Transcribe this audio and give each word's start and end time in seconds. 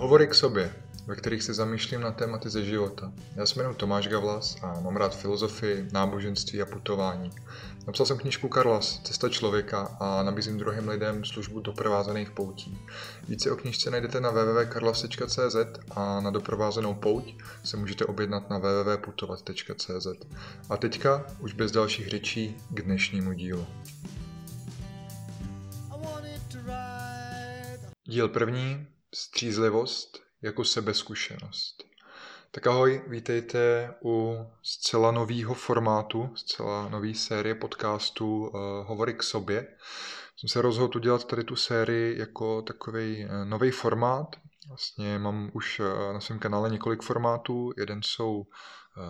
Hovory 0.00 0.26
k 0.26 0.34
sobě, 0.34 0.74
ve 1.06 1.16
kterých 1.16 1.42
se 1.42 1.54
zamýšlím 1.54 2.00
na 2.00 2.10
tématy 2.12 2.50
ze 2.50 2.64
života. 2.64 3.12
Já 3.36 3.46
se 3.46 3.54
jmenuji 3.54 3.74
Tomáš 3.74 4.08
Gavlas 4.08 4.56
a 4.62 4.80
mám 4.80 4.96
rád 4.96 5.16
filozofii, 5.16 5.88
náboženství 5.92 6.62
a 6.62 6.66
putování. 6.66 7.30
Napsal 7.86 8.06
jsem 8.06 8.18
knižku 8.18 8.48
Karlas, 8.48 9.00
Cesta 9.02 9.28
člověka 9.28 9.96
a 10.00 10.22
nabízím 10.22 10.58
druhým 10.58 10.88
lidem 10.88 11.24
službu 11.24 11.60
doprovázených 11.60 12.30
poutí. 12.30 12.78
Více 13.28 13.50
o 13.50 13.56
knižce 13.56 13.90
najdete 13.90 14.20
na 14.20 14.30
www.karlas.cz 14.30 15.56
a 15.90 16.20
na 16.20 16.30
doprovázenou 16.30 16.94
pouť 16.94 17.34
se 17.64 17.76
můžete 17.76 18.04
objednat 18.04 18.50
na 18.50 18.58
www.putovat.cz. 18.58 20.06
A 20.70 20.76
teďka, 20.76 21.26
už 21.40 21.52
bez 21.52 21.72
dalších 21.72 22.08
řečí, 22.08 22.56
k 22.70 22.82
dnešnímu 22.82 23.32
dílu. 23.32 23.66
Díl 28.04 28.28
první, 28.28 28.86
střízlivost 29.14 30.18
jako 30.42 30.64
sebezkušenost. 30.64 31.84
Tak 32.50 32.66
ahoj, 32.66 33.02
vítejte 33.06 33.94
u 34.04 34.36
zcela 34.62 35.10
nového 35.10 35.54
formátu, 35.54 36.30
zcela 36.36 36.88
nové 36.88 37.14
série 37.14 37.54
podcastů 37.54 38.38
uh, 38.38 38.50
Hovory 38.86 39.14
k 39.14 39.22
sobě. 39.22 39.66
Jsem 40.36 40.48
se 40.48 40.62
rozhodl 40.62 40.98
udělat 40.98 41.24
tady 41.24 41.44
tu 41.44 41.56
sérii 41.56 42.18
jako 42.18 42.62
takový 42.62 43.24
uh, 43.24 43.44
nový 43.44 43.70
formát. 43.70 44.36
Vlastně 44.68 45.18
mám 45.18 45.50
už 45.52 45.80
uh, 45.80 46.12
na 46.12 46.20
svém 46.20 46.38
kanále 46.38 46.70
několik 46.70 47.02
formátů. 47.02 47.72
Jeden 47.76 48.00
jsou 48.02 48.42
Eh, 48.42 48.46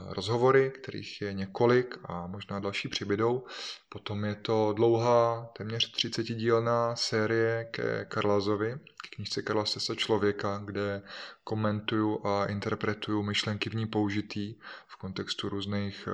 rozhovory, 0.09 0.71
kterých 0.71 1.21
je 1.21 1.33
několik 1.33 1.99
a 2.05 2.27
možná 2.27 2.61
další 2.61 2.89
přibydou. 2.89 3.45
Potom 3.89 4.25
je 4.25 4.35
to 4.35 4.73
dlouhá, 4.73 5.51
téměř 5.57 5.93
30 5.93 6.23
dílná 6.23 6.97
série 6.97 7.65
ke 7.65 8.05
Karlazovi, 8.05 8.79
k 8.97 9.15
knižce 9.15 9.43
Karla 9.43 9.65
Sesa 9.65 9.95
člověka, 9.95 10.63
kde 10.65 11.03
komentuju 11.45 12.27
a 12.27 12.47
interpretuju 12.47 13.23
myšlenky 13.23 13.71
v 13.71 13.75
ní 13.75 13.87
použitý 13.87 14.55
v 14.87 14.97
kontextu 14.97 15.49
různých 15.49 16.09
eh, 16.09 16.13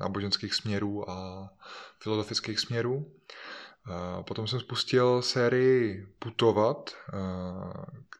náboženských 0.00 0.54
směrů 0.54 1.10
a 1.10 1.48
filozofických 1.98 2.60
směrů. 2.60 3.12
Eh, 3.88 4.22
potom 4.22 4.46
jsem 4.46 4.60
spustil 4.60 5.22
sérii 5.22 6.06
Putovat, 6.18 6.90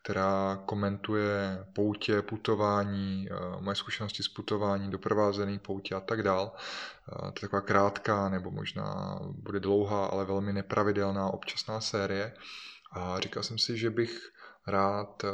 která 0.07 0.62
komentuje 0.67 1.67
poutě, 1.73 2.23
putování, 2.23 3.29
eh, 3.31 3.35
moje 3.61 3.75
zkušenosti 3.75 4.23
s 4.23 4.29
putování, 4.29 4.91
doprovázený 4.91 5.59
poutě 5.59 5.95
a 5.95 6.01
tak 6.01 6.23
dál. 6.23 6.53
Eh, 6.55 7.19
to 7.19 7.27
je 7.27 7.41
taková 7.41 7.61
krátká 7.61 8.29
nebo 8.29 8.51
možná 8.51 9.19
bude 9.23 9.61
dlouhá, 9.61 10.07
ale 10.07 10.25
velmi 10.25 10.53
nepravidelná 10.53 11.31
občasná 11.31 11.81
série. 11.81 12.35
A 12.93 13.21
říkal 13.21 13.43
jsem 13.43 13.59
si, 13.59 13.79
že 13.79 13.91
bych 13.91 14.31
rád 14.67 15.25
eh, 15.25 15.29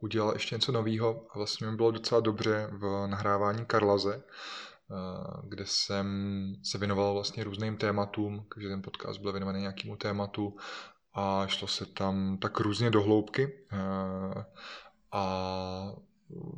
udělal 0.00 0.32
ještě 0.32 0.54
něco 0.54 0.72
nového 0.72 1.26
a 1.30 1.38
vlastně 1.38 1.66
mi 1.66 1.76
bylo 1.76 1.90
docela 1.90 2.20
dobře 2.20 2.68
v 2.72 3.06
nahrávání 3.06 3.64
Karlaze, 3.64 4.22
kde 5.48 5.64
jsem 5.66 6.06
se 6.62 6.78
věnoval 6.78 7.14
vlastně 7.14 7.44
různým 7.44 7.76
tématům, 7.76 8.46
takže 8.54 8.68
ten 8.68 8.82
podcast 8.82 9.20
byl 9.20 9.32
věnovaný 9.32 9.60
nějakému 9.60 9.96
tématu 9.96 10.56
a 11.14 11.46
šlo 11.46 11.68
se 11.68 11.86
tam 11.86 12.38
tak 12.38 12.60
různě 12.60 12.90
do 12.90 13.02
hloubky 13.02 13.52
eh, 13.72 14.44
a 15.12 15.92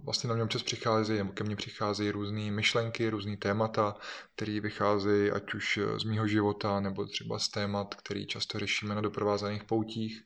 vlastně 0.05 0.29
na 0.29 0.35
mě 0.35 0.45
občas 0.45 0.63
přicházejí, 0.63 1.19
nebo 1.19 1.33
ke 1.33 1.45
mně 1.45 1.57
přicházejí 1.57 2.11
různé 2.11 2.51
myšlenky, 2.51 3.11
různé 3.11 3.37
témata, 3.37 3.97
které 4.35 4.61
vycházejí 4.61 5.31
ať 5.31 5.55
už 5.55 5.79
z 5.97 6.05
mýho 6.05 6.27
života, 6.27 6.81
nebo 6.81 7.07
třeba 7.07 7.39
z 7.39 7.49
témat, 7.49 7.95
který 7.95 8.27
často 8.27 8.59
řešíme 8.59 8.95
na 8.95 9.01
doprovázených 9.01 9.65
poutích. 9.65 10.23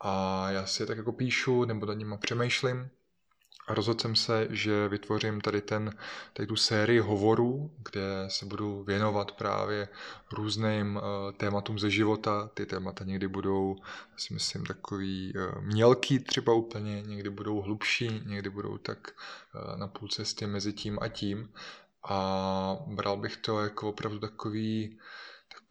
A 0.00 0.46
já 0.50 0.66
si 0.66 0.82
je 0.82 0.86
tak 0.86 0.96
jako 0.96 1.12
píšu, 1.12 1.64
nebo 1.64 1.86
nad 1.86 1.94
nimi 1.94 2.14
přemýšlím 2.20 2.90
a 3.66 3.74
rozhodl 3.74 4.00
jsem 4.00 4.16
se, 4.16 4.46
že 4.50 4.88
vytvořím 4.88 5.40
tady, 5.40 5.60
ten, 5.60 5.94
tady 6.32 6.46
tu 6.46 6.56
sérii 6.56 6.98
hovorů, 7.00 7.70
kde 7.84 8.24
se 8.28 8.46
budu 8.46 8.84
věnovat 8.84 9.32
právě 9.32 9.88
různým 10.32 10.96
uh, 10.96 11.02
tématům 11.36 11.78
ze 11.78 11.90
života. 11.90 12.50
Ty 12.54 12.66
témata 12.66 13.04
někdy 13.04 13.28
budou, 13.28 13.76
si 14.16 14.34
myslím, 14.34 14.66
takový 14.66 15.32
uh, 15.34 15.62
mělký 15.62 16.18
třeba 16.18 16.52
úplně, 16.54 17.02
někdy 17.02 17.30
budou 17.30 17.60
hlubší, 17.60 18.22
někdy 18.26 18.50
budou 18.50 18.78
tak 18.78 18.98
uh, 19.54 19.78
na 19.78 19.88
půl 19.88 20.08
cesty 20.08 20.46
mezi 20.46 20.72
tím 20.72 20.98
a 21.02 21.08
tím. 21.08 21.52
A 22.08 22.76
bral 22.86 23.16
bych 23.16 23.36
to 23.36 23.60
jako 23.60 23.88
opravdu 23.88 24.18
takový 24.18 24.98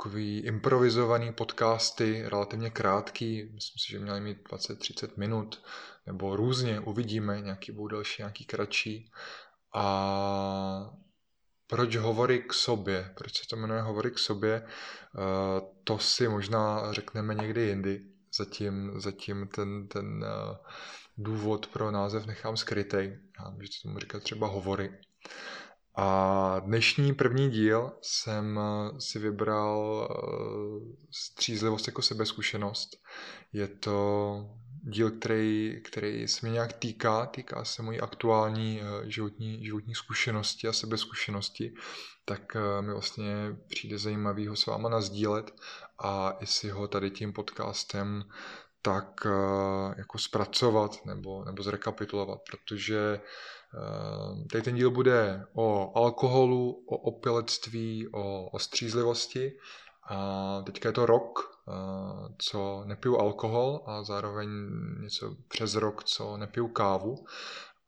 takový 0.01 0.40
improvizovaný 0.40 1.34
podcasty, 1.34 2.24
relativně 2.25 2.69
krátký, 2.69 3.50
myslím 3.53 3.80
si, 3.80 3.91
že 3.91 4.00
měly 4.00 4.22
mít 4.22 4.38
20-30 4.50 5.09
minut, 5.18 5.62
nebo 6.06 6.35
různě, 6.35 6.79
uvidíme, 6.79 7.41
nějaký 7.41 7.72
budou 7.72 7.88
další, 7.88 8.22
nějaký 8.22 8.45
kratší. 8.45 9.12
A 9.73 10.91
proč 11.67 11.95
hovory 11.95 12.39
k 12.39 12.53
sobě? 12.53 13.13
Proč 13.17 13.39
se 13.39 13.47
to 13.50 13.56
jmenuje 13.56 13.81
hovory 13.81 14.12
k 14.12 14.19
sobě? 14.19 14.53
Eh, 14.66 15.62
to 15.84 16.00
si 16.00 16.28
možná 16.28 16.94
řekneme 16.94 17.34
někdy 17.34 17.62
jindy. 17.62 18.01
Zatím, 18.38 18.91
zatím 18.95 19.47
ten, 19.47 19.88
ten 19.88 20.25
eh, 20.25 20.57
důvod 21.17 21.67
pro 21.67 21.91
název 21.91 22.25
nechám 22.25 22.57
skrytej. 22.57 23.19
Já 23.39 23.50
můžete 23.50 23.75
tomu 23.83 24.00
říkat 24.00 24.23
třeba 24.23 24.47
hovory. 24.47 25.00
A 25.95 26.59
dnešní 26.59 27.13
první 27.13 27.50
díl 27.50 27.91
jsem 28.01 28.59
eh, 28.59 29.01
si 29.01 29.19
vybral 29.19 30.07
střízlivost 31.12 31.88
jako 31.88 32.01
sebezkušenost. 32.01 32.89
Je 33.53 33.68
to 33.68 34.35
díl, 34.84 35.12
který, 35.12 35.81
který 35.84 36.28
se 36.28 36.46
mě 36.46 36.53
nějak 36.53 36.74
týká, 36.74 37.25
týká 37.25 37.66
se 37.66 37.81
mojí 37.81 38.02
aktuální 38.02 38.81
eh, 38.81 39.09
životní, 39.09 39.66
životní 39.66 39.96
zkušenosti 39.96 40.68
a 40.68 40.74
sebezkušenosti, 40.74 41.74
tak 42.25 42.56
eh, 42.56 42.81
mi 42.81 42.92
vlastně 42.92 43.56
přijde 43.68 43.97
zajímavý 43.97 44.47
ho 44.47 44.56
s 44.56 44.66
váma 44.66 44.90
nazdílet 44.90 45.52
a 46.00 46.38
i 46.40 46.46
si 46.46 46.69
ho 46.69 46.88
tady 46.88 47.12
tím 47.12 47.34
podcastem 47.34 48.24
tak 48.81 49.25
eh, 49.25 49.30
jako 49.97 50.18
zpracovat 50.18 51.06
nebo, 51.06 51.46
nebo 51.46 51.63
zrekapitulovat, 51.63 52.40
protože 52.52 53.22
tady 54.52 54.62
ten 54.63 54.75
díl 54.75 54.92
bude 54.92 55.46
o 55.53 55.98
alkoholu, 55.98 56.84
o 56.88 56.98
opilectví, 56.98 58.08
o, 58.08 58.50
o 58.50 58.59
střízlivosti 58.59 59.53
a 60.09 60.62
teďka 60.66 60.90
je 60.90 60.94
to 60.94 61.06
rok, 61.06 61.50
co 62.37 62.83
nepiju 62.85 63.17
alkohol 63.17 63.81
a 63.85 64.03
zároveň 64.03 64.49
něco 65.01 65.35
přes 65.47 65.75
rok, 65.75 66.03
co 66.03 66.37
nepiju 66.37 66.67
kávu. 66.67 67.25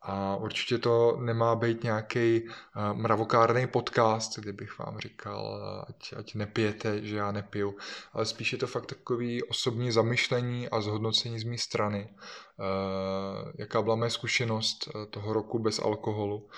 A 0.06 0.36
určitě 0.36 0.78
to 0.78 1.16
nemá 1.20 1.54
být 1.54 1.82
nějaký 1.82 2.42
uh, 2.42 2.48
mravokárný 2.92 3.66
podcast, 3.66 4.38
kdybych 4.38 4.78
vám 4.78 4.98
říkal, 4.98 5.62
ať, 5.88 6.14
ať 6.16 6.34
nepijete, 6.34 7.02
že 7.02 7.16
já 7.16 7.32
nepiju, 7.32 7.76
ale 8.12 8.26
spíš 8.26 8.52
je 8.52 8.58
to 8.58 8.66
fakt 8.66 8.86
takový 8.86 9.42
osobní 9.42 9.92
zamyšlení 9.92 10.68
a 10.68 10.80
zhodnocení 10.80 11.38
z 11.38 11.44
mé 11.44 11.58
strany, 11.58 12.08
uh, 12.08 13.50
jaká 13.58 13.82
byla 13.82 13.96
moje 13.96 14.10
zkušenost 14.10 14.88
toho 15.10 15.32
roku 15.32 15.58
bez 15.58 15.78
alkoholu 15.78 16.48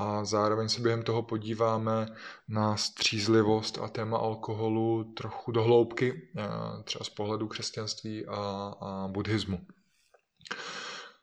a 0.00 0.24
zároveň 0.24 0.68
se 0.68 0.80
během 0.80 1.02
toho 1.02 1.22
podíváme 1.22 2.06
na 2.48 2.76
střízlivost 2.76 3.78
a 3.78 3.88
téma 3.88 4.18
alkoholu 4.18 5.04
trochu 5.04 5.52
do 5.52 5.62
hloubky, 5.62 6.12
uh, 6.12 6.82
třeba 6.82 7.04
z 7.04 7.08
pohledu 7.08 7.48
křesťanství 7.48 8.26
a, 8.26 8.74
a 8.80 9.08
buddhismu. 9.08 9.60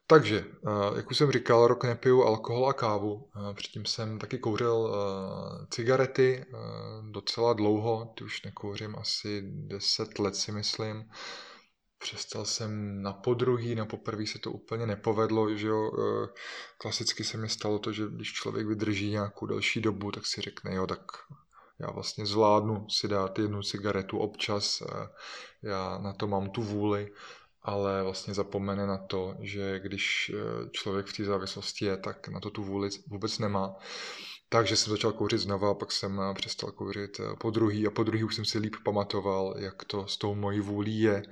Takže, 0.09 0.45
eh, 0.67 0.97
jak 0.97 1.11
už 1.11 1.17
jsem 1.17 1.31
říkal, 1.31 1.67
rok 1.67 1.83
nepiju 1.83 2.23
alkohol 2.23 2.69
a 2.69 2.73
kávu. 2.73 3.29
Eh, 3.35 3.53
předtím 3.53 3.85
jsem 3.85 4.19
taky 4.19 4.37
kouřil 4.37 4.93
eh, 4.93 5.65
cigarety 5.69 6.45
docela 7.11 7.53
dlouho, 7.53 8.13
ty 8.17 8.23
už 8.23 8.41
nekouřím 8.41 8.95
asi 8.95 9.41
10 9.43 10.19
let 10.19 10.35
si 10.35 10.51
myslím. 10.51 11.09
Přestal 11.99 12.45
jsem 12.45 13.01
na 13.01 13.13
podruhý, 13.13 13.75
na 13.75 13.85
poprvý 13.85 14.27
se 14.27 14.39
to 14.39 14.51
úplně 14.51 14.85
nepovedlo, 14.85 15.55
že 15.55 15.67
jo. 15.67 15.91
Klasicky 16.77 17.23
se 17.23 17.37
mi 17.37 17.49
stalo 17.49 17.79
to, 17.79 17.91
že 17.91 18.03
když 18.09 18.33
člověk 18.33 18.67
vydrží 18.67 19.09
nějakou 19.09 19.45
další 19.45 19.81
dobu, 19.81 20.11
tak 20.11 20.25
si 20.25 20.41
řekne, 20.41 20.75
jo, 20.75 20.87
tak 20.87 21.01
já 21.79 21.91
vlastně 21.91 22.25
zvládnu 22.25 22.89
si 22.89 23.07
dát 23.07 23.39
jednu 23.39 23.63
cigaretu 23.63 24.17
občas, 24.17 24.83
já 25.63 25.97
na 25.97 26.13
to 26.13 26.27
mám 26.27 26.49
tu 26.49 26.61
vůli 26.61 27.11
ale 27.67 28.03
vlastně 28.03 28.33
zapomene 28.33 28.87
na 28.87 28.97
to, 28.97 29.35
že 29.39 29.79
když 29.79 30.31
eh, 30.33 30.69
člověk 30.71 31.05
v 31.05 31.17
té 31.17 31.23
závislosti 31.23 31.85
je, 31.85 31.97
tak 31.97 32.27
na 32.27 32.39
to 32.39 32.49
tu 32.49 32.63
vůli 32.63 32.89
vůbec 33.07 33.39
nemá. 33.39 33.75
Takže 34.49 34.75
jsem 34.77 34.91
začal 34.91 35.11
kouřit 35.11 35.39
znova, 35.39 35.73
pak 35.73 35.91
jsem 35.91 36.19
eh, 36.19 36.33
přestal 36.33 36.71
kouřit 36.71 37.19
eh, 37.19 37.35
po 37.35 37.51
druhý 37.51 37.87
a 37.87 37.91
po 37.91 38.03
druhý 38.03 38.23
už 38.23 38.35
jsem 38.35 38.45
si 38.45 38.59
líp 38.59 38.75
pamatoval, 38.85 39.55
jak 39.57 39.83
to 39.85 40.07
s 40.07 40.17
tou 40.17 40.35
mojí 40.35 40.59
vůlí 40.59 40.99
je. 40.99 41.23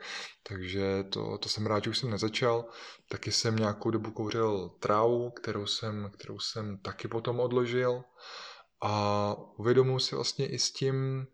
Takže 0.44 1.04
to, 1.04 1.38
to 1.38 1.50
jsem 1.50 1.66
rád, 1.66 1.84
že 1.84 1.90
už 1.90 1.98
jsem 1.98 2.10
nezačal. 2.10 2.66
Taky 3.10 3.32
jsem 3.32 3.56
nějakou 3.56 3.90
dobu 3.92 4.12
kouřil 4.12 4.70
trávu, 4.80 5.32
kterou 5.32 5.66
jsem, 5.66 6.12
kterou 6.14 6.40
jsem 6.40 6.78
taky 6.78 7.08
potom 7.08 7.40
odložil. 7.40 8.04
A 8.82 9.36
uvědomil 9.58 10.00
si 10.00 10.16
vlastně 10.16 10.48
i 10.48 10.60
s 10.60 10.72
tím, 10.72 11.28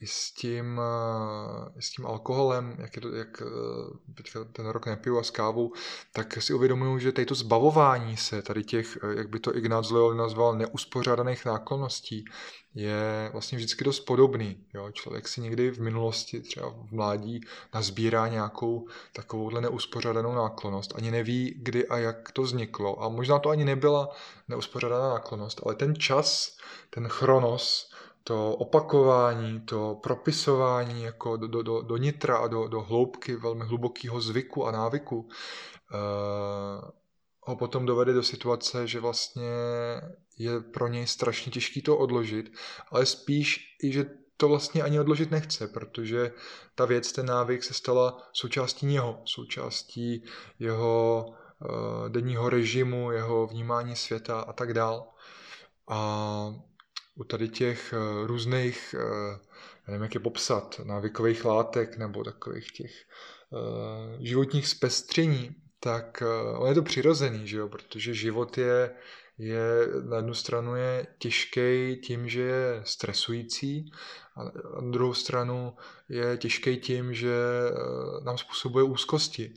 i 0.00 0.06
s 0.06 0.32
tím, 0.32 0.80
eh, 0.80 1.78
i 1.78 1.82
s 1.82 1.90
tím 1.90 2.06
alkoholem, 2.06 2.76
jak, 2.78 2.96
je 2.96 3.02
jak 3.18 3.42
eh, 3.42 4.12
teďka 4.14 4.44
ten 4.44 4.66
rok 4.66 4.86
nepiju 4.86 5.18
a 5.18 5.22
s 5.22 5.30
kávou, 5.30 5.72
tak 6.12 6.42
si 6.42 6.54
uvědomuju, 6.54 6.98
že 6.98 7.12
tady 7.12 7.26
to 7.26 7.34
zbavování 7.34 8.16
se 8.16 8.42
tady 8.42 8.64
těch, 8.64 8.98
eh, 9.02 9.14
jak 9.18 9.28
by 9.28 9.40
to 9.40 9.56
Ignác 9.56 9.90
Loyola 9.90 10.14
nazval, 10.14 10.58
neuspořádaných 10.58 11.44
náklonností, 11.44 12.24
je 12.74 13.30
vlastně 13.32 13.58
vždycky 13.58 13.84
dost 13.84 14.00
podobný. 14.00 14.66
Jo? 14.74 14.90
Člověk 14.92 15.28
si 15.28 15.40
někdy 15.40 15.70
v 15.70 15.80
minulosti, 15.80 16.40
třeba 16.40 16.70
v 16.70 16.92
mládí, 16.92 17.40
nazbírá 17.74 18.28
nějakou 18.28 18.88
takovouhle 19.12 19.60
neuspořádanou 19.60 20.34
náklonost. 20.34 20.92
Ani 20.96 21.10
neví, 21.10 21.54
kdy 21.62 21.88
a 21.88 21.98
jak 21.98 22.32
to 22.32 22.42
vzniklo. 22.42 23.02
A 23.02 23.08
možná 23.08 23.38
to 23.38 23.50
ani 23.50 23.64
nebyla 23.64 24.08
neuspořádaná 24.48 25.08
náklonost, 25.08 25.60
ale 25.64 25.74
ten 25.74 25.96
čas, 25.96 26.56
ten 26.90 27.08
chronos, 27.08 27.90
to 28.24 28.54
opakování, 28.54 29.60
to 29.60 30.00
propisování 30.02 31.02
jako 31.02 31.36
do, 31.36 31.46
do, 31.46 31.62
do, 31.62 31.82
do 31.82 31.96
nitra 31.96 32.36
a 32.36 32.46
do, 32.46 32.68
do 32.68 32.80
hloubky 32.80 33.36
velmi 33.36 33.64
hlubokého 33.64 34.20
zvyku 34.20 34.66
a 34.66 34.72
návyku 34.72 35.16
uh, 35.18 35.28
ho 37.40 37.56
potom 37.56 37.86
dovede 37.86 38.12
do 38.12 38.22
situace, 38.22 38.86
že 38.86 39.00
vlastně 39.00 39.50
je 40.38 40.60
pro 40.60 40.88
něj 40.88 41.06
strašně 41.06 41.52
těžký 41.52 41.82
to 41.82 41.98
odložit, 41.98 42.52
ale 42.92 43.06
spíš 43.06 43.76
i, 43.82 43.92
že 43.92 44.10
to 44.36 44.48
vlastně 44.48 44.82
ani 44.82 45.00
odložit 45.00 45.30
nechce, 45.30 45.68
protože 45.68 46.32
ta 46.74 46.84
věc, 46.84 47.12
ten 47.12 47.26
návyk 47.26 47.64
se 47.64 47.74
stala 47.74 48.22
součástí 48.32 48.86
něho, 48.86 49.22
součástí 49.24 50.24
jeho 50.58 51.26
uh, 51.26 52.08
denního 52.08 52.48
režimu, 52.48 53.12
jeho 53.12 53.46
vnímání 53.46 53.96
světa 53.96 54.40
a 54.40 54.52
tak 54.52 54.74
dál. 54.74 55.08
A 55.88 56.67
u 57.18 57.24
tady 57.24 57.48
těch 57.48 57.94
uh, 57.96 58.26
různých, 58.26 58.94
uh, 58.98 59.36
nevím, 59.86 60.02
jak 60.02 60.14
je 60.14 60.20
popsat, 60.20 60.80
návykových 60.84 61.44
látek 61.44 61.96
nebo 61.96 62.24
takových 62.24 62.72
těch 62.72 62.92
uh, 63.50 64.22
životních 64.24 64.68
zpestření, 64.68 65.54
tak 65.80 66.22
on 66.58 66.68
je 66.68 66.74
to 66.74 66.82
přirozený, 66.82 67.48
že 67.48 67.56
jo? 67.56 67.68
protože 67.68 68.14
život 68.14 68.58
je, 68.58 68.94
je 69.38 69.62
na 70.08 70.16
jednu 70.16 70.34
stranu 70.34 70.76
je 70.76 71.06
těžký 71.18 71.96
tím, 71.96 72.28
že 72.28 72.40
je 72.40 72.82
stresující 72.84 73.92
a 74.36 74.44
na 74.80 74.90
druhou 74.90 75.14
stranu 75.14 75.76
je 76.08 76.36
těžký 76.36 76.76
tím, 76.76 77.14
že 77.14 77.34
nám 78.24 78.38
způsobuje 78.38 78.84
úzkosti. 78.84 79.54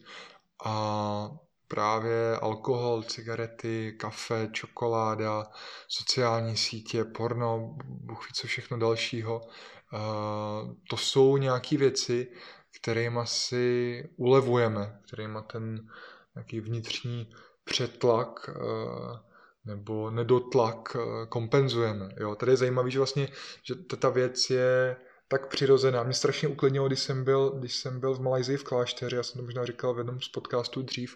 A 0.65 1.31
právě 1.71 2.35
alkohol, 2.41 3.03
cigarety, 3.03 3.95
kafe, 3.99 4.49
čokoláda, 4.51 5.47
sociální 5.87 6.57
sítě, 6.57 7.03
porno, 7.03 7.75
bůh 7.85 8.27
co 8.33 8.47
všechno 8.47 8.77
dalšího. 8.77 9.41
Uh, 9.41 10.73
to 10.89 10.97
jsou 10.97 11.37
nějaké 11.37 11.77
věci, 11.77 12.27
kterými 12.75 13.19
si 13.23 14.03
ulevujeme, 14.17 14.99
kterými 15.07 15.39
ten 15.51 15.87
nějaký 16.35 16.59
vnitřní 16.59 17.29
přetlak 17.63 18.49
uh, 18.49 19.17
nebo 19.65 20.11
nedotlak 20.11 20.95
uh, 20.95 21.25
kompenzujeme. 21.29 22.09
Jo? 22.19 22.35
Tady 22.35 22.51
je 22.51 22.57
zajímavé, 22.57 22.91
že 22.91 22.99
vlastně 22.99 23.27
že 23.63 23.75
ta 23.75 24.09
věc 24.09 24.49
je 24.49 24.95
tak 25.31 25.47
přirozená. 25.47 26.03
Mě 26.03 26.13
strašně 26.13 26.47
uklidnilo, 26.47 26.87
když 26.87 26.99
jsem 26.99 27.23
byl, 27.23 27.49
když 27.49 27.75
jsem 27.75 27.99
byl 27.99 28.13
v 28.13 28.21
Malajzii 28.21 28.57
v 28.57 28.63
klášteře, 28.63 29.15
já 29.15 29.23
jsem 29.23 29.39
to 29.39 29.45
možná 29.45 29.65
říkal 29.65 29.93
v 29.93 29.97
jednom 29.97 30.21
z 30.21 30.27
podcastů 30.27 30.81
dřív, 30.81 31.15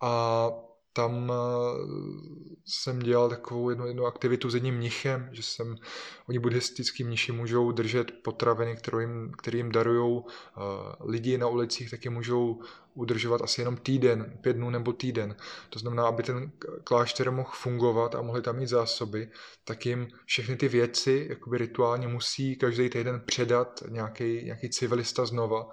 a 0.00 0.50
tam 0.92 1.32
eh, 1.32 2.50
jsem 2.66 2.98
dělal 2.98 3.28
takovou 3.28 3.70
jednu, 3.70 3.86
jednu 3.86 4.06
aktivitu 4.06 4.50
s 4.50 4.54
jedním 4.54 4.74
mnichem, 4.74 5.28
že 5.32 5.42
jsem, 5.42 5.76
oni 6.28 6.38
buddhistický 6.38 7.04
mniši 7.04 7.32
můžou 7.32 7.72
držet 7.72 8.10
potraviny, 8.22 8.76
jim, 9.00 9.32
které 9.38 9.56
jim 9.56 9.72
darují 9.72 10.12
uh, 10.12 10.24
lidi 11.00 11.38
na 11.38 11.46
ulicích, 11.46 11.90
taky 11.90 12.08
můžou 12.08 12.60
udržovat 12.94 13.42
asi 13.42 13.60
jenom 13.60 13.76
týden, 13.76 14.38
pět 14.40 14.52
dnů 14.52 14.70
nebo 14.70 14.92
týden. 14.92 15.36
To 15.70 15.78
znamená, 15.78 16.06
aby 16.06 16.22
ten 16.22 16.52
klášter 16.84 17.30
mohl 17.30 17.50
fungovat 17.52 18.14
a 18.14 18.22
mohli 18.22 18.42
tam 18.42 18.56
mít 18.56 18.68
zásoby, 18.68 19.30
tak 19.64 19.86
jim 19.86 20.08
všechny 20.24 20.56
ty 20.56 20.68
věci 20.68 21.26
jakoby 21.30 21.58
rituálně 21.58 22.08
musí 22.08 22.56
každý 22.56 22.88
týden 22.88 23.22
předat 23.26 23.82
nějaký, 23.88 24.44
nějaký 24.44 24.70
civilista 24.70 25.26
znova. 25.26 25.68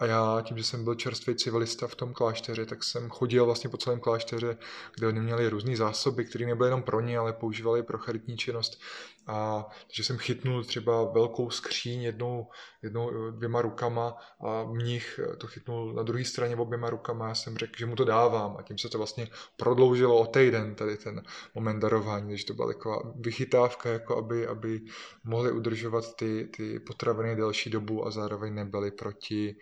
A 0.00 0.06
já 0.06 0.42
tím, 0.42 0.58
že 0.58 0.64
jsem 0.64 0.84
byl 0.84 0.94
čerstvý 0.94 1.34
civilista 1.34 1.86
v 1.86 1.94
tom 1.94 2.12
klášteře, 2.12 2.66
tak 2.66 2.84
jsem 2.84 3.08
chodil 3.08 3.44
vlastně 3.44 3.70
po 3.70 3.76
celém 3.76 4.00
klášteře, 4.00 4.56
kde 4.94 5.06
oni 5.06 5.20
měli 5.20 5.48
různé 5.48 5.76
zásoby, 5.76 6.24
které 6.24 6.46
nebyly 6.46 6.66
jenom 6.66 6.82
pro 6.82 7.00
ně, 7.00 7.18
ale 7.18 7.32
používali 7.32 7.82
pro 7.82 7.98
charitní 7.98 8.36
činnost. 8.36 8.80
A 9.26 9.66
že 9.92 10.04
jsem 10.04 10.18
chytnul 10.18 10.64
třeba 10.64 11.04
velkou 11.04 11.50
skříň 11.50 12.02
jednou, 12.02 12.46
jednou 12.82 13.30
dvěma 13.30 13.62
rukama 13.62 14.16
a 14.46 14.64
mnich 14.64 15.20
to 15.38 15.46
chytnul 15.46 15.92
na 15.92 16.02
druhé 16.02 16.24
straně 16.24 16.56
oběma 16.56 16.90
rukama. 16.90 17.28
Já 17.28 17.34
jsem 17.34 17.56
řekl, 17.56 17.72
že 17.78 17.86
mu 17.86 17.96
to 17.96 18.04
dávám 18.04 18.56
a 18.58 18.62
tím 18.62 18.78
se 18.78 18.88
to 18.88 18.98
vlastně 18.98 19.28
prodloužilo 19.56 20.18
o 20.18 20.26
týden, 20.26 20.74
tady 20.74 20.96
ten 20.96 21.22
moment 21.54 21.80
darování, 21.80 22.28
takže 22.28 22.46
to 22.46 22.54
byla 22.54 22.68
taková 22.68 23.02
vychytávka, 23.20 23.88
jako 23.88 24.16
aby, 24.16 24.46
aby 24.46 24.80
mohli 25.24 25.52
udržovat 25.52 26.16
ty, 26.16 26.50
ty 26.56 26.80
potraviny 26.80 27.36
delší 27.36 27.70
dobu 27.70 28.06
a 28.06 28.10
zároveň 28.10 28.54
nebyly 28.54 28.90
proti, 28.90 29.56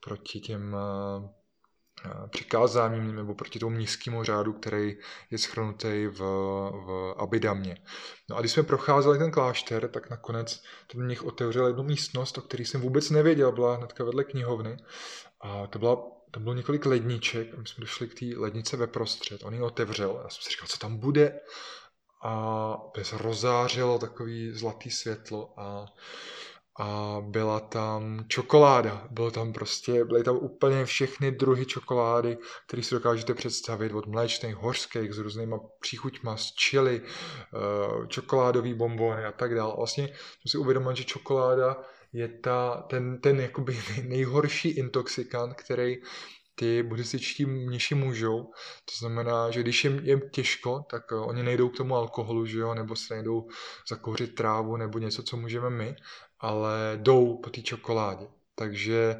proti 0.00 0.40
těm 0.40 0.76
přikázáním 2.28 3.16
nebo 3.16 3.34
proti 3.34 3.58
tomu 3.58 3.76
nízkému 3.76 4.24
řádu, 4.24 4.52
který 4.52 4.96
je 5.30 5.38
schrnutý 5.38 6.06
v, 6.06 6.18
v 6.86 7.14
Abidamě. 7.18 7.76
No 8.30 8.36
a 8.36 8.40
když 8.40 8.52
jsme 8.52 8.62
procházeli 8.62 9.18
ten 9.18 9.30
klášter, 9.30 9.88
tak 9.88 10.10
nakonec 10.10 10.62
ten 10.92 11.04
mnich 11.04 11.24
otevřel 11.24 11.66
jednu 11.66 11.82
místnost, 11.82 12.38
o 12.38 12.40
které 12.40 12.64
jsem 12.64 12.80
vůbec 12.80 13.10
nevěděl, 13.10 13.52
byla 13.52 13.76
hnedka 13.76 14.04
vedle 14.04 14.24
knihovny. 14.24 14.76
A 15.40 15.66
to 15.66 15.78
byla 15.78 15.96
tam 16.30 16.42
bylo 16.42 16.54
několik 16.54 16.86
ledniček 16.86 17.54
a 17.54 17.56
my 17.56 17.66
jsme 17.66 17.80
došli 17.80 18.08
k 18.08 18.18
té 18.18 18.26
lednice 18.40 18.76
ve 18.76 18.86
prostřed. 18.86 19.44
On 19.44 19.54
ji 19.54 19.60
otevřel. 19.60 20.20
Já 20.24 20.28
jsem 20.28 20.42
si 20.42 20.50
říkal, 20.50 20.66
co 20.68 20.78
tam 20.78 20.96
bude. 20.96 21.40
A 22.22 22.76
se 23.02 23.18
rozářilo 23.18 23.98
takový 23.98 24.52
zlatý 24.52 24.90
světlo 24.90 25.54
a 25.56 25.86
a 26.78 27.18
byla 27.20 27.60
tam 27.60 28.24
čokoláda. 28.28 29.08
Bylo 29.10 29.30
tam 29.30 29.52
prostě, 29.52 30.04
byly 30.04 30.24
tam 30.24 30.36
úplně 30.36 30.84
všechny 30.84 31.30
druhy 31.30 31.66
čokolády, 31.66 32.38
které 32.66 32.82
si 32.82 32.94
dokážete 32.94 33.34
představit, 33.34 33.92
od 33.92 34.06
mléčných, 34.06 34.56
hořských, 34.56 35.12
s 35.12 35.18
různýma 35.18 35.58
příchuťma, 35.80 36.36
z 36.36 36.52
čili, 36.52 37.02
eh, 37.02 38.06
čokoládový 38.06 38.74
bombony 38.74 39.24
a 39.24 39.32
tak 39.32 39.54
dále. 39.54 39.74
Vlastně 39.76 40.06
jsem 40.06 40.48
si 40.50 40.58
uvědomil, 40.58 40.94
že 40.94 41.04
čokoláda 41.04 41.76
je 42.12 42.28
ta, 42.28 42.84
ten, 42.90 43.20
ten 43.20 43.40
jakoby 43.40 43.78
nejhorší 44.02 44.68
intoxikant, 44.68 45.54
který 45.54 45.96
ty 46.58 46.82
buddhističtí 46.82 47.46
mniši 47.46 47.94
můžou. 47.94 48.42
To 48.84 48.92
znamená, 48.98 49.50
že 49.50 49.60
když 49.60 49.84
jim 49.84 49.98
je 49.98 50.20
těžko, 50.30 50.84
tak 50.90 51.02
eh, 51.12 51.14
oni 51.14 51.42
nejdou 51.42 51.68
k 51.68 51.76
tomu 51.76 51.96
alkoholu, 51.96 52.46
že 52.46 52.58
jo, 52.58 52.74
nebo 52.74 52.96
se 52.96 53.14
nejdou 53.14 53.48
zakouřit 53.88 54.34
trávu 54.34 54.76
nebo 54.76 54.98
něco, 54.98 55.22
co 55.22 55.36
můžeme 55.36 55.70
my, 55.70 55.96
ale 56.40 56.98
jdou 57.02 57.36
po 57.36 57.50
té 57.50 57.62
čokoládě. 57.62 58.26
Takže 58.54 59.16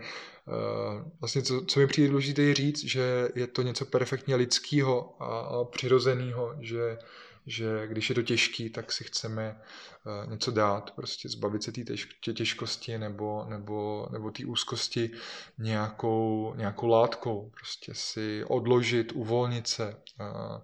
uh, 0.46 1.10
vlastně 1.20 1.42
co, 1.42 1.64
co 1.64 1.80
mi 1.80 1.86
přijde 1.86 2.08
důležité 2.08 2.54
říct, 2.54 2.84
že 2.84 3.28
je 3.34 3.46
to 3.46 3.62
něco 3.62 3.86
perfektně 3.86 4.36
lidského 4.36 5.22
a, 5.22 5.40
a 5.40 5.64
přirozeného, 5.64 6.56
že, 6.60 6.98
že 7.46 7.86
když 7.86 8.08
je 8.08 8.14
to 8.14 8.22
těžký, 8.22 8.70
tak 8.70 8.92
si 8.92 9.04
chceme 9.04 9.60
uh, 10.06 10.30
něco 10.30 10.50
dát, 10.50 10.90
prostě 10.90 11.28
zbavit 11.28 11.62
se 11.62 11.72
té 11.72 11.84
těž, 11.84 12.08
těžkosti 12.34 12.98
nebo, 12.98 13.44
nebo, 13.48 14.08
nebo 14.12 14.30
té 14.30 14.44
úzkosti 14.46 15.10
nějakou, 15.58 16.54
nějakou 16.56 16.86
látkou, 16.86 17.50
prostě 17.50 17.94
si 17.94 18.44
odložit, 18.44 19.12
uvolnit 19.12 19.66
se. 19.68 19.96
Uh, 20.20 20.60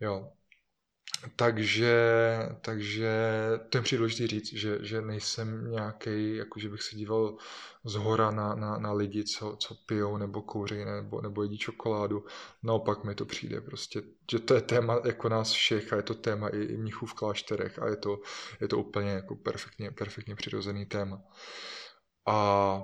jo, 0.00 0.28
takže, 1.36 1.98
takže 2.60 3.10
to 3.68 3.78
je 3.78 3.82
přijde 3.82 3.98
důležitý 3.98 4.26
říct, 4.26 4.52
že, 4.52 4.78
že 4.80 5.02
nejsem 5.02 5.70
nějaký, 5.70 6.36
jako 6.36 6.60
že 6.60 6.68
bych 6.68 6.82
se 6.82 6.96
díval 6.96 7.36
z 7.84 7.94
hora 7.94 8.30
na, 8.30 8.54
na, 8.54 8.78
na 8.78 8.92
lidi, 8.92 9.24
co, 9.24 9.56
co 9.60 9.74
pijou 9.74 10.16
nebo 10.16 10.42
kouří 10.42 10.84
nebo, 10.84 11.20
nebo 11.20 11.42
jedí 11.42 11.58
čokoládu. 11.58 12.24
Naopak 12.62 13.04
mi 13.04 13.14
to 13.14 13.24
přijde 13.24 13.60
prostě, 13.60 14.02
že 14.30 14.38
to 14.38 14.54
je 14.54 14.60
téma 14.60 15.00
jako 15.04 15.28
nás 15.28 15.50
všech 15.50 15.92
a 15.92 15.96
je 15.96 16.02
to 16.02 16.14
téma 16.14 16.48
i, 16.48 16.62
i 16.62 16.76
mnichů 16.76 17.06
v 17.06 17.14
klášterech 17.14 17.78
a 17.78 17.88
je 17.88 17.96
to, 17.96 18.20
je 18.60 18.68
to 18.68 18.78
úplně 18.78 19.10
jako 19.10 19.36
perfektně, 19.36 19.90
perfektně 19.90 20.34
přirozený 20.36 20.86
téma. 20.86 21.22
A 22.26 22.80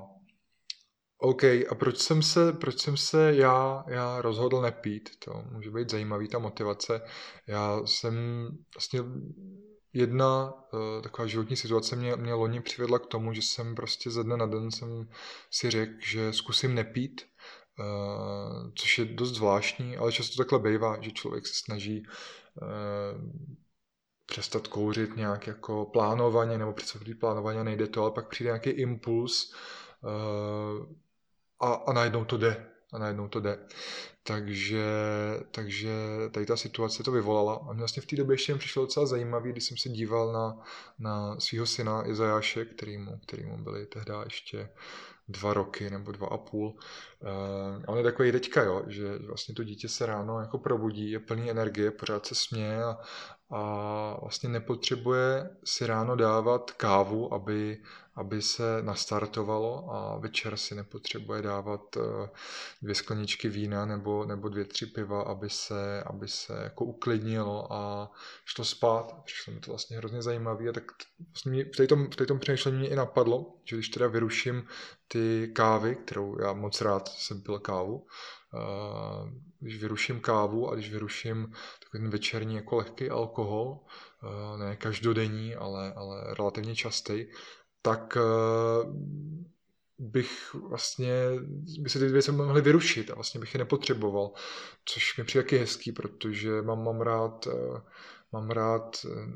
OK, 1.19 1.45
a 1.45 1.75
proč 1.79 1.99
jsem 1.99 2.23
se, 2.23 2.53
proč 2.53 2.81
jsem 2.81 2.97
se 2.97 3.35
já, 3.35 3.85
já 3.89 4.23
rozhodl 4.23 4.61
nepít? 4.61 5.11
To 5.25 5.45
může 5.51 5.71
být 5.71 5.91
zajímavý, 5.91 6.29
ta 6.29 6.39
motivace. 6.39 7.01
Já 7.47 7.81
jsem 7.85 8.15
vlastně 8.75 9.01
jedna 9.93 10.53
uh, 10.53 11.03
taková 11.03 11.27
životní 11.29 11.57
situace 11.57 11.97
mě, 11.97 12.17
mě 12.17 12.35
loni 12.35 12.61
přivedla 12.61 12.99
k 12.99 13.07
tomu, 13.07 13.33
že 13.33 13.43
jsem 13.43 13.75
prostě 13.75 14.11
ze 14.11 14.25
dne 14.25 14.37
na 14.37 14.47
den 14.47 14.71
jsem 14.71 15.09
si 15.51 15.71
řekl, 15.71 15.93
že 16.01 16.33
zkusím 16.33 16.75
nepít, 16.75 17.21
uh, 17.79 18.71
což 18.75 18.99
je 18.99 19.05
dost 19.05 19.35
zvláštní, 19.35 19.97
ale 19.97 20.13
často 20.13 20.37
takhle 20.37 20.59
bývá, 20.71 20.97
že 21.01 21.11
člověk 21.11 21.47
se 21.47 21.55
snaží 21.55 22.03
uh, 22.63 22.69
přestat 24.27 24.69
kouřit 24.69 25.17
nějak 25.17 25.47
jako 25.47 25.85
plánovaně, 25.85 26.59
nebo 26.59 26.73
přestat 26.73 27.03
plánovaně 27.21 27.65
nejde 27.65 27.87
to, 27.87 28.03
ale 28.03 28.11
pak 28.11 28.29
přijde 28.29 28.49
nějaký 28.49 28.71
impuls 28.71 29.55
a, 31.61 31.73
a 31.73 31.93
najednou 31.93 32.25
to 32.25 32.37
jde. 32.37 32.67
A 32.93 32.99
najednou 32.99 33.29
to 33.29 33.41
jde. 33.41 33.59
Takže, 34.23 34.85
takže 35.51 35.91
tady 36.31 36.47
ta 36.47 36.57
situace 36.57 37.03
to 37.03 37.13
vyvolala. 37.13 37.55
A 37.55 37.73
mě 37.73 37.79
vlastně 37.79 38.03
v 38.03 38.07
té 38.07 38.17
době 38.17 38.35
ještě 38.35 38.55
přišlo 38.55 38.83
docela 38.83 39.07
zajímavý, 39.07 39.53
když 39.53 39.65
jsem 39.65 39.77
se 39.77 39.89
díval 39.89 40.33
na, 40.33 40.65
na 40.99 41.41
svého 41.41 41.67
syna 41.67 42.09
Izajáše, 42.09 42.65
kterýmu, 42.65 43.19
kterýmu 43.27 43.65
byly 43.65 43.87
tehdy 43.87 44.13
ještě 44.25 44.69
dva 45.29 45.55
roky 45.55 45.91
nebo 45.91 46.13
dva 46.13 46.29
a 46.29 46.39
půl. 46.39 46.67
Uh, 46.69 47.83
on 47.87 47.99
je 47.99 48.05
takový 48.05 48.33
teďka, 48.33 48.63
jo, 48.63 48.83
že 48.87 49.19
vlastně 49.19 49.55
to 49.55 49.65
dítě 49.65 49.89
se 49.89 50.07
ráno 50.07 50.41
jako 50.41 50.59
probudí, 50.59 51.11
je 51.11 51.21
plný 51.21 51.51
energie, 51.51 51.91
pořád 51.91 52.27
se 52.27 52.35
směje 52.35 52.85
a, 52.85 52.99
a 53.55 54.17
vlastně 54.21 54.49
nepotřebuje 54.49 55.51
si 55.65 55.87
ráno 55.87 56.17
dávat 56.17 56.71
kávu, 56.71 57.35
aby, 57.35 57.83
aby 58.15 58.43
se 58.43 58.83
nastartovalo 58.83 59.95
a 59.95 60.19
večer 60.19 60.57
si 60.57 60.75
nepotřebuje 60.75 61.43
dávat 61.43 61.97
eh, 61.97 62.29
dvě 62.83 62.95
skleničky 62.95 63.49
vína 63.49 63.87
nebo, 63.87 64.25
nebo 64.25 64.49
dvě, 64.49 64.65
tři 64.65 64.87
piva, 64.87 65.23
aby 65.23 65.51
se, 65.51 66.03
aby 66.03 66.29
se 66.29 66.61
jako 66.63 66.85
uklidnilo 66.85 67.73
a 67.73 68.11
šlo 68.45 68.65
spát. 68.65 69.23
Přišlo 69.25 69.53
mi 69.53 69.61
to 69.61 69.71
vlastně 69.71 69.97
hrozně 69.97 70.23
zajímavé 70.23 70.69
a 70.69 70.73
tak 70.73 70.85
vlastně 71.29 71.51
mě, 71.53 71.65
v, 71.65 71.87
tom, 71.87 72.11
v 72.11 72.27
tom 72.27 72.39
přemýšlení 72.39 72.79
mě 72.79 72.89
i 72.89 72.97
napadlo, 72.97 73.55
že 73.65 73.77
když 73.77 73.89
teda 73.89 74.07
vyruším 74.09 74.67
ty 75.09 75.53
kávy, 75.55 75.97
kterou 75.97 76.41
já 76.41 76.53
moc 76.53 76.81
rád 76.81 77.09
jsem 77.09 77.43
pil 77.43 77.59
kávu, 77.59 77.97
uh, 77.97 79.29
když 79.61 79.81
vyruším 79.81 80.21
kávu 80.21 80.71
a 80.71 80.75
když 80.75 80.91
vyruším 80.91 81.53
ten 81.95 82.11
večerní 82.11 82.55
jako 82.55 82.77
lehký 82.77 83.11
alkohol, 83.11 83.81
uh, 84.23 84.59
ne 84.59 84.77
každodenní, 84.77 85.55
ale, 85.55 85.93
ale 85.93 86.35
relativně 86.39 86.75
častý, 86.77 87.27
tak 87.83 88.17
uh, 88.17 88.93
bych 89.99 90.55
vlastně, 90.55 91.13
by 91.79 91.91
se 91.91 91.99
ty 91.99 92.09
věci 92.09 92.33
mohly 92.33 92.61
vyrušit 92.61 93.11
a 93.11 93.15
vlastně 93.15 93.41
bych 93.41 93.55
je 93.55 93.59
nepotřeboval, 93.59 94.33
což 94.85 95.19
mi 95.19 95.25
přijde 95.25 95.43
taky 95.43 95.59
hezký, 95.59 95.93
protože 95.93 96.63
mám, 96.63 96.85
mám 96.85 97.01
rád 97.01 97.49
mám 98.35 98.51
rád 98.51 99.07
eh, 99.07 99.27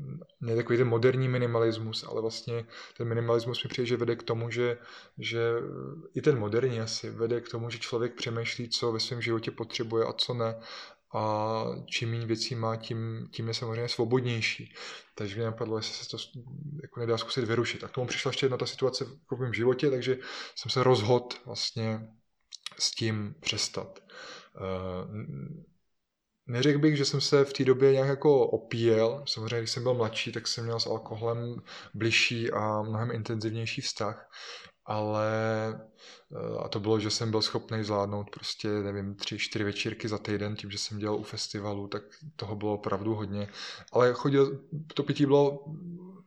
ne 0.41 0.55
takový 0.55 0.77
ten 0.77 0.87
moderní 0.87 1.27
minimalismus, 1.27 2.03
ale 2.03 2.21
vlastně 2.21 2.65
ten 2.97 3.07
minimalismus 3.07 3.63
mi 3.63 3.69
přijde, 3.69 3.85
že 3.85 3.97
vede 3.97 4.15
k 4.15 4.23
tomu, 4.23 4.49
že, 4.49 4.77
že 5.17 5.39
i 6.13 6.21
ten 6.21 6.39
moderní 6.39 6.81
asi 6.81 7.09
vede 7.09 7.41
k 7.41 7.49
tomu, 7.49 7.69
že 7.69 7.79
člověk 7.79 8.13
přemýšlí, 8.13 8.69
co 8.69 8.91
ve 8.91 8.99
svém 8.99 9.21
životě 9.21 9.51
potřebuje 9.51 10.05
a 10.05 10.13
co 10.13 10.33
ne 10.33 10.59
a 11.13 11.63
čím 11.85 12.11
méně 12.11 12.25
věcí 12.25 12.55
má, 12.55 12.75
tím, 12.75 13.27
tím 13.31 13.47
je 13.47 13.53
samozřejmě 13.53 13.89
svobodnější. 13.89 14.73
Takže 15.15 15.35
mě 15.35 15.45
napadlo, 15.45 15.77
jestli 15.77 15.93
se 15.93 16.09
to 16.09 16.17
jako 16.81 16.99
nedá 16.99 17.17
zkusit 17.17 17.45
vyrušit. 17.45 17.83
A 17.83 17.87
k 17.87 17.91
tomu 17.91 18.07
přišla 18.07 18.29
ještě 18.29 18.45
jedna 18.45 18.57
ta 18.57 18.65
situace 18.65 19.05
v 19.05 19.39
mém 19.39 19.53
životě, 19.53 19.89
takže 19.89 20.17
jsem 20.55 20.71
se 20.71 20.83
rozhodl 20.83 21.27
vlastně 21.45 22.07
s 22.79 22.91
tím 22.91 23.35
přestat. 23.39 23.99
Eh, 24.55 25.69
Neřekl 26.49 26.79
bych, 26.79 26.97
že 26.97 27.05
jsem 27.05 27.21
se 27.21 27.45
v 27.45 27.53
té 27.53 27.65
době 27.65 27.91
nějak 27.91 28.07
jako 28.09 28.47
opíjel. 28.47 29.23
Samozřejmě, 29.27 29.57
když 29.57 29.71
jsem 29.71 29.83
byl 29.83 29.93
mladší, 29.93 30.31
tak 30.31 30.47
jsem 30.47 30.63
měl 30.63 30.79
s 30.79 30.87
alkoholem 30.87 31.61
bližší 31.93 32.51
a 32.51 32.81
mnohem 32.81 33.11
intenzivnější 33.11 33.81
vztah. 33.81 34.31
Ale 34.89 35.29
eh, 36.31 36.59
a 36.59 36.67
to 36.67 36.79
bylo, 36.79 36.99
že 36.99 37.09
jsem 37.09 37.31
byl 37.31 37.41
schopný 37.41 37.83
zvládnout 37.83 38.29
prostě, 38.29 38.67
nevím, 38.67 39.15
tři, 39.15 39.37
čtyři 39.37 39.63
večírky 39.63 40.07
za 40.07 40.17
týden, 40.17 40.55
tím, 40.55 40.71
že 40.71 40.77
jsem 40.77 40.99
dělal 40.99 41.15
u 41.15 41.23
festivalu, 41.23 41.87
tak 41.87 42.03
toho 42.35 42.55
bylo 42.55 42.73
opravdu 42.73 43.15
hodně. 43.15 43.47
Ale 43.91 44.13
chodil, 44.13 44.59
to 44.93 45.03
pití 45.03 45.25
bylo 45.25 45.65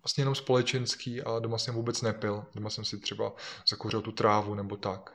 vlastně 0.02 0.22
jenom 0.22 0.34
společenský 0.34 1.22
a 1.22 1.38
doma 1.38 1.58
jsem 1.58 1.74
vůbec 1.74 2.02
nepil. 2.02 2.44
Doma 2.54 2.70
jsem 2.70 2.84
si 2.84 2.98
třeba 2.98 3.32
zakouřil 3.70 4.02
tu 4.02 4.12
trávu 4.12 4.54
nebo 4.54 4.76
tak. 4.76 5.14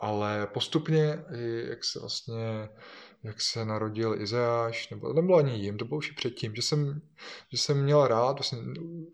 Ale 0.00 0.46
postupně, 0.46 1.24
jak 1.68 1.84
se 1.84 2.00
vlastně 2.00 2.68
jak 3.28 3.40
se 3.40 3.64
narodil 3.64 4.22
Izeáš, 4.22 4.90
nebo 4.90 5.12
nebylo 5.12 5.38
ani 5.38 5.52
jim, 5.52 5.78
to 5.78 5.84
bylo 5.84 5.98
už 5.98 6.10
i 6.10 6.14
předtím, 6.14 6.54
že 6.54 6.62
jsem, 6.62 7.00
že 7.52 7.58
jsem 7.58 7.82
měl 7.82 8.06
rád, 8.06 8.32
vlastně, 8.32 8.58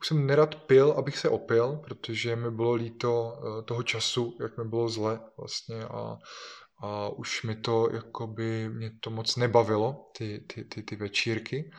už 0.01 0.07
jsem 0.09 0.27
nerad 0.27 0.55
pil, 0.55 0.93
abych 0.93 1.19
se 1.19 1.29
opil, 1.29 1.81
protože 1.85 2.37
mi 2.37 2.51
bylo 2.51 2.75
líto 2.75 3.39
eh, 3.39 3.63
toho 3.63 3.83
času, 3.83 4.37
jak 4.41 4.59
mi 4.59 4.65
bylo 4.65 4.89
zle 4.89 5.21
vlastně 5.37 5.85
a, 5.85 6.19
a 6.79 7.09
už 7.09 7.43
mi 7.43 7.57
to, 7.57 7.89
jakoby, 7.93 8.69
mě 8.69 8.91
to 9.01 9.11
moc 9.11 9.37
nebavilo, 9.37 10.11
ty, 10.19 10.45
ty, 10.55 10.65
ty, 10.65 10.83
ty 10.83 10.97
večírky. 10.97 11.71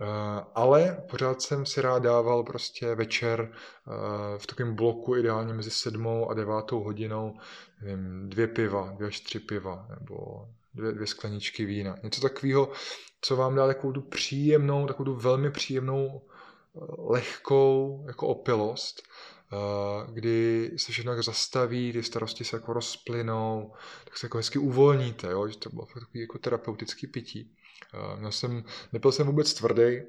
Uh, 0.00 0.08
ale 0.54 1.04
pořád 1.10 1.42
jsem 1.42 1.66
si 1.66 1.80
rád 1.80 2.02
dával 2.02 2.42
prostě 2.42 2.94
večer 2.94 3.40
uh, 3.86 4.38
v 4.38 4.46
takovém 4.46 4.74
bloku 4.74 5.16
ideálně 5.16 5.54
mezi 5.54 5.70
sedmou 5.70 6.30
a 6.30 6.34
devátou 6.34 6.80
hodinou 6.82 7.34
nevím, 7.82 8.28
dvě 8.28 8.46
piva, 8.46 8.92
dvě 8.96 9.08
až 9.08 9.20
tři 9.20 9.40
piva, 9.40 9.86
nebo 10.00 10.46
dvě, 10.74 10.92
dvě 10.92 11.06
skleničky 11.06 11.64
vína. 11.64 11.96
Něco 12.02 12.20
takového, 12.20 12.72
co 13.20 13.36
vám 13.36 13.54
dá 13.54 13.66
takovou 13.66 13.92
tu 13.92 14.00
příjemnou, 14.00 14.86
takovou 14.86 15.04
tu 15.04 15.20
velmi 15.20 15.50
příjemnou, 15.50 16.22
eh, 16.22 16.80
lehkou 16.98 18.04
jako 18.06 18.26
opilost, 18.26 19.02
eh, 19.02 20.12
kdy 20.12 20.70
se 20.76 20.92
všechno 20.92 21.12
jako 21.12 21.22
zastaví, 21.22 21.92
ty 21.92 22.02
starosti 22.02 22.44
se 22.44 22.56
jako 22.56 22.72
rozplynou, 22.72 23.72
tak 24.04 24.18
se 24.18 24.26
jako 24.26 24.38
hezky 24.38 24.58
uvolníte, 24.58 25.26
jo? 25.26 25.48
že 25.48 25.58
to 25.58 25.70
bylo 25.70 25.86
takový 25.86 26.20
jako 26.20 26.38
terapeutický 26.38 27.06
pití. 27.06 27.56
Eh, 27.94 28.16
měl 28.16 28.32
jsem, 28.32 28.64
nepil 28.92 29.12
jsem 29.12 29.26
vůbec 29.26 29.54
tvrdý, 29.54 30.00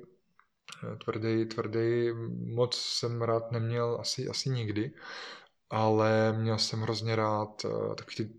tvrdý, 1.04 1.46
tvrdý, 1.46 2.12
moc 2.56 2.78
jsem 2.78 3.22
rád 3.22 3.52
neměl 3.52 3.98
asi, 4.02 4.28
asi 4.28 4.50
nikdy, 4.50 4.92
ale 5.74 6.34
měl 6.34 6.58
jsem 6.58 6.82
hrozně 6.82 7.16
rád 7.16 7.66
uh, 7.66 7.96
takový 7.96 8.16
ty, 8.16 8.30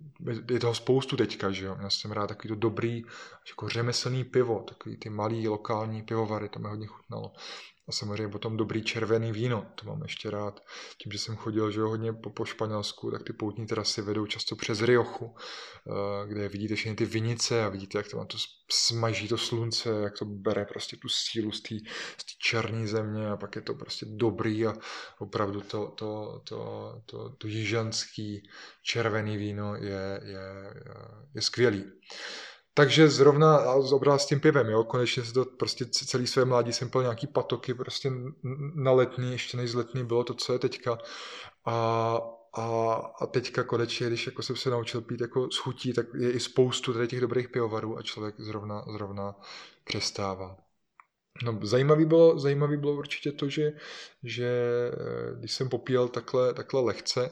je 0.55 0.61
toho 0.61 0.75
spoustu 0.75 1.17
teďka, 1.17 1.50
že 1.50 1.67
jo, 1.67 1.75
měl 1.75 1.91
jsem 1.91 2.12
rád 2.12 2.26
takový 2.26 2.49
to 2.49 2.55
dobrý, 2.55 3.03
jako 3.49 3.69
řemeslný 3.69 4.25
pivo, 4.25 4.64
takový 4.69 4.97
ty 4.97 5.11
malý 5.11 5.49
lokální 5.49 6.03
pivovary, 6.03 6.49
to 6.49 6.59
mi 6.59 6.69
hodně 6.69 6.87
chutnalo. 6.87 7.33
A 7.88 7.93
samozřejmě 7.93 8.29
potom 8.29 8.57
dobrý 8.57 8.83
červený 8.83 9.33
víno, 9.33 9.67
to 9.75 9.87
mám 9.87 10.03
ještě 10.03 10.31
rád. 10.31 10.61
Tím, 11.03 11.12
že 11.12 11.19
jsem 11.19 11.37
chodil 11.37 11.71
že 11.71 11.81
hodně 11.81 12.12
po, 12.12 12.31
po 12.31 12.45
Španělsku, 12.45 13.11
tak 13.11 13.23
ty 13.23 13.33
poutní 13.33 13.67
trasy 13.67 14.03
vedou 14.03 14.26
často 14.26 14.57
přes 14.57 14.83
Riochu, 14.83 15.35
eh, 15.37 16.29
kde 16.29 16.49
vidíte 16.49 16.75
všechny 16.75 16.97
ty 16.97 17.05
vinice 17.05 17.64
a 17.64 17.69
vidíte, 17.69 17.99
jak 17.99 18.09
to 18.09 18.25
to 18.25 18.38
smaží 18.71 19.29
to 19.29 19.38
slunce, 19.38 19.91
jak 19.91 20.19
to 20.19 20.25
bere 20.25 20.64
prostě 20.64 20.97
tu 20.97 21.09
sílu 21.09 21.53
z 21.53 21.61
té 21.61 21.75
černé 22.38 22.87
země 22.87 23.31
a 23.31 23.37
pak 23.37 23.57
je 23.57 23.62
to 23.62 23.75
prostě 23.75 24.07
dobrý 24.09 24.67
a 24.67 24.75
opravdu 25.19 25.61
to, 25.61 25.87
to, 25.87 26.41
to, 26.45 26.93
to, 27.07 27.29
to 27.29 27.49
jižanský 27.49 28.49
červený 28.83 29.37
víno 29.37 29.75
je, 29.75 30.21
je, 30.25 30.75
je 31.35 31.43
skvělý. 31.43 31.85
Takže 32.75 33.09
zrovna 33.09 33.81
zobral 33.81 34.19
s 34.19 34.26
tím 34.26 34.40
pivem, 34.40 34.69
jo, 34.69 34.85
konečně 34.85 35.25
se 35.25 35.33
to 35.33 35.45
prostě 35.45 35.85
celý 35.87 36.26
své 36.26 36.45
mládí 36.45 36.73
jsem 36.73 36.90
pil 36.90 37.02
nějaký 37.02 37.26
patoky, 37.26 37.75
prostě 37.75 38.11
na 38.75 38.93
letní, 38.93 39.33
ještě 39.33 39.57
než 39.57 39.75
letní 39.75 40.04
bylo 40.04 40.25
to, 40.25 40.35
co 40.35 40.52
je 40.52 40.59
teďka. 40.59 40.99
A, 41.64 42.19
a, 42.54 42.95
a 43.21 43.26
teďka 43.26 43.64
konečně, 43.64 44.07
když 44.07 44.26
jako 44.26 44.43
jsem 44.43 44.57
se 44.57 44.71
naučil 44.71 45.00
pít 45.00 45.21
jako 45.21 45.50
s 45.50 45.57
chutí, 45.57 45.93
tak 45.93 46.07
je 46.19 46.33
i 46.33 46.40
spoustu 46.40 46.93
tady 46.93 47.09
těch 47.09 47.21
dobrých 47.21 47.49
pivovarů 47.49 47.99
a 47.99 48.02
člověk 48.02 48.35
zrovna, 48.40 48.85
zrovna 48.93 49.35
přestává. 49.85 50.57
No, 51.45 51.59
zajímavý 51.62 52.04
bylo, 52.04 52.38
zajímavý 52.38 52.76
bylo 52.76 52.93
určitě 52.93 53.33
to, 53.33 53.49
že, 53.49 53.73
že 54.23 54.49
eh, 54.93 55.37
když 55.38 55.52
jsem 55.52 55.69
popíjel 55.69 56.09
takhle, 56.09 56.54
takhle 56.54 56.81
lehce, 56.81 57.31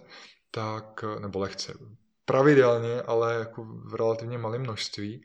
tak, 0.50 1.04
nebo 1.20 1.38
lehce, 1.38 1.74
pravidelně, 2.24 3.02
ale 3.02 3.34
jako 3.34 3.64
v 3.64 3.94
relativně 3.94 4.38
malém 4.38 4.62
množství, 4.62 5.24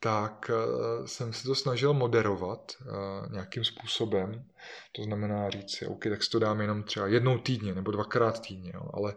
tak 0.00 0.50
eh, 0.50 1.08
jsem 1.08 1.32
se 1.32 1.44
to 1.44 1.54
snažil 1.54 1.94
moderovat 1.94 2.72
eh, 2.80 2.86
nějakým 3.32 3.64
způsobem. 3.64 4.44
To 4.92 5.02
znamená 5.02 5.50
říct 5.50 5.76
si, 5.76 5.86
OK, 5.86 6.04
tak 6.04 6.22
si 6.22 6.30
to 6.30 6.38
dám 6.38 6.60
jenom 6.60 6.82
třeba 6.82 7.06
jednou 7.06 7.38
týdně 7.38 7.74
nebo 7.74 7.90
dvakrát 7.90 8.40
týdně, 8.40 8.72
jo, 8.74 8.90
ale 8.94 9.14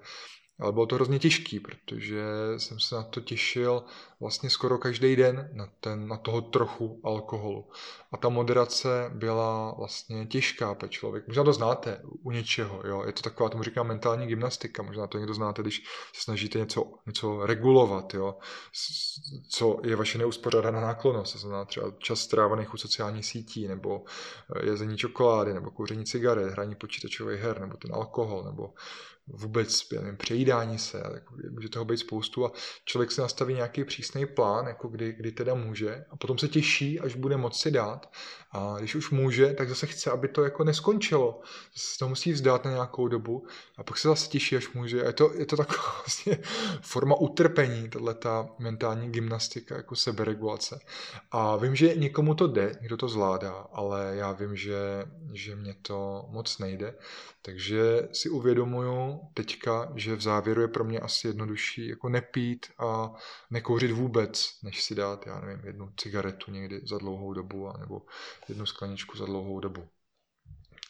ale 0.59 0.71
bylo 0.71 0.85
to 0.85 0.95
hrozně 0.95 1.19
těžký, 1.19 1.59
protože 1.59 2.23
jsem 2.57 2.79
se 2.79 2.95
na 2.95 3.03
to 3.03 3.21
těšil 3.21 3.83
vlastně 4.19 4.49
skoro 4.49 4.77
každý 4.77 5.15
den, 5.15 5.49
na, 5.53 5.67
ten, 5.79 6.07
na 6.07 6.17
toho 6.17 6.41
trochu 6.41 7.01
alkoholu. 7.03 7.69
A 8.11 8.17
ta 8.17 8.29
moderace 8.29 9.11
byla 9.13 9.75
vlastně 9.77 10.25
těžká 10.25 10.75
pro 10.75 10.87
člověk. 10.87 11.27
Možná 11.27 11.43
to 11.43 11.53
znáte 11.53 12.01
u 12.03 12.31
něčeho, 12.31 12.81
jo? 12.87 13.03
je 13.05 13.13
to 13.13 13.21
taková, 13.21 13.49
tomu 13.49 13.63
říkám 13.63 13.87
mentální 13.87 14.27
gymnastika, 14.27 14.83
možná 14.83 15.07
to 15.07 15.17
někdo 15.17 15.33
znáte, 15.33 15.61
když 15.61 15.83
se 16.13 16.21
snažíte 16.21 16.59
něco, 16.59 16.93
něco 17.05 17.45
regulovat, 17.45 18.13
jo? 18.13 18.35
co 19.49 19.79
je 19.83 19.95
vaše 19.95 20.17
neuspořádaná 20.17 20.81
náklonost, 20.81 21.33
to 21.33 21.39
znamená 21.39 21.65
třeba 21.65 21.91
čas 21.99 22.19
strávaných 22.19 22.73
u 22.73 22.77
sociálních 22.77 23.25
sítí, 23.25 23.67
nebo 23.67 24.03
eh, 24.55 24.65
jezení 24.65 24.97
čokolády, 24.97 25.53
nebo 25.53 25.71
kouření 25.71 26.05
cigaret, 26.05 26.51
hraní 26.51 26.75
počítačových 26.75 27.41
her, 27.41 27.61
nebo 27.61 27.77
ten 27.77 27.93
alkohol, 27.93 28.43
nebo 28.43 28.73
vůbec 29.33 29.89
nevím, 29.91 30.17
přejídání 30.17 30.77
se, 30.77 30.97
jako, 31.13 31.35
může 31.49 31.69
toho 31.69 31.85
být 31.85 31.97
spoustu 31.97 32.45
a 32.45 32.51
člověk 32.85 33.11
se 33.11 33.21
nastaví 33.21 33.53
nějaký 33.53 33.83
přísný 33.83 34.25
plán, 34.25 34.67
jako 34.67 34.87
kdy, 34.87 35.13
kdy 35.13 35.31
teda 35.31 35.53
může 35.53 36.05
a 36.09 36.15
potom 36.15 36.37
se 36.37 36.47
těší, 36.47 36.99
až 36.99 37.15
bude 37.15 37.37
moci 37.37 37.71
dát 37.71 38.11
a 38.51 38.75
když 38.79 38.95
už 38.95 39.11
může, 39.11 39.53
tak 39.53 39.69
zase 39.69 39.87
chce, 39.87 40.11
aby 40.11 40.27
to 40.27 40.43
jako 40.43 40.63
neskončilo. 40.63 41.41
Se 41.75 41.99
to 41.99 42.09
musí 42.09 42.31
vzdát 42.31 42.65
na 42.65 42.71
nějakou 42.71 43.07
dobu 43.07 43.47
a 43.77 43.83
pak 43.83 43.97
se 43.97 44.07
zase 44.07 44.29
těší, 44.29 44.55
až 44.55 44.73
může. 44.73 45.03
A 45.03 45.07
je 45.07 45.13
to, 45.13 45.33
je 45.33 45.45
to 45.45 45.57
taková 45.57 45.95
vlastně 46.05 46.39
forma 46.81 47.15
utrpení, 47.15 47.89
tahle 47.89 48.13
ta 48.13 48.49
mentální 48.59 49.11
gymnastika, 49.11 49.75
jako 49.75 49.95
seberegulace. 49.95 50.79
A 51.31 51.55
vím, 51.55 51.75
že 51.75 51.95
někomu 51.95 52.35
to 52.35 52.47
jde, 52.47 52.71
někdo 52.81 52.97
to 52.97 53.07
zvládá, 53.07 53.67
ale 53.73 54.11
já 54.15 54.31
vím, 54.31 54.55
že, 54.55 55.05
že 55.33 55.55
mě 55.55 55.75
to 55.81 56.25
moc 56.29 56.57
nejde. 56.57 56.95
Takže 57.41 58.07
si 58.11 58.29
uvědomuju 58.29 59.19
teďka, 59.33 59.91
že 59.95 60.15
v 60.15 60.21
závěru 60.21 60.61
je 60.61 60.67
pro 60.67 60.83
mě 60.83 60.99
asi 60.99 61.27
jednodušší 61.27 61.87
jako 61.87 62.09
nepít 62.09 62.65
a 62.79 63.13
nekouřit 63.51 63.91
vůbec, 63.91 64.59
než 64.63 64.83
si 64.83 64.95
dát, 64.95 65.27
já 65.27 65.39
nevím, 65.39 65.65
jednu 65.65 65.89
cigaretu 65.97 66.51
někdy 66.51 66.81
za 66.83 66.97
dlouhou 66.97 67.33
dobu, 67.33 67.71
nebo 67.79 68.01
jednu 68.49 68.65
skleničku 68.65 69.17
za 69.17 69.25
dlouhou 69.25 69.59
dobu. 69.59 69.87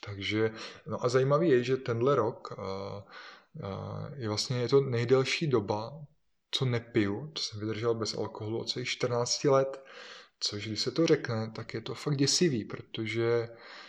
Takže, 0.04 0.50
no 0.86 1.04
a 1.04 1.08
zajímavý 1.08 1.48
je, 1.48 1.64
že 1.64 1.76
tenhle 1.76 2.14
rok 2.14 2.54
uh, 2.58 2.64
uh, 3.62 4.14
je 4.14 4.28
vlastně 4.28 4.60
je 4.60 4.68
to 4.68 4.80
nejdelší 4.80 5.46
doba, 5.46 6.04
co 6.50 6.64
nepiju, 6.64 7.32
co 7.34 7.44
jsem 7.44 7.60
vydržel 7.60 7.94
bez 7.94 8.14
alkoholu 8.14 8.58
od 8.58 8.68
svých 8.68 8.88
14 8.88 9.44
let, 9.44 9.84
což 10.40 10.66
když 10.66 10.80
se 10.80 10.90
to 10.90 11.06
řekne, 11.06 11.52
tak 11.54 11.74
je 11.74 11.80
to 11.80 11.94
fakt 11.94 12.16
děsivý, 12.16 12.64
protože 12.64 13.48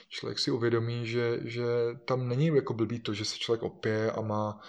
člověk 0.09 0.39
si 0.39 0.51
uvědomí, 0.51 1.07
že, 1.07 1.39
že 1.43 1.65
tam 2.05 2.27
není 2.27 2.47
jako 2.47 2.73
blbý 2.73 2.99
to, 2.99 3.13
že 3.13 3.25
se 3.25 3.37
člověk 3.37 3.63
opije 3.63 4.11
a 4.11 4.21
má 4.21 4.61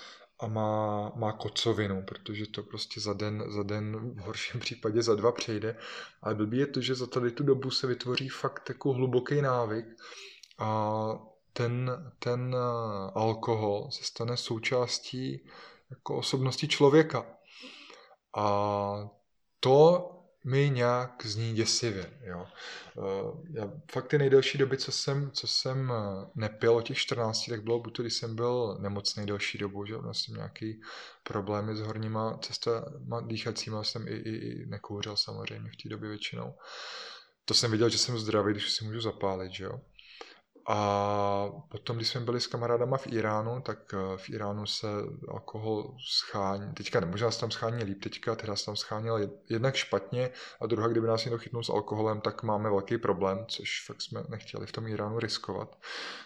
a 0.42 0.46
má, 0.46 1.12
má 1.16 1.32
kocovinu, 1.32 2.02
protože 2.02 2.46
to 2.46 2.62
prostě 2.62 3.00
za 3.00 3.12
den, 3.12 3.44
za 3.48 3.62
den, 3.62 4.14
v 4.14 4.18
horším 4.18 4.60
případě 4.60 5.02
za 5.02 5.14
dva 5.14 5.32
přejde. 5.32 5.76
Ale 6.22 6.34
blbý 6.34 6.58
je 6.58 6.66
to, 6.66 6.80
že 6.80 6.94
za 6.94 7.06
tady 7.06 7.30
tu 7.30 7.44
dobu 7.44 7.70
se 7.70 7.86
vytvoří 7.86 8.28
fakt 8.28 8.68
jako 8.68 8.92
hluboký 8.92 9.42
návyk 9.42 9.86
a 10.58 11.02
ten, 11.52 11.90
ten 12.18 12.54
eh, 12.54 13.10
alkohol 13.14 13.88
se 13.90 14.04
stane 14.04 14.36
součástí 14.36 15.46
jako 15.90 16.16
osobnosti 16.16 16.68
člověka. 16.68 17.26
A 18.36 19.10
to 19.60 20.08
mi 20.44 20.70
nějak 20.70 21.26
zní 21.26 21.54
děsivě. 21.54 22.10
Jo. 22.24 22.46
Eh, 22.98 23.02
já 23.52 23.72
fakt 23.92 24.08
ty 24.08 24.18
nejdelší 24.18 24.58
doby, 24.58 24.76
co 24.76 24.92
jsem, 24.92 25.30
co 25.30 25.46
jsem 25.46 25.92
eh, 25.92 26.26
nepil 26.34 26.76
od 26.76 26.82
těch 26.82 26.98
14, 26.98 27.46
tak 27.48 27.62
bylo 27.62 27.80
buď 27.80 27.96
to, 27.96 28.02
když 28.02 28.14
jsem 28.14 28.36
byl 28.36 28.78
nemocný 28.80 29.26
delší 29.26 29.58
dobu, 29.58 29.86
že 29.86 29.98
měl 29.98 30.14
jsem 30.14 30.34
nějaký 30.34 30.80
problémy 31.22 31.76
s 31.76 31.80
horníma 31.80 32.38
cestama 32.38 33.20
dýchacíma, 33.20 33.84
jsem 33.84 34.08
i, 34.08 34.10
i, 34.10 34.36
i 34.36 34.66
nekouřil 34.66 35.16
samozřejmě 35.16 35.70
v 35.70 35.82
té 35.82 35.88
době 35.88 36.08
většinou. 36.08 36.54
To 37.44 37.54
jsem 37.54 37.70
viděl, 37.70 37.88
že 37.88 37.98
jsem 37.98 38.18
zdravý, 38.18 38.52
když 38.52 38.72
si 38.72 38.84
můžu 38.84 39.00
zapálit, 39.00 39.52
že 39.52 39.64
jo. 39.64 39.80
A 40.66 41.48
potom, 41.68 41.96
když 41.96 42.08
jsme 42.08 42.20
byli 42.20 42.40
s 42.40 42.46
kamarádama 42.46 42.96
v 42.96 43.06
Iránu, 43.06 43.60
tak 43.60 43.94
eh, 43.94 44.16
v 44.16 44.30
Iránu 44.30 44.66
se 44.66 44.86
alkohol 45.28 45.96
schání, 46.08 46.74
teďka 46.74 47.00
ne, 47.00 47.06
možná 47.06 47.30
tam 47.30 47.50
schání 47.50 47.84
líp, 47.84 48.02
teďka 48.02 48.34
teda 48.34 48.56
se 48.56 48.66
tam 48.66 48.76
scháněl 48.76 49.30
jednak 49.48 49.74
špatně 49.74 50.30
a 50.60 50.66
druhá, 50.66 50.88
kdyby 50.88 51.06
nás 51.06 51.24
někdo 51.24 51.38
chytnul 51.38 51.64
s 51.64 51.68
alkoholem, 51.68 52.20
tak 52.20 52.42
máme 52.42 52.70
velký 52.70 52.98
problém, 52.98 53.46
což 53.48 53.84
fakt 53.86 54.02
jsme 54.02 54.22
nechtěli 54.28 54.66
v 54.66 54.72
tom 54.72 54.86
Iránu 54.86 55.18
riskovat. 55.18 55.78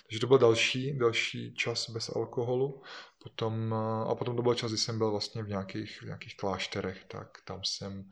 Takže 0.07 0.21
to 0.21 0.26
byl 0.26 0.38
další, 0.38 0.99
další 0.99 1.55
čas 1.55 1.90
bez 1.90 2.16
alkoholu. 2.16 2.83
Potom, 3.23 3.75
eh, 3.75 4.11
a 4.11 4.14
potom 4.14 4.37
to 4.37 4.43
byl 4.43 4.55
čas, 4.55 4.71
kdy 4.71 4.78
jsem 4.78 4.99
byl 4.99 5.11
vlastně 5.11 5.43
v 5.43 5.49
nějakých, 5.49 6.02
v 6.02 6.05
nějakých 6.05 6.37
klášterech, 6.37 7.05
tak 7.05 7.38
tam 7.45 7.61
jsem 7.64 8.11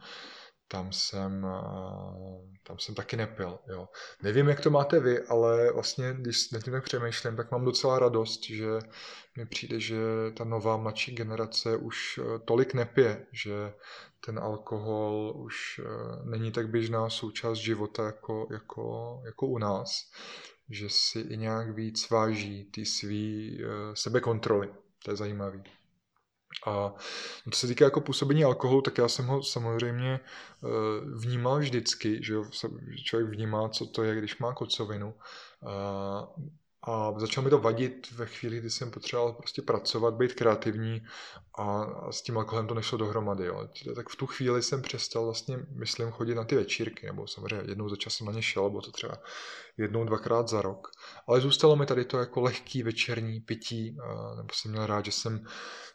tam 0.74 0.92
jsem, 0.92 1.46
tam 2.62 2.78
jsem 2.78 2.94
taky 2.94 3.16
nepil. 3.16 3.58
Jo. 3.68 3.88
Nevím, 4.22 4.48
jak 4.48 4.60
to 4.60 4.70
máte 4.70 5.00
vy, 5.00 5.22
ale 5.22 5.72
vlastně, 5.72 6.14
když 6.18 6.50
nad 6.50 6.62
tím 6.62 6.72
tak 6.72 6.84
přemýšlím, 6.84 7.36
tak 7.36 7.50
mám 7.50 7.64
docela 7.64 7.98
radost, 7.98 8.44
že 8.44 8.66
mi 9.36 9.46
přijde, 9.46 9.80
že 9.80 9.96
ta 10.36 10.44
nová 10.44 10.76
mladší 10.76 11.14
generace 11.14 11.76
už 11.76 12.18
e, 12.18 12.38
tolik 12.38 12.74
nepije, 12.74 13.26
že 13.32 13.72
ten 14.26 14.38
alkohol 14.38 15.32
už 15.36 15.78
e, 15.78 15.84
není 16.30 16.52
tak 16.52 16.68
běžná 16.68 17.10
součást 17.10 17.58
života 17.58 18.06
jako, 18.06 18.46
jako, 18.50 19.20
jako 19.24 19.46
u 19.46 19.58
nás, 19.58 20.10
že 20.70 20.88
si 20.88 21.20
i 21.20 21.36
nějak 21.36 21.70
víc 21.70 22.10
váží 22.10 22.64
ty 22.64 22.84
svý 22.84 23.58
e, 23.62 23.66
sebekontroly. 23.96 24.74
To 25.04 25.10
je 25.10 25.16
zajímavý. 25.16 25.62
A 26.66 26.94
co 27.50 27.58
se 27.58 27.66
týká 27.66 27.84
jako 27.84 28.00
působení 28.00 28.44
alkoholu, 28.44 28.82
tak 28.82 28.98
já 28.98 29.08
jsem 29.08 29.26
ho 29.26 29.42
samozřejmě 29.42 30.20
eh, 30.20 30.68
vnímal 31.14 31.58
vždycky, 31.58 32.24
že 32.24 32.34
člověk 33.04 33.30
vnímá, 33.30 33.68
co 33.68 33.86
to 33.86 34.02
je, 34.02 34.14
když 34.14 34.38
má 34.38 34.54
kocovinu. 34.54 35.14
A 36.86 37.14
začal 37.16 37.44
mi 37.44 37.50
to 37.50 37.58
vadit 37.58 38.12
ve 38.12 38.26
chvíli, 38.26 38.58
kdy 38.58 38.70
jsem 38.70 38.90
potřeboval 38.90 39.32
prostě 39.32 39.62
pracovat, 39.62 40.14
být 40.14 40.34
kreativní 40.34 41.02
a, 41.58 41.86
s 42.10 42.22
tím 42.22 42.38
alkoholem 42.38 42.66
to 42.66 42.74
nešlo 42.74 42.98
dohromady. 42.98 43.46
Jo. 43.46 43.68
Tak 43.96 44.08
v 44.08 44.16
tu 44.16 44.26
chvíli 44.26 44.62
jsem 44.62 44.82
přestal 44.82 45.24
vlastně, 45.24 45.58
myslím, 45.70 46.10
chodit 46.10 46.34
na 46.34 46.44
ty 46.44 46.56
večírky, 46.56 47.06
nebo 47.06 47.26
samozřejmě 47.26 47.70
jednou 47.70 47.88
za 47.88 47.96
čas 47.96 48.14
jsem 48.14 48.26
na 48.26 48.32
ně 48.32 48.42
šel, 48.42 48.64
nebo 48.64 48.80
to 48.80 48.90
třeba 48.90 49.18
jednou, 49.76 50.04
dvakrát 50.04 50.48
za 50.48 50.62
rok. 50.62 50.90
Ale 51.28 51.40
zůstalo 51.40 51.76
mi 51.76 51.86
tady 51.86 52.04
to 52.04 52.18
jako 52.18 52.40
lehký 52.40 52.82
večerní 52.82 53.40
pití, 53.40 53.96
nebo 54.36 54.48
jsem 54.52 54.70
měl 54.70 54.86
rád, 54.86 55.04
že 55.04 55.12
jsem, 55.12 55.44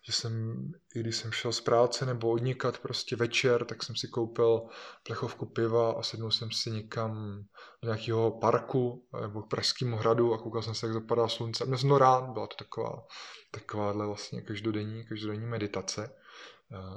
že 0.05 0.13
jsem, 0.13 0.63
i 0.95 0.99
když 0.99 1.15
jsem 1.15 1.31
šel 1.31 1.51
z 1.51 1.61
práce 1.61 2.05
nebo 2.05 2.29
odnikat 2.29 2.77
prostě 2.77 3.15
večer, 3.15 3.65
tak 3.65 3.83
jsem 3.83 3.95
si 3.95 4.07
koupil 4.07 4.61
plechovku 5.03 5.45
piva 5.45 5.91
a 5.91 6.03
sednul 6.03 6.31
jsem 6.31 6.51
si 6.51 6.71
někam 6.71 7.43
do 7.83 7.89
nějakého 7.89 8.31
parku 8.31 9.07
nebo 9.21 9.41
k 9.41 9.49
Pražskému 9.49 9.97
hradu 9.97 10.33
a 10.33 10.37
koukal 10.37 10.61
jsem 10.61 10.75
se, 10.75 10.85
jak 10.85 10.93
zapadá 10.93 11.27
slunce. 11.27 11.65
Dnes 11.65 11.83
no 11.83 11.97
rád, 11.97 12.29
byla 12.29 12.47
to 12.47 12.55
taková, 12.55 13.05
takováhle 13.51 14.05
vlastně 14.05 14.41
každodenní, 14.41 15.05
každodenní 15.05 15.45
meditace 15.49 16.15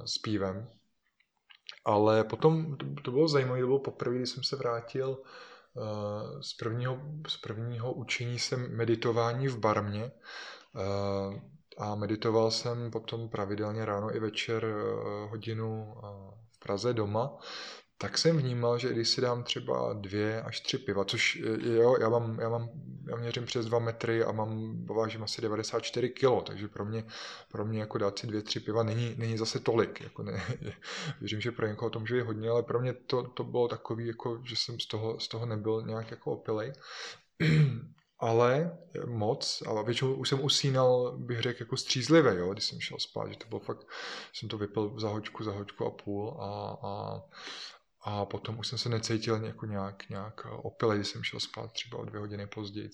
s 0.05 0.19
pívem. 0.19 0.71
Ale 1.85 2.25
potom 2.25 2.77
to 3.05 3.11
bylo 3.11 3.29
zajímavé, 3.29 3.61
to 3.61 3.67
bylo 3.67 3.79
poprvé, 3.79 4.17
když 4.17 4.31
jsem 4.31 4.43
se 4.45 4.57
vrátil 4.57 5.19
Eh, 5.77 6.43
z 6.43 6.55
prvního, 6.55 7.01
z 7.29 7.37
prvního 7.37 7.93
učení 7.93 8.39
jsem 8.39 8.77
meditování 8.77 9.49
v 9.49 9.59
Barmě 9.59 10.13
eh, 10.77 11.41
a 11.79 11.95
meditoval 11.95 12.51
jsem 12.51 12.91
potom 12.91 13.29
pravidelně 13.29 13.85
ráno 13.85 14.17
i 14.17 14.21
večer 14.21 14.65
eh, 14.65 15.29
hodinu 15.29 15.95
v 16.53 16.59
Praze 16.59 16.93
doma 16.93 17.39
tak 18.03 18.19
jsem 18.19 18.39
vnímal, 18.39 18.79
že 18.79 18.93
když 18.93 19.09
si 19.09 19.21
dám 19.21 19.43
třeba 19.43 19.93
dvě 19.93 20.43
až 20.43 20.61
tři 20.61 20.79
piva, 20.79 21.05
což 21.05 21.37
jo, 21.63 21.97
já, 22.01 22.09
mám, 22.09 22.39
já, 22.41 22.49
mám, 22.49 22.71
já 23.09 23.17
měřím 23.17 23.47
přes 23.47 23.67
dva 23.67 23.79
metry 23.79 24.25
a 24.25 24.33
mám, 24.33 24.85
vážím 24.87 25.23
asi 25.23 25.43
94 25.43 26.09
kg, 26.09 26.25
takže 26.47 26.69
pro 26.69 26.85
mě, 26.85 27.05
pro 27.53 27.65
mě 27.65 27.81
jako 27.81 27.99
dát 27.99 28.19
si 28.19 28.27
dvě, 28.27 28.43
tři 28.43 28.61
piva 28.61 28.83
není, 28.83 29.15
není 29.19 29.39
zase 29.39 29.61
tolik. 29.61 30.01
Jako 30.01 30.23
ne, 30.23 30.43
věřím, 31.21 31.41
že 31.41 31.53
pro 31.53 31.67
někoho 31.67 31.91
to 31.91 32.01
může 32.01 32.15
být 32.15 32.27
hodně, 32.27 32.49
ale 32.49 32.63
pro 32.63 32.81
mě 32.81 32.93
to, 32.93 33.23
to 33.23 33.45
bylo 33.45 33.69
takový, 33.69 34.07
jako, 34.07 34.43
že 34.45 34.57
jsem 34.57 34.81
z 34.81 34.87
toho, 34.87 35.21
z 35.21 35.29
toho 35.29 35.47
nebyl 35.47 35.83
nějak 35.83 36.11
jako 36.11 36.33
opilej. 36.33 36.73
ale 38.23 38.79
moc, 39.07 39.63
a 39.67 39.83
většinou 39.83 40.15
už 40.15 40.29
jsem 40.29 40.45
usínal, 40.45 41.19
bych 41.19 41.41
řekl, 41.41 41.63
jako 41.63 41.77
střízlivě, 41.77 42.39
jo, 42.39 42.53
když 42.53 42.65
jsem 42.65 42.81
šel 42.81 42.99
spát, 42.99 43.29
že 43.29 43.37
to 43.37 43.49
bylo 43.49 43.61
fakt, 43.61 43.87
jsem 44.33 44.49
to 44.49 44.59
vypil 44.59 44.95
za 45.01 45.09
hoďku, 45.09 45.45
za 45.45 45.53
hoďku 45.53 45.87
a 45.87 45.91
půl 45.91 46.37
a, 46.41 46.79
a 46.83 47.23
a 48.05 48.25
potom 48.25 48.59
už 48.59 48.67
jsem 48.67 48.79
se 48.79 48.89
necítil 48.89 49.45
jako 49.45 49.67
nějak, 49.67 50.09
nějak 50.09 50.47
opilej, 50.63 50.99
když 50.99 51.09
jsem 51.09 51.23
šel 51.23 51.41
spát 51.41 51.73
třeba 51.73 51.99
o 51.99 52.05
dvě 52.05 52.21
hodiny 52.21 52.47
později. 52.47 52.91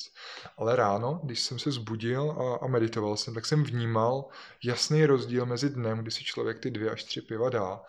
Ale 0.56 0.76
ráno, 0.76 1.20
když 1.24 1.40
jsem 1.40 1.58
se 1.58 1.70
zbudil 1.70 2.30
a, 2.30 2.64
a 2.64 2.66
meditoval 2.66 3.16
jsem, 3.16 3.34
tak 3.34 3.46
jsem 3.46 3.64
vnímal 3.64 4.28
jasný 4.64 5.06
rozdíl 5.06 5.46
mezi 5.46 5.70
dnem, 5.70 5.98
kdy 5.98 6.10
si 6.10 6.24
člověk 6.24 6.58
ty 6.58 6.70
dvě 6.70 6.90
až 6.90 7.04
tři 7.04 7.22
piva 7.22 7.50
dá, 7.50 7.80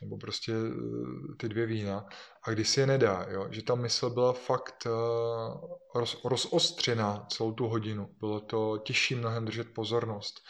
nebo 0.00 0.18
prostě 0.18 0.52
eh, 0.52 1.34
ty 1.36 1.48
dvě 1.48 1.66
vína, 1.66 2.06
a 2.42 2.50
kdy 2.50 2.64
si 2.64 2.80
je 2.80 2.86
nedá, 2.86 3.26
jo? 3.30 3.46
že 3.50 3.62
ta 3.62 3.74
mysl 3.74 4.10
byla 4.10 4.32
fakt 4.32 4.86
uh, 4.86 5.70
roz, 5.94 6.24
rozostřená 6.24 7.26
celou 7.30 7.52
tu 7.52 7.66
hodinu. 7.68 8.10
Bylo 8.20 8.40
to 8.40 8.78
těžší 8.78 9.14
mnohem 9.14 9.44
držet 9.44 9.74
pozornost 9.74 10.40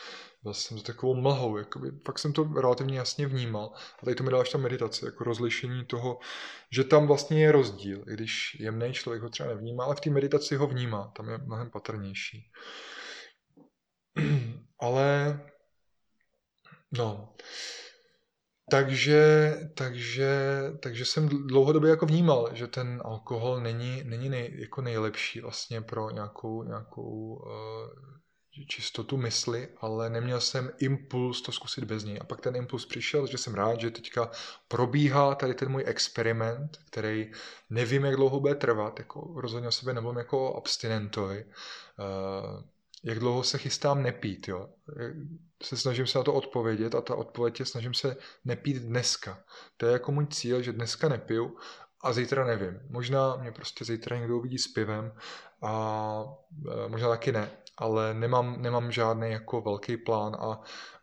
byl 0.46 0.54
jsem 0.54 0.78
s 0.78 0.82
takovou 0.82 1.14
mlhou, 1.14 1.56
jakoby, 1.56 1.90
fakt 2.06 2.18
jsem 2.18 2.32
to 2.32 2.44
relativně 2.44 2.98
jasně 2.98 3.26
vnímal. 3.26 3.72
A 3.74 4.04
tady 4.04 4.14
to 4.14 4.22
mi 4.24 4.30
dala 4.30 4.42
až 4.42 4.50
ta 4.50 4.58
meditace, 4.58 5.06
jako 5.06 5.24
rozlišení 5.24 5.84
toho, 5.84 6.18
že 6.70 6.84
tam 6.84 7.06
vlastně 7.06 7.42
je 7.42 7.52
rozdíl, 7.52 8.04
i 8.10 8.14
když 8.14 8.56
jemný 8.60 8.92
člověk 8.92 9.22
ho 9.22 9.28
třeba 9.28 9.48
nevnímá, 9.48 9.84
ale 9.84 9.94
v 9.94 10.00
té 10.00 10.10
meditaci 10.10 10.56
ho 10.56 10.66
vnímá, 10.66 11.12
tam 11.16 11.28
je 11.28 11.38
mnohem 11.38 11.70
patrnější. 11.70 12.50
ale, 14.80 15.40
no, 16.92 17.34
takže, 18.70 19.54
takže, 19.74 20.30
takže 20.82 21.04
jsem 21.04 21.28
dlouhodobě 21.28 21.90
jako 21.90 22.06
vnímal, 22.06 22.50
že 22.52 22.66
ten 22.66 23.02
alkohol 23.04 23.60
není, 23.60 24.02
není 24.04 24.28
nej, 24.28 24.60
jako 24.60 24.82
nejlepší 24.82 25.40
vlastně 25.40 25.80
pro 25.80 26.10
nějakou, 26.10 26.62
nějakou 26.62 27.34
uh, 27.34 28.15
čistotu 28.64 29.16
mysli, 29.16 29.68
ale 29.80 30.10
neměl 30.10 30.40
jsem 30.40 30.70
impuls 30.78 31.42
to 31.42 31.52
zkusit 31.52 31.84
bez 31.84 32.04
něj. 32.04 32.18
A 32.20 32.24
pak 32.24 32.40
ten 32.40 32.56
impuls 32.56 32.86
přišel, 32.86 33.26
že 33.26 33.38
jsem 33.38 33.54
rád, 33.54 33.80
že 33.80 33.90
teďka 33.90 34.30
probíhá 34.68 35.34
tady 35.34 35.54
ten 35.54 35.68
můj 35.68 35.84
experiment, 35.86 36.78
který 36.84 37.32
nevím, 37.70 38.04
jak 38.04 38.16
dlouho 38.16 38.40
bude 38.40 38.54
trvat, 38.54 38.98
jako 38.98 39.32
rozhodně 39.36 39.68
o 39.68 39.72
sebe 39.72 39.94
nemluvím 39.94 40.18
jako 40.18 40.56
abstinentovi, 40.56 41.44
uh, 41.44 42.62
jak 43.04 43.18
dlouho 43.18 43.42
se 43.42 43.58
chystám 43.58 44.02
nepít, 44.02 44.48
jo. 44.48 44.68
Se 45.62 45.76
snažím 45.76 46.06
se 46.06 46.18
na 46.18 46.24
to 46.24 46.34
odpovědět 46.34 46.94
a 46.94 47.00
ta 47.00 47.14
odpověď 47.14 47.60
je, 47.60 47.66
snažím 47.66 47.94
se 47.94 48.16
nepít 48.44 48.76
dneska. 48.76 49.44
To 49.76 49.86
je 49.86 49.92
jako 49.92 50.12
můj 50.12 50.26
cíl, 50.26 50.62
že 50.62 50.72
dneska 50.72 51.08
nepiju 51.08 51.56
a 52.00 52.12
zítra 52.12 52.44
nevím. 52.44 52.80
Možná 52.88 53.36
mě 53.36 53.52
prostě 53.52 53.84
zítra 53.84 54.18
někdo 54.18 54.38
uvidí 54.38 54.58
s 54.58 54.68
pivem 54.68 55.12
a 55.62 56.24
e, 56.84 56.88
možná 56.88 57.08
taky 57.08 57.32
ne, 57.32 57.50
ale 57.76 58.14
nemám, 58.14 58.62
nemám 58.62 58.92
žádný 58.92 59.30
jako 59.30 59.60
velký 59.60 59.96
plán 59.96 60.36
a, 60.40 60.60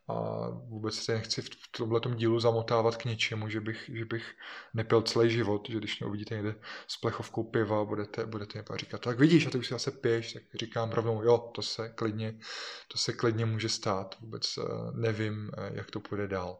a 0.07 0.49
vůbec 0.49 0.95
se 0.95 1.13
nechci 1.13 1.41
v 1.41 1.49
tomhle 1.77 2.01
dílu 2.15 2.39
zamotávat 2.39 2.97
k 2.97 3.05
něčemu, 3.05 3.49
že 3.49 3.61
bych, 3.61 3.89
že 3.93 4.05
bych 4.05 4.31
nepil 4.73 5.01
celý 5.01 5.29
život, 5.29 5.69
že 5.69 5.77
když 5.77 5.99
mě 5.99 6.07
uvidíte 6.07 6.35
někde 6.35 6.55
s 6.87 6.97
plechovkou 6.97 7.43
piva, 7.43 7.85
budete, 7.85 8.25
budete 8.25 8.59
mi 8.59 8.77
říkat, 8.77 9.01
tak 9.01 9.19
vidíš, 9.19 9.45
a 9.45 9.49
ty 9.49 9.57
už 9.57 9.67
si 9.67 9.73
zase 9.73 9.91
piješ, 9.91 10.33
tak 10.33 10.43
říkám 10.53 10.91
rovnou, 10.91 11.23
jo, 11.23 11.37
to 11.55 11.61
se 11.61 11.89
klidně, 11.89 12.39
to 12.87 12.97
se 12.97 13.13
klidně 13.13 13.45
může 13.45 13.69
stát, 13.69 14.15
vůbec 14.19 14.57
e, 14.57 14.61
nevím, 14.93 15.51
e, 15.57 15.71
jak 15.73 15.91
to 15.91 15.99
půjde 15.99 16.27
dál. 16.27 16.59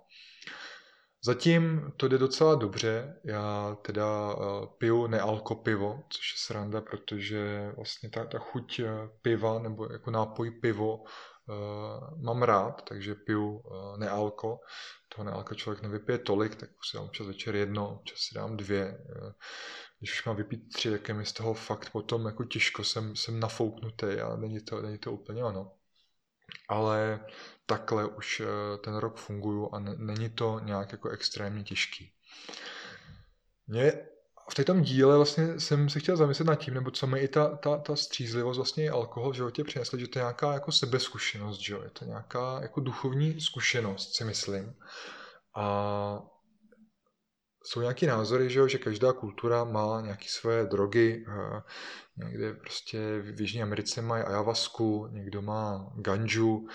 Zatím 1.25 1.93
to 1.97 2.07
jde 2.07 2.17
docela 2.17 2.55
dobře. 2.55 3.19
Já 3.23 3.77
teda 3.81 4.36
uh, 4.36 4.65
piju 4.77 5.07
nealko 5.07 5.55
pivo, 5.55 6.03
což 6.09 6.33
je 6.33 6.38
sranda, 6.38 6.81
protože 6.81 7.71
vlastně 7.75 8.09
ta, 8.09 8.25
ta 8.25 8.39
chuť 8.39 8.79
uh, 8.79 8.88
piva 9.21 9.59
nebo 9.59 9.88
jako 9.91 10.12
nápoj 10.12 10.51
pivo 10.51 10.97
uh, 10.97 12.23
mám 12.23 12.43
rád, 12.43 12.81
takže 12.81 13.15
piju 13.15 13.63
nealko. 13.97 14.59
Toho 15.15 15.25
nealko 15.25 15.55
člověk 15.55 15.83
nevypije 15.83 16.17
tolik, 16.17 16.55
tak 16.55 16.69
si 16.91 16.97
dám 16.97 17.05
občas 17.05 17.27
večer 17.27 17.55
jedno, 17.55 17.95
občas 17.95 18.19
si 18.19 18.36
dám 18.36 18.57
dvě. 18.57 18.97
Když 19.99 20.13
už 20.13 20.25
mám 20.25 20.36
vypít 20.36 20.73
tři, 20.73 20.91
tak 20.91 21.07
je 21.07 21.13
mi 21.13 21.25
z 21.25 21.33
toho 21.33 21.53
fakt 21.53 21.89
potom 21.89 22.25
jako 22.25 22.43
těžko, 22.43 22.83
jsem, 22.83 23.15
jsem 23.15 23.39
nafouknutý 23.39 24.05
a 24.05 24.36
není 24.36 24.59
to, 24.59 24.81
není 24.81 24.97
to 24.97 25.12
úplně 25.12 25.43
ono. 25.43 25.71
Ale 26.69 27.25
takhle 27.65 28.06
už 28.06 28.39
eh, 28.39 28.78
ten 28.78 28.95
rok 28.95 29.17
funguju 29.17 29.69
a 29.73 29.80
není 29.80 30.30
to 30.30 30.60
nějak 30.63 30.91
jako 30.91 31.10
extrémně 31.10 31.63
těžký. 31.63 32.13
Mě 33.67 33.93
v 34.49 34.56
této 34.56 34.80
díle 34.80 35.15
vlastně 35.15 35.60
jsem 35.60 35.89
se 35.89 35.99
chtěl 35.99 36.17
zamyslet 36.17 36.45
nad 36.45 36.56
tím, 36.56 36.73
nebo 36.73 36.91
co 36.91 37.08
mi 37.08 37.19
i 37.19 37.28
ta, 37.28 37.56
ta, 37.56 37.78
ta 37.78 37.95
střízlivost 37.95 38.58
vlastně 38.58 38.89
alkohol 38.89 39.32
v 39.32 39.36
životě 39.36 39.63
přinesl, 39.63 39.97
že 39.97 40.08
to 40.08 40.19
je 40.19 40.23
nějaká 40.23 40.54
jako 40.54 40.71
sebeskušenost, 40.71 41.60
že 41.60 41.73
je 41.84 41.89
to 41.89 42.06
nějaká 42.06 42.60
jako 42.62 42.80
duchovní 42.80 43.41
zkušenost, 43.41 44.17
si 44.17 44.23
myslím. 44.23 44.76
A 45.56 46.19
jsou 47.65 47.82
nějaký 47.82 48.06
názory, 48.06 48.49
že, 48.49 48.60
jo, 48.60 48.67
že 48.67 48.78
každá 48.78 49.13
kultura 49.13 49.63
má 49.63 50.02
nějaké 50.02 50.26
svoje 50.28 50.65
drogy. 50.65 51.26
Eh, 51.28 51.62
někde 52.17 52.54
prostě 52.54 53.19
v 53.19 53.41
Jižní 53.41 53.63
Americe 53.63 54.02
mají 54.02 54.23
ayahuasku, 54.23 55.08
někdo 55.12 55.41
má 55.41 55.91
ganju, 55.95 56.67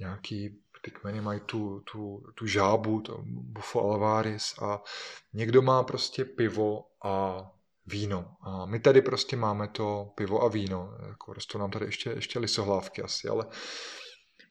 nějaký 0.00 0.60
ty 0.82 0.90
kmeny 0.90 1.20
mají 1.20 1.40
tu, 1.40 1.80
tu, 1.92 2.22
tu 2.34 2.46
žábu, 2.46 3.00
to 3.00 3.22
bufo 3.26 3.80
alvaris 3.80 4.58
a 4.62 4.82
někdo 5.32 5.62
má 5.62 5.82
prostě 5.82 6.24
pivo 6.24 6.84
a 7.04 7.44
víno. 7.86 8.36
A 8.42 8.66
my 8.66 8.80
tady 8.80 9.02
prostě 9.02 9.36
máme 9.36 9.68
to 9.68 10.12
pivo 10.14 10.42
a 10.42 10.48
víno. 10.48 10.92
Jako 11.08 11.32
rostou 11.32 11.58
nám 11.58 11.70
tady 11.70 11.86
ještě, 11.86 12.10
ještě 12.10 12.38
lisohlávky 12.38 13.02
asi, 13.02 13.28
ale 13.28 13.46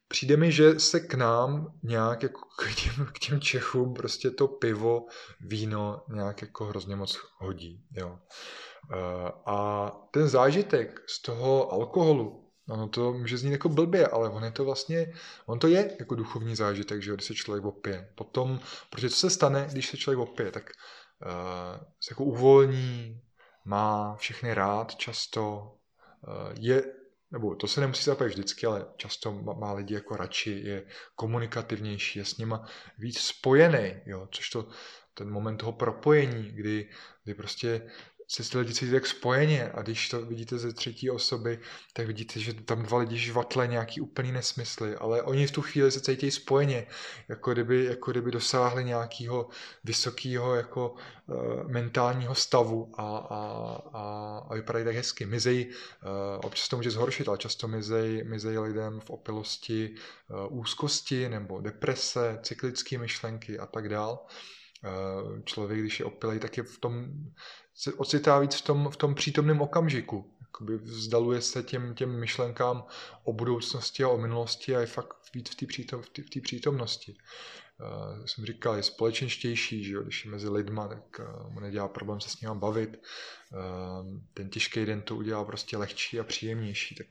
přijde 0.08 0.38
mi, 0.38 0.52
že 0.52 0.80
se 0.80 1.00
k 1.00 1.14
nám 1.14 1.80
nějak 1.84 2.24
jako 2.24 2.42
k 2.42 2.76
těm, 2.76 3.06
k 3.14 3.20
těm 3.20 3.42
Čechům 3.42 3.94
prostě 3.94 4.32
to 4.32 4.48
pivo, 4.48 5.06
víno 5.42 6.02
nějak 6.14 6.42
jako 6.42 6.66
hrozně 6.66 6.96
moc 6.96 7.20
hodí. 7.38 7.86
Jo. 7.92 8.20
Eh, 8.94 9.32
a 9.46 9.92
ten 10.12 10.28
zážitek 10.28 11.02
z 11.08 11.22
toho 11.22 11.72
alkoholu, 11.72 12.49
No 12.78 12.88
to 12.88 13.14
může 13.14 13.38
znít 13.38 13.52
jako 13.52 13.70
blbě, 13.70 14.08
ale 14.08 14.30
on 14.30 14.44
je 14.44 14.52
to 14.52 14.66
vlastně, 14.66 15.14
on 15.46 15.60
to 15.60 15.68
je 15.68 15.96
jako 16.00 16.16
duchovní 16.16 16.56
zážitek, 16.56 17.02
že 17.02 17.14
když 17.14 17.26
se 17.26 17.34
člověk 17.34 17.66
opije. 17.66 18.12
Potom, 18.16 18.60
protože 18.90 19.10
co 19.10 19.16
se 19.16 19.30
stane, 19.30 19.68
když 19.72 19.90
se 19.90 19.98
člověk 19.98 20.20
opije, 20.20 20.52
tak 20.52 20.64
uh, 21.26 21.84
se 22.00 22.12
jako 22.12 22.24
uvolní, 22.24 23.22
má 23.66 24.16
všechny 24.16 24.54
rád 24.54 24.96
často, 24.96 25.74
uh, 26.28 26.54
je, 26.60 26.84
nebo 27.32 27.56
to 27.56 27.68
se 27.68 27.82
nemusí 27.82 28.02
stát 28.04 28.22
vždycky, 28.22 28.66
ale 28.66 28.86
často 28.98 29.32
má, 29.32 29.54
má 29.54 29.74
lidi 29.74 29.94
jako 29.94 30.16
radši, 30.16 30.62
je 30.66 30.86
komunikativnější, 31.16 32.20
je 32.20 32.26
s 32.26 32.38
nima 32.38 32.66
víc 32.98 33.20
spojený, 33.20 34.02
jo, 34.06 34.28
což 34.32 34.50
to 34.50 34.68
ten 35.14 35.30
moment 35.30 35.58
toho 35.58 35.72
propojení, 35.72 36.52
kdy, 36.52 36.90
kdy 37.24 37.34
prostě 37.34 37.90
se 38.32 38.52
ty 38.52 38.58
lidi 38.58 38.74
cítí 38.74 38.92
tak 38.92 39.08
spojeně. 39.08 39.72
A 39.74 39.82
když 39.82 40.10
to 40.10 40.26
vidíte 40.26 40.58
ze 40.58 40.74
třetí 40.74 41.10
osoby, 41.10 41.60
tak 41.94 42.08
vidíte, 42.08 42.40
že 42.40 42.54
tam 42.54 42.84
dva 42.84 42.98
lidi 42.98 43.18
žvatle 43.18 43.68
nějaký 43.68 44.02
úplný 44.02 44.32
nesmysly, 44.32 44.96
ale 44.96 45.22
oni 45.22 45.48
v 45.48 45.52
tu 45.52 45.62
chvíli 45.62 45.92
se 45.92 46.02
cítí 46.02 46.32
spojeně, 46.32 46.88
jako 47.28 47.54
kdyby, 47.54 47.86
jako 47.86 48.12
kdyby 48.12 48.32
dosáhli 48.32 48.84
nějakého 48.86 49.50
vysokého 49.84 50.56
jako 50.56 50.96
uh, 51.28 51.72
mentálního 51.72 52.36
stavu. 52.36 52.92
A, 52.98 53.18
a, 53.18 53.38
a, 53.94 54.38
a 54.50 54.56
vypadají 54.56 54.86
tak 54.86 54.96
hezky. 54.96 55.26
Mizej, 55.26 55.70
uh, 55.70 56.46
občas 56.46 56.68
to 56.68 56.78
může 56.78 56.92
zhoršit, 56.92 57.28
ale 57.28 57.38
často 57.38 57.68
mizej, 57.68 58.24
mizej 58.24 58.60
lidem 58.60 59.00
v 59.00 59.10
opilosti 59.10 59.96
uh, 60.30 60.60
úzkosti 60.60 61.30
nebo 61.30 61.62
deprese, 61.62 62.40
cyklické 62.44 62.98
myšlenky 62.98 63.60
a 63.60 63.66
tak 63.66 63.90
dál. 63.90 64.26
Člověk, 65.44 65.80
když 65.80 66.00
je 66.00 66.06
opilej, 66.06 66.40
tak 66.40 66.58
je 66.58 66.64
v 66.64 66.78
tom 66.78 67.06
se 67.80 67.94
ocitá 67.94 68.40
víc 68.40 68.56
v 68.56 68.62
tom, 68.62 68.90
v 68.90 68.98
tom 68.98 69.16
přítomném 69.16 69.62
okamžiku. 69.62 70.34
Jakoby 70.42 70.78
vzdaluje 70.78 71.42
se 71.42 71.64
těm, 71.64 71.96
těm 71.96 72.20
myšlenkám 72.20 72.84
o 73.24 73.34
budoucnosti 73.34 74.04
a 74.04 74.10
o 74.10 74.18
minulosti 74.18 74.76
a 74.76 74.80
je 74.80 74.86
fakt 74.86 75.14
víc 75.34 75.50
v 75.50 75.56
té 75.56 75.66
přítom, 75.66 76.02
v 76.02 76.42
přítomnosti. 76.42 77.16
Uh, 77.80 78.26
jsem 78.26 78.46
říkal, 78.46 78.76
je 78.76 78.84
společenštější, 78.84 79.84
že 79.84 79.94
jo? 79.94 80.04
když 80.04 80.26
je 80.26 80.32
mezi 80.32 80.50
lidma, 80.50 80.88
tak 80.88 81.20
uh, 81.20 81.54
mu 81.54 81.60
nedělá 81.60 81.88
problém 81.88 82.22
se 82.22 82.30
s 82.30 82.42
ním 82.42 82.60
bavit. 82.60 83.02
Uh, 83.52 84.20
ten 84.34 84.50
těžký 84.50 84.86
den 84.86 85.02
to 85.02 85.16
udělá 85.16 85.46
prostě 85.46 85.78
lehčí 85.78 86.20
a 86.20 86.24
příjemnější. 86.24 86.96
Tak, 86.96 87.08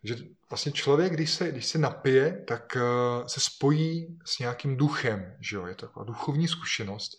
takže 0.00 0.24
vlastně 0.50 0.72
člověk, 0.72 1.12
když 1.12 1.30
se, 1.30 1.52
když 1.52 1.66
se 1.66 1.78
napije, 1.78 2.44
tak 2.48 2.76
uh, 2.76 3.26
se 3.26 3.40
spojí 3.40 4.18
s 4.24 4.38
nějakým 4.38 4.76
duchem, 4.76 5.36
že 5.40 5.56
jo? 5.56 5.66
je 5.66 5.74
to 5.74 5.86
taková 5.86 6.04
duchovní 6.04 6.48
zkušenost 6.48 7.18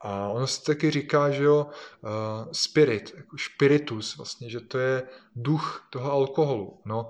a 0.00 0.28
ono 0.28 0.46
se 0.46 0.64
taky 0.64 0.90
říká, 0.90 1.30
že 1.30 1.44
jo, 1.44 1.66
uh, 1.66 2.10
spirit, 2.52 3.14
jako 3.16 3.36
spiritus 3.38 4.16
vlastně, 4.16 4.50
že 4.50 4.60
to 4.60 4.78
je 4.78 5.02
duch 5.36 5.86
toho 5.90 6.12
alkoholu. 6.12 6.80
No. 6.84 7.08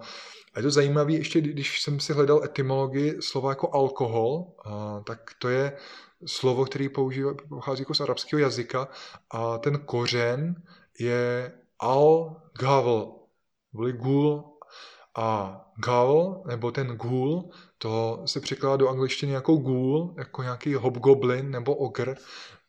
A 0.55 0.59
je 0.59 0.63
to 0.63 0.71
zajímavé, 0.71 1.13
ještě 1.13 1.41
když 1.41 1.83
jsem 1.83 2.01
si 2.01 2.13
hledal 2.13 2.45
etymologii 2.45 3.23
slova 3.23 3.51
jako 3.51 3.75
alkohol, 3.75 4.53
uh, 4.67 4.73
tak 5.05 5.31
to 5.39 5.49
je 5.49 5.77
slovo, 6.27 6.65
který 6.65 6.89
používá, 6.89 7.35
pochází 7.49 7.81
jako 7.81 7.95
z 7.95 8.01
arabského 8.01 8.41
jazyka 8.41 8.89
a 9.31 9.59
ten 9.59 9.79
kořen 9.79 10.63
je 10.99 11.53
al-gavel, 11.83 13.13
gul 13.73 14.45
a 15.17 15.61
gal, 15.85 16.43
nebo 16.47 16.71
ten 16.71 16.87
ghoul, 16.87 17.51
to 17.79 18.23
se 18.27 18.41
překládá 18.41 18.77
do 18.77 18.89
angličtiny 18.89 19.33
jako 19.33 19.57
ghoul, 19.57 20.15
jako 20.19 20.43
nějaký 20.43 20.75
hobgoblin 20.75 21.51
nebo 21.51 21.75
ogr, 21.75 22.15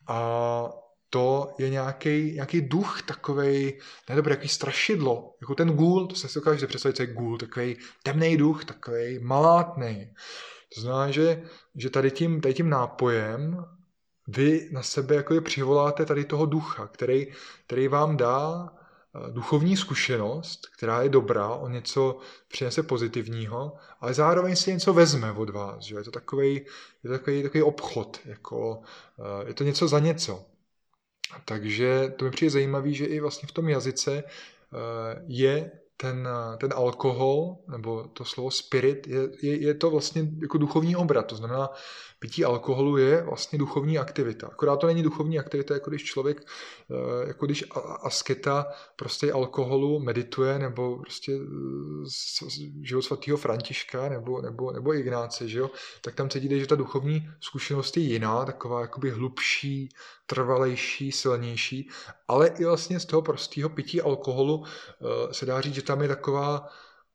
a 0.06 0.68
to 1.10 1.54
je 1.58 1.70
nějaký, 1.70 2.32
nějaký 2.32 2.60
duch 2.60 3.02
takovej, 3.02 3.80
ne 4.10 4.16
dobrý, 4.16 4.30
jaký 4.30 4.48
strašidlo, 4.48 5.34
jako 5.40 5.54
ten 5.54 5.70
gůl, 5.70 6.06
to 6.06 6.14
se 6.14 6.28
si 6.28 6.38
dokážete 6.38 6.66
představit, 6.66 6.96
co 6.96 7.02
je 7.02 7.12
gůl, 7.12 7.38
takový 7.38 7.76
temný 8.02 8.36
duch, 8.36 8.64
takový 8.64 9.18
malátný. 9.18 10.12
To 10.74 10.80
znamená, 10.80 11.10
že, 11.10 11.42
že 11.76 11.90
tady, 11.90 12.10
tím, 12.10 12.40
tady 12.40 12.54
tím 12.54 12.70
nápojem 12.70 13.64
vy 14.28 14.68
na 14.72 14.82
sebe 14.82 15.14
jako 15.14 15.34
je 15.34 15.40
přivoláte 15.40 16.06
tady 16.06 16.24
toho 16.24 16.46
ducha, 16.46 16.86
který, 16.86 17.26
který 17.66 17.88
vám 17.88 18.16
dá 18.16 18.70
duchovní 19.30 19.76
zkušenost, 19.76 20.66
která 20.76 21.02
je 21.02 21.08
dobrá, 21.08 21.48
o 21.48 21.68
něco 21.68 22.18
přinese 22.48 22.82
pozitivního, 22.82 23.76
ale 24.00 24.14
zároveň 24.14 24.56
si 24.56 24.72
něco 24.72 24.92
vezme 24.92 25.32
od 25.32 25.50
vás. 25.50 25.84
Že? 25.84 25.96
Je 25.96 26.04
to 26.04 26.10
takový, 26.10 26.54
je 26.54 26.64
to 27.02 27.08
takový, 27.08 27.42
takový 27.42 27.62
obchod, 27.62 28.20
jako, 28.24 28.82
eh, 29.18 29.48
je 29.48 29.54
to 29.54 29.64
něco 29.64 29.88
za 29.88 29.98
něco. 29.98 30.44
Takže 31.44 32.12
to 32.16 32.24
mi 32.24 32.30
přijde 32.30 32.50
zajímavé, 32.50 32.92
že 32.92 33.04
i 33.04 33.20
vlastně 33.20 33.48
v 33.48 33.52
tom 33.52 33.68
jazyce 33.68 34.24
eh, 34.24 35.22
je 35.26 35.70
ten, 35.96 36.28
ten 36.58 36.72
alkohol, 36.76 37.56
nebo 37.68 38.04
to 38.04 38.24
slovo 38.24 38.50
spirit, 38.50 39.06
je, 39.06 39.20
je, 39.42 39.62
je 39.62 39.74
to 39.74 39.90
vlastně 39.90 40.28
jako 40.42 40.58
duchovní 40.58 40.96
obrat. 40.96 41.26
To 41.26 41.36
znamená, 41.36 41.70
pití 42.22 42.44
alkoholu 42.44 42.96
je 42.96 43.22
vlastně 43.22 43.58
duchovní 43.58 43.98
aktivita. 43.98 44.46
Akorát 44.46 44.76
to 44.76 44.86
není 44.86 45.02
duchovní 45.02 45.38
aktivita, 45.38 45.74
jako 45.74 45.90
když 45.90 46.04
člověk, 46.04 46.46
eh, 46.90 47.28
jako 47.28 47.46
když 47.46 47.64
asketa 48.02 48.66
prostě 48.96 49.32
alkoholu 49.32 50.00
medituje, 50.00 50.58
nebo 50.58 50.98
prostě 50.98 51.32
život 52.82 53.02
svatého 53.02 53.36
Františka, 53.36 54.08
nebo, 54.08 54.42
nebo, 54.42 54.72
nebo 54.72 54.94
Ignáce, 54.94 55.48
že 55.48 55.58
jo? 55.58 55.70
tak 56.00 56.14
tam 56.14 56.28
cítíte, 56.28 56.58
že 56.58 56.66
ta 56.66 56.74
duchovní 56.74 57.30
zkušenost 57.40 57.96
je 57.96 58.02
jiná, 58.02 58.44
taková 58.44 58.80
jakoby 58.80 59.10
hlubší, 59.10 59.88
trvalejší, 60.26 61.12
silnější, 61.12 61.90
ale 62.28 62.48
i 62.48 62.64
vlastně 62.64 63.00
z 63.00 63.06
toho 63.06 63.22
prostého 63.22 63.68
pití 63.68 64.02
alkoholu 64.02 64.64
eh, 64.64 65.34
se 65.34 65.46
dá 65.46 65.60
říct, 65.60 65.74
že 65.74 65.82
tam 65.82 66.02
je 66.02 66.08
taková 66.08 66.68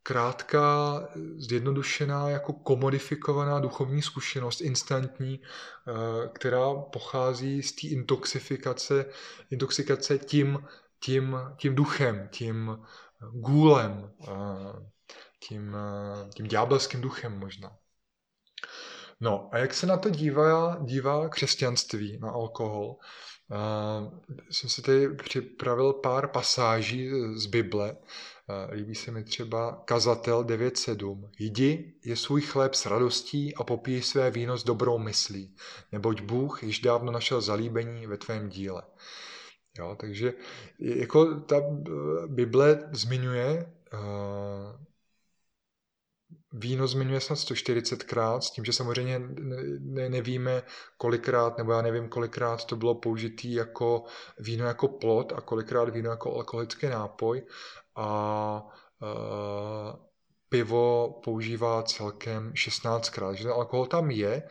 krátká, 0.08 1.00
zjednodušená, 1.38 2.30
jako 2.30 2.54
komodifikovaná 2.54 3.60
duchovní 3.60 4.02
zkušenost, 4.02 4.62
instantní, 4.62 5.42
eh, 5.42 6.28
která 6.34 6.74
pochází 6.74 7.64
z 7.64 7.72
té 7.72 7.88
intoxifikace, 7.88 9.06
intoxikace 9.52 10.18
tím, 10.18 10.60
tím, 11.00 11.38
tím 11.58 11.76
duchem, 11.76 12.30
tím 12.32 12.86
gůlem, 13.32 14.12
eh, 14.28 14.32
tím, 15.40 15.76
tím 16.34 16.48
ďábelským 16.48 17.02
duchem 17.02 17.40
možná. 17.40 17.78
No 19.20 19.50
a 19.52 19.58
jak 19.58 19.74
se 19.74 19.86
na 19.88 19.98
to 19.98 20.10
dívá, 20.10 20.78
dívá 20.82 21.30
křesťanství, 21.30 22.20
na 22.22 22.32
alkohol? 22.32 22.96
Uh, 23.50 24.20
jsem 24.52 24.70
si 24.70 24.82
tady 24.82 25.10
připravil 25.16 25.94
pár 25.94 26.28
pasáží 26.28 27.12
z 27.36 27.46
Bible. 27.46 27.98
Líbí 28.72 28.96
se 28.96 29.12
mi 29.12 29.24
třeba 29.24 29.82
Kazatel 29.86 30.44
9.7. 30.44 31.30
Jdi, 31.40 31.94
je 32.06 32.16
svůj 32.16 32.42
chléb 32.42 32.74
s 32.74 32.86
radostí 32.86 33.56
a 33.56 33.64
popíj 33.64 34.02
své 34.02 34.32
víno 34.32 34.58
s 34.58 34.64
dobrou 34.64 34.98
myslí, 34.98 35.56
neboť 35.92 36.22
Bůh 36.22 36.64
již 36.64 36.80
dávno 36.80 37.12
našel 37.12 37.42
zalíbení 37.42 38.08
ve 38.08 38.18
tvém 38.18 38.50
díle. 38.50 38.84
Jo, 39.80 39.96
takže 40.00 40.34
jako 40.80 41.36
ta 41.36 41.56
Bible 42.28 42.90
zmiňuje 42.92 43.74
uh, 43.94 44.87
víno 46.54 46.88
zmiňuje 46.88 47.20
snad 47.20 47.40
140krát, 47.40 48.40
s 48.40 48.52
tím, 48.52 48.66
že 48.66 48.74
samozřejmě 48.74 49.20
ne, 49.80 50.10
nevíme 50.10 50.64
kolikrát, 50.98 51.58
nebo 51.58 51.72
já 51.72 51.82
nevím 51.82 52.10
kolikrát 52.10 52.66
to 52.66 52.76
bylo 52.76 52.96
použitý 52.96 53.54
jako 53.54 54.04
víno 54.40 54.66
jako 54.66 54.88
plot 54.88 55.34
a 55.36 55.42
kolikrát 55.42 55.90
víno 55.90 56.10
jako 56.10 56.36
alkoholický 56.36 56.88
nápoj. 56.88 57.46
A 57.96 58.64
uh, 59.02 60.07
pivo 60.50 61.20
používá 61.24 61.84
celkem 61.84 62.52
16krát, 62.52 63.34
že 63.34 63.44
ten 63.44 63.52
alkohol 63.52 63.86
tam 63.86 64.12
je, 64.12 64.44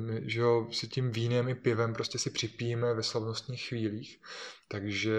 my, 0.00 0.20
že 0.24 0.42
ho 0.42 0.68
si 0.72 0.88
tím 0.88 1.10
vínem 1.10 1.48
i 1.48 1.54
pivem 1.54 1.94
prostě 1.94 2.18
si 2.18 2.30
připijeme 2.30 2.94
ve 2.94 3.02
slavnostních 3.02 3.68
chvílích, 3.68 4.20
takže 4.68 5.12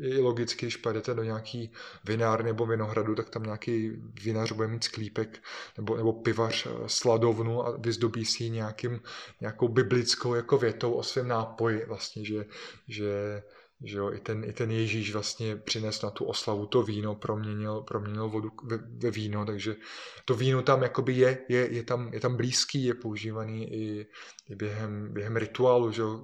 je 0.00 0.20
logicky, 0.20 0.66
když 0.66 0.76
pojedete 0.76 1.14
do 1.14 1.22
nějaký 1.22 1.72
vinár 2.04 2.44
nebo 2.44 2.66
vinohradu, 2.66 3.14
tak 3.14 3.30
tam 3.30 3.42
nějaký 3.42 3.90
vinař 4.22 4.52
bude 4.52 4.68
mít 4.68 4.84
sklípek 4.84 5.42
nebo, 5.76 5.96
nebo 5.96 6.12
pivař 6.12 6.66
eh, 6.66 6.88
sladovnu 6.88 7.66
a 7.66 7.76
vyzdobí 7.76 8.24
si 8.24 8.50
nějakým, 8.50 9.00
nějakou 9.40 9.68
biblickou 9.68 10.34
jako 10.34 10.58
větou 10.58 10.92
o 10.92 11.02
svém 11.02 11.28
nápoji 11.28 11.84
vlastně, 11.86 12.24
že, 12.24 12.46
že 12.88 13.42
že 13.84 13.98
jo, 13.98 14.12
i 14.12 14.20
ten, 14.20 14.44
i 14.44 14.52
ten 14.52 14.70
Ježíš 14.70 15.12
vlastně 15.12 15.56
přines 15.56 16.02
na 16.02 16.10
tu 16.10 16.24
oslavu 16.24 16.66
to 16.66 16.82
víno, 16.82 17.14
proměnil, 17.14 17.80
proměnil 17.80 18.28
vodu 18.28 18.50
ve, 18.64 18.76
ve 18.76 19.10
víno, 19.10 19.46
takže 19.46 19.76
to 20.24 20.34
víno 20.34 20.62
tam 20.62 20.82
jakoby 20.82 21.12
je, 21.12 21.38
je, 21.48 21.74
je, 21.74 21.82
tam, 21.82 22.14
je 22.14 22.20
tam 22.20 22.36
blízký, 22.36 22.84
je 22.84 22.94
používaný 22.94 23.72
i, 23.72 24.06
i 24.48 24.54
během, 24.54 25.12
během 25.12 25.36
rituálu 25.36 25.92
že 25.92 26.02
jo, 26.02 26.20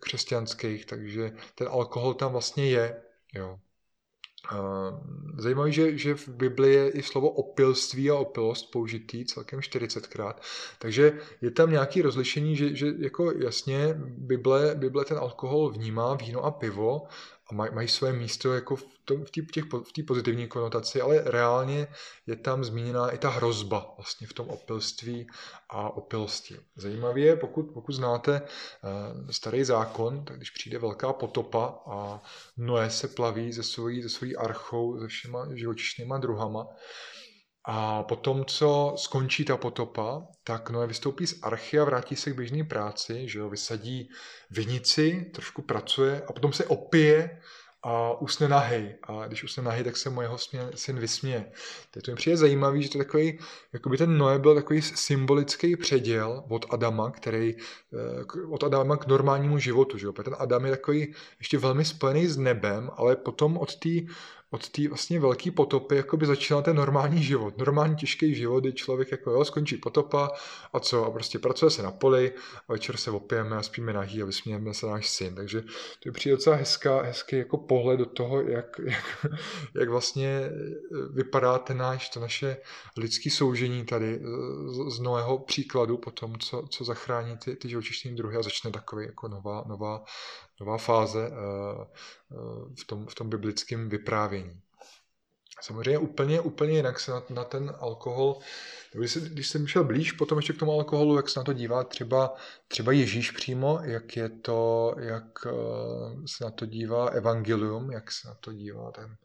křesťanských, 0.00 0.86
takže 0.86 1.32
ten 1.54 1.68
alkohol 1.68 2.14
tam 2.14 2.32
vlastně 2.32 2.70
je. 2.70 3.02
Jo. 3.34 3.58
Zajímavé, 5.38 5.72
že, 5.72 5.98
že 5.98 6.14
v 6.14 6.28
Biblii 6.28 6.74
je 6.74 6.90
i 6.90 7.02
slovo 7.02 7.30
opilství 7.30 8.10
a 8.10 8.14
opilost 8.14 8.70
použitý 8.70 9.24
celkem 9.24 9.60
40krát. 9.60 10.34
Takže 10.78 11.18
je 11.42 11.50
tam 11.50 11.70
nějaké 11.70 12.02
rozlišení, 12.02 12.56
že, 12.56 12.76
že 12.76 12.86
jako 12.98 13.32
jasně 13.32 13.94
Bible, 13.98 14.74
Bible 14.74 15.04
ten 15.04 15.18
alkohol 15.18 15.70
vnímá, 15.70 16.14
víno 16.14 16.44
a 16.44 16.50
pivo, 16.50 17.02
a 17.50 17.54
maj, 17.54 17.70
mají 17.70 17.88
své 17.88 18.12
místo 18.12 18.54
jako 18.54 18.76
v, 18.76 18.84
tom, 19.04 19.24
v 19.24 19.30
té 19.30 19.40
v 20.02 20.06
pozitivní 20.06 20.48
konotaci, 20.48 21.00
ale 21.00 21.22
reálně 21.24 21.88
je 22.26 22.36
tam 22.36 22.64
zmíněna 22.64 23.10
i 23.10 23.18
ta 23.18 23.28
hrozba 23.28 23.94
vlastně 23.96 24.26
v 24.26 24.32
tom 24.32 24.48
opilství 24.48 25.26
a 25.68 25.90
opilosti. 25.90 26.56
Zajímavé 26.76 27.20
je, 27.20 27.36
pokud, 27.36 27.62
pokud 27.62 27.92
znáte 27.92 28.42
uh, 28.42 29.30
starý 29.30 29.64
zákon, 29.64 30.24
tak 30.24 30.36
když 30.36 30.50
přijde 30.50 30.78
velká 30.78 31.12
potopa 31.12 31.82
a 31.86 32.22
Noé 32.56 32.90
se 32.90 33.08
plaví 33.08 33.52
ze 33.52 33.62
svojí, 33.62 34.02
ze 34.02 34.08
svojí 34.08 34.36
archou, 34.36 35.00
se 35.00 35.06
všema 35.06 35.48
živočišnýma 35.54 36.18
druhama, 36.18 36.66
a 37.70 38.02
potom, 38.02 38.44
co 38.44 38.94
skončí 38.96 39.44
ta 39.44 39.56
potopa, 39.56 40.22
tak 40.44 40.70
Noé 40.70 40.86
vystoupí 40.86 41.26
z 41.26 41.38
archy 41.42 41.78
a 41.78 41.84
vrátí 41.84 42.16
se 42.16 42.30
k 42.30 42.36
běžné 42.36 42.64
práci, 42.64 43.28
že 43.28 43.38
jo, 43.38 43.50
vysadí 43.50 44.10
vinici, 44.50 45.30
trošku 45.34 45.62
pracuje 45.62 46.22
a 46.28 46.32
potom 46.32 46.52
se 46.52 46.64
opije 46.64 47.40
a 47.82 48.20
usne 48.20 48.48
nahej. 48.48 48.96
A 49.02 49.26
když 49.26 49.44
usne 49.44 49.62
nahej, 49.62 49.84
tak 49.84 49.96
se 49.96 50.10
mojeho 50.10 50.38
syn 50.74 50.98
vysměje. 50.98 51.52
Teď 51.90 52.04
to 52.04 52.10
mi 52.10 52.16
přijde 52.16 52.36
zajímavý, 52.36 52.82
že 52.82 52.90
to 52.90 52.98
takový, 52.98 53.38
jako 53.72 53.88
by 53.88 53.96
ten 53.96 54.18
Noé 54.18 54.38
byl 54.38 54.54
takový 54.54 54.82
symbolický 54.82 55.76
předěl 55.76 56.44
od 56.48 56.66
Adama, 56.70 57.10
který, 57.10 57.56
eh, 57.56 58.48
od 58.50 58.64
Adama 58.64 58.96
k 58.96 59.06
normálnímu 59.06 59.58
životu. 59.58 59.98
Že 59.98 60.06
jo? 60.06 60.12
Ten 60.12 60.36
Adam 60.38 60.64
je 60.64 60.70
takový 60.70 61.14
ještě 61.38 61.58
velmi 61.58 61.84
spojený 61.84 62.26
s 62.26 62.36
nebem, 62.36 62.90
ale 62.96 63.16
potom 63.16 63.56
od 63.56 63.76
té 63.76 63.90
od 64.50 64.68
té 64.68 64.88
vlastně 64.88 65.20
velké 65.20 65.50
potopy 65.50 65.96
jako 65.96 66.16
by 66.16 66.26
začínal 66.26 66.62
ten 66.62 66.76
normální 66.76 67.22
život, 67.22 67.58
normální 67.58 67.96
těžký 67.96 68.34
život, 68.34 68.60
kdy 68.60 68.72
člověk 68.72 69.10
jako 69.10 69.30
jo, 69.30 69.44
skončí 69.44 69.76
potopa 69.76 70.30
a 70.72 70.80
co, 70.80 71.04
a 71.04 71.10
prostě 71.10 71.38
pracuje 71.38 71.70
se 71.70 71.82
na 71.82 71.90
poli 71.90 72.32
a 72.68 72.72
večer 72.72 72.96
se 72.96 73.10
opijeme 73.10 73.56
a 73.56 73.62
spíme 73.62 73.92
nahý 73.92 74.22
a 74.22 74.26
vysmějeme 74.26 74.74
se 74.74 74.86
náš 74.86 75.08
syn. 75.08 75.34
Takže 75.34 75.60
to 76.00 76.08
je 76.08 76.12
přijde 76.12 76.36
docela 76.36 76.56
hezká, 76.56 77.02
hezký 77.02 77.36
jako 77.36 77.56
pohled 77.58 77.98
do 77.98 78.06
toho, 78.06 78.42
jak, 78.42 78.80
jak, 78.84 79.26
jak 79.74 79.88
vlastně 79.88 80.50
vypadá 81.12 81.58
ten 81.58 81.76
náš, 81.76 82.08
to 82.08 82.20
naše 82.20 82.56
lidské 82.96 83.30
soužení 83.30 83.84
tady 83.84 84.20
z, 84.66 84.96
z 84.96 85.00
nového 85.00 85.38
příkladu 85.38 85.96
po 85.96 86.10
tom, 86.10 86.38
co, 86.38 86.64
co 86.70 86.84
zachrání 86.84 87.36
ty, 87.36 87.56
ty 87.56 87.68
živočišní 87.68 88.16
druhy 88.16 88.36
a 88.36 88.42
začne 88.42 88.70
takový 88.70 89.06
jako 89.06 89.28
nová, 89.28 89.64
nová, 89.68 90.04
nová 90.60 90.78
fáze 90.78 91.26
eh, 91.26 91.86
eh, 92.32 92.74
v 92.82 92.86
tom, 92.86 93.06
v 93.06 93.14
tom 93.14 93.28
biblickém 93.28 93.88
vyprávění. 93.88 94.60
Samozřejmě 95.60 95.98
úplně, 95.98 96.40
úplně 96.40 96.76
jinak 96.76 97.00
se 97.00 97.10
na, 97.10 97.22
na 97.30 97.44
ten 97.44 97.74
alkohol, 97.78 98.38
když, 98.92 99.12
se, 99.12 99.20
když 99.20 99.48
jsem 99.48 99.66
šel 99.66 99.84
blíž 99.84 100.12
potom 100.12 100.38
ještě 100.38 100.52
k 100.52 100.58
tomu 100.58 100.72
alkoholu, 100.72 101.16
jak 101.16 101.28
se 101.28 101.40
na 101.40 101.44
to 101.44 101.52
dívá 101.52 101.84
třeba, 101.84 102.34
třeba 102.68 102.92
Ježíš 102.92 103.30
přímo, 103.30 103.80
jak 103.82 104.16
je 104.16 104.28
to, 104.28 104.94
jak 104.98 105.46
eh, 105.46 105.50
se 106.26 106.44
na 106.44 106.50
to 106.50 106.66
dívá 106.66 107.08
evangelium, 107.08 107.90
jak 107.90 108.12
se 108.12 108.28
na 108.28 108.34
to 108.34 108.52
dívá 108.52 108.90
ten, 108.90 109.16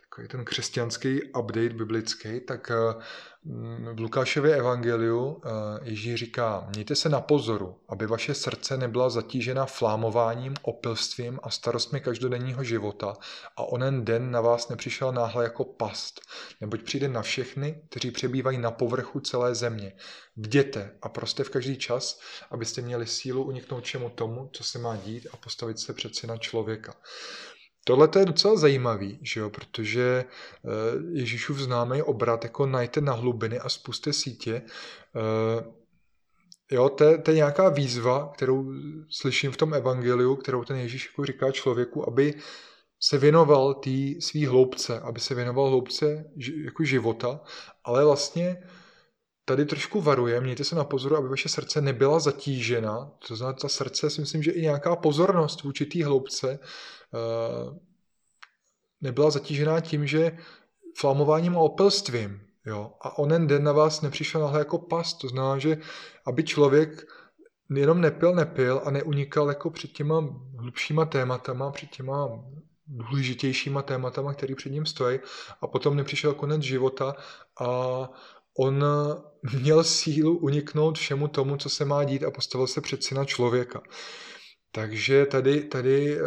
takový 0.00 0.28
ten 0.28 0.44
křesťanský 0.44 1.22
update 1.22 1.74
biblický, 1.74 2.40
tak 2.40 2.72
v 3.92 4.00
Lukášově 4.00 4.56
evangeliu 4.56 5.42
eh, 5.44 5.48
Ježíš 5.82 6.14
říká, 6.14 6.68
mějte 6.74 6.94
se 6.94 7.08
na 7.08 7.20
pozoru, 7.20 7.76
aby 7.88 8.06
vaše 8.06 8.34
srdce 8.34 8.76
nebyla 8.76 9.10
zatížena 9.10 9.66
flámováním, 9.66 10.54
opilstvím 10.62 11.40
a 11.42 11.50
starostmi 11.50 12.00
každodenního 12.00 12.64
života 12.64 13.14
a 13.56 13.62
onen 13.62 14.04
den 14.04 14.30
na 14.30 14.40
vás 14.40 14.68
nepřišel 14.68 15.12
náhle 15.12 15.44
jako 15.44 15.64
past, 15.64 16.20
neboť 16.60 16.82
přijde 16.82 17.08
na 17.08 17.22
všechny, 17.22 17.82
kteří 17.88 18.10
přebývají 18.10 18.58
na 18.58 18.70
povrchu 18.70 19.20
celé 19.20 19.54
země. 19.54 19.92
Bděte 20.36 20.96
a 21.02 21.08
prostě 21.08 21.44
v 21.44 21.50
každý 21.50 21.76
čas, 21.76 22.20
abyste 22.50 22.82
měli 22.82 23.06
sílu 23.06 23.44
uniknout 23.44 23.84
čemu 23.84 24.10
tomu, 24.10 24.50
co 24.52 24.64
se 24.64 24.78
má 24.78 24.96
dít 24.96 25.26
a 25.32 25.36
postavit 25.36 25.78
se 25.78 25.92
před 25.92 26.16
syna 26.16 26.36
člověka. 26.36 26.94
Tohle 27.88 28.08
je 28.18 28.24
docela 28.24 28.56
zajímavý, 28.56 29.18
že 29.22 29.40
jo, 29.40 29.50
protože 29.50 30.24
eh, 30.24 30.68
Ježíšův 31.12 31.58
známý 31.58 32.02
obrat 32.02 32.44
jako 32.44 32.66
najte 32.66 33.00
na 33.00 33.12
hlubiny 33.12 33.58
a 33.58 33.68
spuste 33.68 34.12
sítě. 34.12 34.62
Eh, 35.16 35.64
jo, 36.70 36.88
to 36.88 37.04
je, 37.04 37.18
to 37.18 37.30
je 37.30 37.36
nějaká 37.36 37.68
výzva, 37.68 38.32
kterou 38.34 38.72
slyším 39.08 39.52
v 39.52 39.56
tom 39.56 39.74
evangeliu, 39.74 40.36
kterou 40.36 40.64
ten 40.64 40.76
Ježíš 40.76 41.06
jako 41.06 41.24
říká 41.24 41.50
člověku, 41.50 42.08
aby 42.08 42.34
se 43.00 43.18
věnoval 43.18 43.74
té 43.74 44.20
svý 44.20 44.46
hloubce, 44.46 45.00
aby 45.00 45.20
se 45.20 45.34
věnoval 45.34 45.68
hloubce 45.68 46.24
jako 46.64 46.84
života, 46.84 47.40
ale 47.84 48.04
vlastně 48.04 48.62
tady 49.48 49.64
trošku 49.64 50.00
varuje, 50.00 50.40
mějte 50.40 50.64
se 50.64 50.74
na 50.74 50.84
pozoru, 50.84 51.16
aby 51.16 51.28
vaše 51.28 51.48
srdce 51.48 51.80
nebyla 51.80 52.20
zatížena, 52.20 53.10
to 53.28 53.36
znamená, 53.36 53.58
ta 53.58 53.68
srdce 53.68 54.10
si 54.10 54.20
myslím, 54.20 54.42
že 54.42 54.50
i 54.50 54.62
nějaká 54.62 54.96
pozornost 54.96 55.62
v 55.62 55.64
určitý 55.64 56.02
hloubce 56.02 56.58
uh, 56.58 57.76
nebyla 59.00 59.30
zatížená 59.30 59.80
tím, 59.80 60.06
že 60.06 60.38
flamováním 60.96 61.56
a 61.56 61.60
opelstvím, 61.60 62.46
Jo? 62.66 62.92
A 63.00 63.18
onen 63.18 63.46
den 63.46 63.64
na 63.64 63.72
vás 63.72 64.02
nepřišel 64.02 64.40
nahle 64.40 64.58
jako 64.58 64.78
pas. 64.78 65.14
To 65.14 65.28
znamená, 65.28 65.58
že 65.58 65.78
aby 66.26 66.44
člověk 66.44 67.06
jenom 67.70 68.00
nepil, 68.00 68.34
nepil 68.34 68.82
a 68.84 68.90
neunikal 68.90 69.48
jako 69.48 69.70
před 69.70 69.92
těma 69.92 70.28
hlubšíma 70.58 71.04
tématama, 71.04 71.70
před 71.70 71.90
těma 71.90 72.44
důležitějšíma 72.86 73.82
tématama, 73.82 74.34
které 74.34 74.54
před 74.54 74.70
ním 74.70 74.86
stojí 74.86 75.18
a 75.60 75.66
potom 75.66 75.96
nepřišel 75.96 76.34
konec 76.34 76.62
života 76.62 77.14
a 77.60 77.68
on 78.58 78.84
měl 79.60 79.84
sílu 79.84 80.38
uniknout 80.38 80.98
všemu 80.98 81.28
tomu, 81.28 81.56
co 81.56 81.68
se 81.68 81.84
má 81.84 82.04
dít 82.04 82.24
a 82.24 82.30
postavil 82.30 82.66
se 82.66 82.80
před 82.80 83.04
syna 83.04 83.24
člověka. 83.24 83.82
Takže 84.72 85.26
tady, 85.26 85.64
tady 85.64 86.18
eh, 86.20 86.24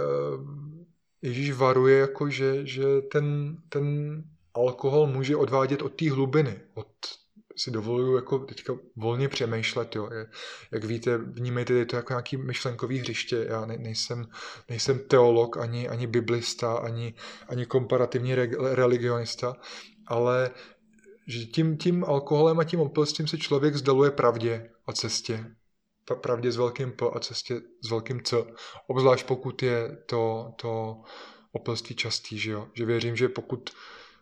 Ježíš 1.22 1.52
varuje, 1.52 2.00
jako 2.00 2.30
že, 2.30 2.66
že 2.66 3.02
ten, 3.02 3.58
ten 3.70 4.24
alkohol 4.54 5.08
může 5.08 5.36
odvádět 5.36 5.82
od 5.82 5.94
té 5.94 6.12
hlubiny, 6.12 6.62
od 6.74 6.88
si 7.60 7.72
dovoluju 7.72 8.16
jako 8.16 8.40
teďka 8.40 8.74
volně 8.96 9.30
přemýšlet, 9.30 9.96
jo. 9.96 10.10
Jak 10.72 10.84
víte, 10.84 11.18
vnímejte 11.18 11.74
je 11.74 11.86
to 11.86 11.96
jako 11.96 12.14
nějaký 12.14 12.38
myšlenkový 12.38 13.00
hřiště. 13.00 13.46
Já 13.50 13.66
ne, 13.66 13.78
nejsem, 13.78 14.28
nejsem 14.70 15.00
teolog, 15.00 15.58
ani, 15.58 15.90
ani 15.90 16.08
biblista, 16.08 16.74
ani, 16.74 17.14
ani 17.48 17.66
komparativní 17.66 18.36
re, 18.36 18.50
religionista, 18.60 19.56
ale 20.08 20.52
že 21.30 21.46
tím, 21.46 21.78
tím 21.78 22.06
alkoholem 22.06 22.60
a 22.60 22.64
tím 22.64 22.80
opilstvím 22.80 23.28
se 23.28 23.38
člověk 23.38 23.76
zdaluje 23.76 24.12
pravdě 24.12 24.70
a 24.88 24.94
cestě. 24.94 25.46
Pravdě 26.22 26.52
s 26.52 26.58
velkým 26.58 26.92
P 26.92 27.06
a 27.14 27.20
cestě 27.20 27.62
s 27.86 27.90
velkým 27.90 28.24
C. 28.24 28.38
Obzvlášť 28.88 29.26
pokud 29.26 29.64
je 29.64 29.98
to, 30.06 30.54
to 30.62 31.02
opilství 31.52 31.96
častý, 31.96 32.40
že 32.40 32.52
jo. 32.52 32.68
Že 32.74 32.86
věřím, 32.86 33.16
že 33.16 33.30
pokud 33.30 33.70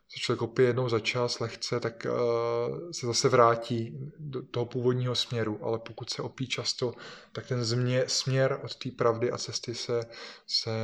se 0.10 0.20
člověk 0.20 0.42
opije 0.42 0.70
jednou 0.70 0.90
za 0.90 1.00
čas 1.00 1.40
lehce, 1.40 1.80
tak 1.80 2.06
uh, 2.06 2.92
se 2.92 3.08
zase 3.08 3.30
vrátí 3.30 4.12
do 4.20 4.42
toho 4.42 4.66
původního 4.66 5.16
směru, 5.16 5.60
ale 5.66 5.80
pokud 5.80 6.10
se 6.10 6.22
opí 6.22 6.48
často, 6.48 6.94
tak 7.32 7.48
ten 7.48 7.66
změ, 7.66 8.04
směr 8.08 8.60
od 8.64 8.76
té 8.76 8.92
pravdy 8.92 9.32
a 9.32 9.38
cesty 9.38 9.76
se, 9.76 10.02
se, 10.48 10.76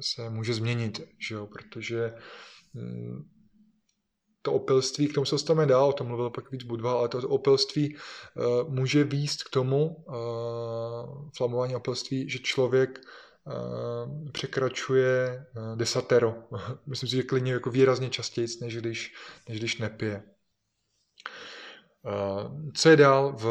se 0.00 0.30
může 0.30 0.54
změnit, 0.54 1.00
že 1.18 1.34
jo? 1.34 1.46
protože 1.46 2.14
mm, 2.74 3.37
to 4.42 4.52
opilství, 4.52 5.08
k 5.08 5.14
tomu 5.14 5.24
se 5.24 5.34
dostaneme 5.34 5.66
dál, 5.66 5.88
o 5.88 5.92
tom 5.92 6.06
mluvil 6.06 6.30
pak 6.30 6.50
víc 6.50 6.62
Budva, 6.62 6.92
ale 6.92 7.08
to 7.08 7.28
opilství 7.28 7.96
uh, 7.96 8.74
může 8.74 9.04
výst 9.04 9.42
k 9.42 9.50
tomu, 9.50 9.86
uh, 9.86 10.14
flamování 11.36 11.76
opilství, 11.76 12.30
že 12.30 12.38
člověk 12.38 13.00
uh, 13.44 14.30
překračuje 14.30 15.46
uh, 15.56 15.76
desatero. 15.76 16.34
Myslím 16.86 17.08
si, 17.08 17.16
že 17.16 17.22
klidně 17.22 17.52
jako 17.52 17.70
výrazně 17.70 18.10
častěji, 18.10 18.46
než 18.60 18.76
když, 18.76 19.14
než 19.48 19.58
když 19.58 19.78
nepije. 19.78 20.22
Uh, 22.02 22.70
co 22.74 22.88
je 22.88 22.96
dál 22.96 23.32
v, 23.32 23.44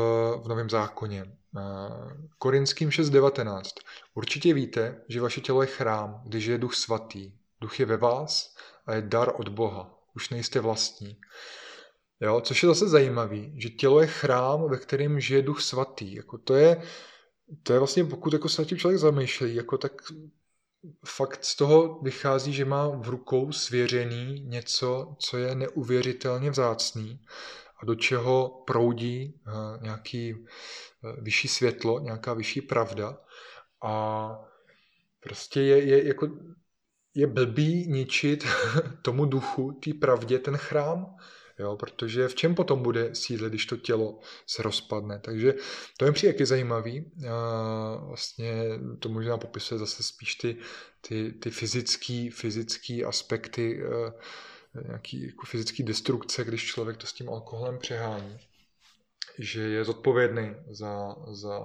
v 0.44 0.48
Novém 0.48 0.70
zákoně? 0.70 1.38
Korinským 2.38 2.90
6.19. 2.90 3.62
Určitě 4.14 4.54
víte, 4.54 5.02
že 5.08 5.22
vaše 5.22 5.42
tělo 5.42 5.62
je 5.62 5.68
chrám, 5.68 6.22
když 6.26 6.46
je 6.46 6.58
duch 6.58 6.76
svatý. 6.76 7.34
Duch 7.62 7.80
je 7.80 7.86
ve 7.86 7.98
vás 7.98 8.56
a 8.86 8.94
je 8.94 9.02
dar 9.02 9.34
od 9.36 9.50
Boha 9.50 9.97
už 10.18 10.30
nejste 10.30 10.60
vlastní. 10.60 11.18
Jo, 12.22 12.42
což 12.42 12.64
je 12.64 12.68
zase 12.68 12.88
zajímavý, 12.88 13.54
že 13.62 13.70
tělo 13.70 14.02
je 14.02 14.08
chrám, 14.08 14.70
ve 14.70 14.78
kterém 14.78 15.20
žije 15.20 15.42
duch 15.42 15.62
svatý. 15.62 16.16
Jako 16.16 16.38
to, 16.38 16.56
je, 16.56 16.82
to 17.64 17.74
je 17.74 17.80
vlastně, 17.80 18.04
pokud 18.06 18.34
jako 18.34 18.50
se 18.50 18.66
tím 18.66 18.78
člověk 18.78 19.00
zamýšlí, 19.00 19.56
jako 19.56 19.78
tak 19.78 19.94
fakt 21.06 21.46
z 21.46 21.56
toho 21.56 22.00
vychází, 22.02 22.54
že 22.54 22.66
má 22.66 22.90
v 22.90 23.10
rukou 23.10 23.52
svěřený 23.52 24.40
něco, 24.40 25.16
co 25.20 25.38
je 25.38 25.56
neuvěřitelně 25.56 26.50
vzácný 26.50 27.22
a 27.82 27.86
do 27.86 27.96
čeho 27.96 28.64
proudí 28.68 29.42
uh, 29.48 29.84
nějaký 29.84 30.34
uh, 30.34 30.42
vyšší 31.22 31.48
světlo, 31.48 32.00
nějaká 32.00 32.34
vyšší 32.34 32.62
pravda. 32.62 33.18
A 33.84 33.94
prostě 35.20 35.62
je, 35.62 35.84
je 35.84 36.08
jako 36.08 36.28
je 37.18 37.28
blbý 37.28 37.88
ničit 37.88 38.46
tomu 39.02 39.26
duchu, 39.26 39.72
té 39.72 39.94
pravdě, 39.94 40.40
ten 40.40 40.58
chrám, 40.58 41.16
jo, 41.60 41.76
protože 41.76 42.28
v 42.28 42.36
čem 42.36 42.56
potom 42.56 42.84
bude 42.84 43.16
sídle, 43.16 43.50
když 43.50 43.66
to 43.66 43.78
tělo 43.78 44.20
se 44.48 44.64
rozpadne. 44.64 45.20
Takže 45.20 45.54
to 45.98 46.06
je 46.06 46.12
přijde 46.12 46.46
zajímavý. 46.46 47.12
A 47.30 48.06
vlastně 48.06 48.54
to 49.00 49.10
možná 49.10 49.38
popisuje 49.38 49.80
zase 49.80 50.04
spíš 50.04 50.36
ty, 50.36 50.58
ty, 51.02 51.32
ty 51.32 51.50
fyzický, 51.52 52.30
fyzický 52.30 53.04
aspekty, 53.06 53.84
eh, 53.84 54.84
nějaký 54.88 55.28
jako 55.28 55.46
fyzický 55.46 55.84
destrukce, 55.84 56.44
když 56.44 56.66
člověk 56.66 56.98
to 56.98 57.08
s 57.08 57.14
tím 57.14 57.30
alkoholem 57.30 57.78
přehání. 57.78 58.40
Že 59.40 59.62
je 59.62 59.86
zodpovědný 59.86 60.56
za, 60.70 61.16
za, 61.28 61.60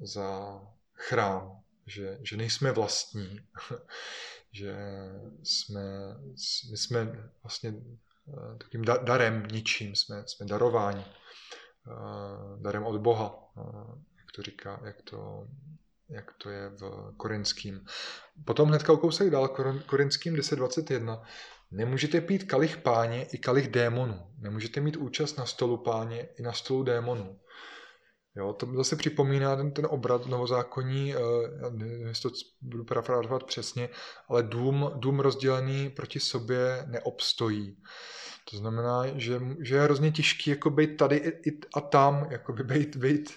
za 0.00 0.60
chrám, 0.94 1.60
že, 1.86 2.18
že 2.22 2.36
nejsme 2.36 2.72
vlastní, 2.72 3.40
že 4.52 4.76
jsme, 5.42 6.16
my 6.70 6.76
jsme 6.76 7.30
vlastně 7.42 7.74
eh, 8.28 8.58
takým 8.58 8.84
darem, 8.84 9.46
ničím, 9.52 9.94
jsme, 9.96 10.22
jsme 10.26 10.46
darováni, 10.46 11.04
eh, 11.04 12.62
darem 12.62 12.84
od 12.84 13.00
Boha, 13.00 13.52
eh, 13.58 13.60
jak 14.18 14.32
to 14.34 14.42
říká, 14.42 14.80
jak 14.84 15.02
to, 15.02 15.46
jak 16.08 16.32
to 16.42 16.50
je 16.50 16.68
v 16.68 17.12
korinským. 17.16 17.86
Potom 18.44 18.68
hnedka 18.68 18.96
kousek 18.96 19.30
dál, 19.30 19.48
korinským 19.86 20.36
10.21. 20.36 21.22
Nemůžete 21.70 22.20
pít 22.20 22.44
kalich 22.44 22.76
páně 22.76 23.24
i 23.24 23.38
kalich 23.38 23.68
démonů. 23.68 24.32
Nemůžete 24.38 24.80
mít 24.80 24.96
účast 24.96 25.36
na 25.36 25.46
stolu 25.46 25.76
páně 25.76 26.28
i 26.38 26.42
na 26.42 26.52
stolu 26.52 26.82
démonů. 26.82 27.40
Jo, 28.40 28.52
to 28.52 28.66
zase 28.76 28.96
připomíná 28.96 29.56
ten, 29.56 29.70
ten 29.70 29.86
obrat 29.90 30.26
novozákonní, 30.26 31.14
uh, 31.14 31.20
nevím, 31.70 32.06
jestli 32.06 32.30
to 32.30 32.36
budu 32.60 32.84
parafrázovat 32.84 33.44
přesně, 33.44 33.88
ale 34.28 34.42
dům, 34.42 34.90
dům 34.94 35.20
rozdělený 35.20 35.90
proti 35.90 36.20
sobě 36.20 36.84
neobstojí. 36.86 37.76
To 38.50 38.56
znamená, 38.56 39.02
že, 39.14 39.40
že 39.60 39.74
je 39.74 39.80
hrozně 39.80 40.10
těžký 40.10 40.50
jako 40.50 40.70
být 40.70 40.96
tady 40.96 41.16
i, 41.16 41.58
a 41.74 41.80
tam, 41.80 42.26
jako 42.30 42.52
by 42.52 42.64
být, 42.64 42.96
být 42.96 43.30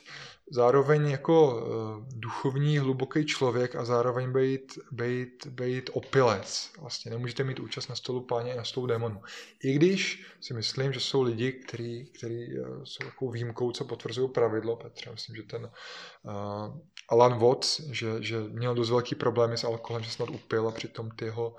zároveň 0.51 1.09
jako 1.09 1.55
uh, 1.55 2.07
duchovní, 2.15 2.77
hluboký 2.77 3.25
člověk 3.25 3.75
a 3.75 3.85
zároveň 3.85 4.33
být, 4.33 4.79
být, 4.91 5.47
být 5.47 5.89
opilec. 5.93 6.71
Vlastně 6.79 7.11
nemůžete 7.11 7.43
mít 7.43 7.59
účast 7.59 7.87
na 7.87 7.95
stolu 7.95 8.21
páně 8.21 8.53
a 8.53 8.57
na 8.57 8.63
stolu 8.63 8.87
démonů. 8.87 9.21
I 9.63 9.73
když 9.73 10.25
si 10.41 10.53
myslím, 10.53 10.93
že 10.93 10.99
jsou 10.99 11.21
lidi, 11.21 11.51
kteří, 11.51 12.11
uh, 12.59 12.83
jsou 12.83 13.05
takovou 13.05 13.31
výjimkou, 13.31 13.71
co 13.71 13.85
potvrzují 13.85 14.29
pravidlo. 14.29 14.75
Petře, 14.75 15.11
myslím, 15.11 15.35
že 15.35 15.43
ten 15.43 15.63
uh, 15.63 16.77
Alan 17.09 17.39
Watts, 17.39 17.79
že, 17.79 18.23
že 18.23 18.39
měl 18.39 18.75
dost 18.75 18.89
velký 18.89 19.15
problémy 19.15 19.57
s 19.57 19.63
alkoholem, 19.63 20.03
že 20.03 20.11
snad 20.11 20.29
upil 20.29 20.67
a 20.67 20.71
přitom 20.71 21.11
ty 21.11 21.25
jeho 21.25 21.55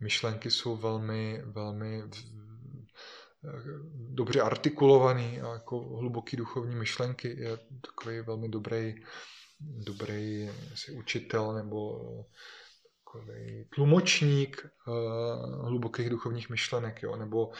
myšlenky 0.00 0.50
jsou 0.50 0.76
velmi, 0.76 1.42
velmi 1.44 2.02
dobře 3.94 4.40
artikulovaný 4.40 5.40
a 5.40 5.52
jako 5.52 5.80
hluboký 5.80 6.36
duchovní 6.36 6.74
myšlenky. 6.74 7.40
Je 7.40 7.58
takový 7.80 8.20
velmi 8.20 8.48
dobrý, 8.48 8.94
dobrý 9.60 10.50
asi 10.72 10.92
učitel 10.92 11.52
nebo 11.52 12.00
takový 13.04 13.64
tlumočník 13.74 14.66
uh, 14.86 15.66
hlubokých 15.68 16.10
duchovních 16.10 16.50
myšlenek, 16.50 17.02
jo? 17.02 17.16
nebo 17.16 17.52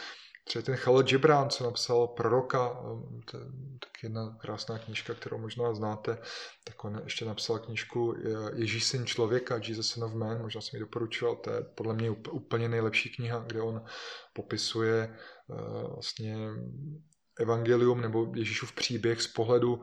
třeba 0.45 0.63
ten 0.63 0.77
Khalil 0.77 1.03
Gibran, 1.03 1.51
co 1.51 1.65
napsal 1.65 2.07
Proroka, 2.07 2.77
eh, 2.77 3.23
to 3.31 3.37
je 3.37 3.45
tak 3.81 4.03
jedna 4.03 4.37
krásná 4.41 4.79
knížka, 4.79 5.15
kterou 5.15 5.39
možná 5.39 5.75
znáte, 5.75 6.19
tak 6.65 6.85
on 6.85 7.01
ještě 7.05 7.25
napsal 7.25 7.59
knížku 7.59 8.15
Ježíš 8.55 8.85
syn 8.85 9.07
člověka, 9.07 9.61
Jesus 9.69 9.87
son 9.87 10.05
of 10.05 10.15
man, 10.15 10.43
možná 10.43 10.61
jsem 10.61 10.77
ji 10.77 10.81
doporučoval, 10.81 11.37
to 11.37 11.51
je 11.51 11.63
podle 11.63 11.95
mě 11.95 12.11
úplně 12.11 12.69
nejlepší 12.69 13.11
kniha, 13.11 13.45
kde 13.47 13.61
on 13.61 13.85
popisuje 14.33 15.09
Eh, 15.09 15.34
vlastně 15.95 16.37
evangelium 17.41 18.01
nebo 18.01 18.33
Ježíšův 18.35 18.73
příběh 18.73 19.23
z 19.23 19.27
pohledu 19.27 19.83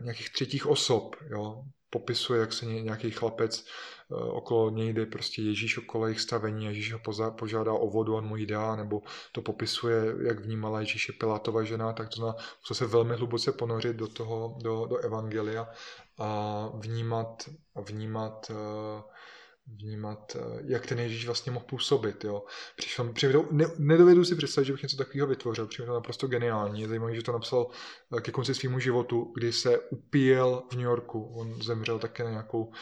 nějakých 0.00 0.32
třetích 0.32 0.66
osob. 0.66 1.16
Jo? 1.30 1.62
Popisuje, 1.90 2.40
jak 2.40 2.52
se 2.52 2.66
nějaký 2.66 3.10
chlapec 3.10 3.64
eh, 3.64 4.14
okolo 4.14 4.70
něj 4.70 4.92
jde, 4.92 5.06
prostě 5.06 5.42
Ježíš 5.42 5.78
okolo 5.78 6.06
jejich 6.06 6.20
stavení, 6.20 6.64
Ježíš 6.64 6.92
ho 6.92 7.00
požádá 7.30 7.72
o 7.72 7.90
vodu, 7.90 8.14
on 8.14 8.26
mu 8.26 8.36
ji 8.36 8.46
dá, 8.46 8.76
nebo 8.76 9.02
to 9.32 9.42
popisuje, 9.42 10.14
jak 10.22 10.40
vnímala 10.40 10.80
Ježíše 10.80 11.12
Pilátova 11.12 11.64
žena, 11.64 11.92
tak 11.92 12.08
to 12.08 12.16
znamená, 12.16 12.36
se 12.72 12.86
velmi 12.86 13.16
hluboce 13.16 13.52
ponořit 13.52 13.96
do 13.96 14.08
toho, 14.08 14.58
do, 14.62 14.86
do 14.86 14.96
evangelia 14.96 15.68
a 16.18 16.68
vnímat, 16.74 17.48
vnímat 17.76 18.50
uh, 18.50 18.56
vnímat, 19.66 20.36
eh, 20.36 20.62
jak 20.64 20.86
ten 20.86 20.98
Ježíš 20.98 21.26
vlastně 21.26 21.52
mohl 21.52 21.64
působit. 21.64 22.24
Jo. 22.24 22.44
Přišel, 22.76 23.12
přišel, 23.12 23.48
ne, 23.50 23.66
nedovedu 23.78 24.24
si 24.24 24.36
představit, 24.36 24.66
že 24.66 24.72
bych 24.72 24.82
něco 24.82 24.96
takového 24.96 25.26
vytvořil. 25.26 25.66
Přišel 25.66 25.86
to 25.86 25.92
naprosto 25.92 26.26
geniální. 26.26 26.80
Je 26.80 26.88
zajímavé, 26.88 27.14
že 27.14 27.22
to 27.22 27.32
napsal 27.32 27.70
eh, 28.16 28.20
ke 28.20 28.32
konci 28.32 28.54
svýmu 28.54 28.78
životu, 28.78 29.32
kdy 29.34 29.52
se 29.52 29.78
upíjel 29.78 30.62
v 30.70 30.72
New 30.72 30.84
Yorku. 30.84 31.24
On 31.24 31.62
zemřel 31.62 31.98
také 31.98 32.24
na 32.24 32.30
nějakou, 32.30 32.72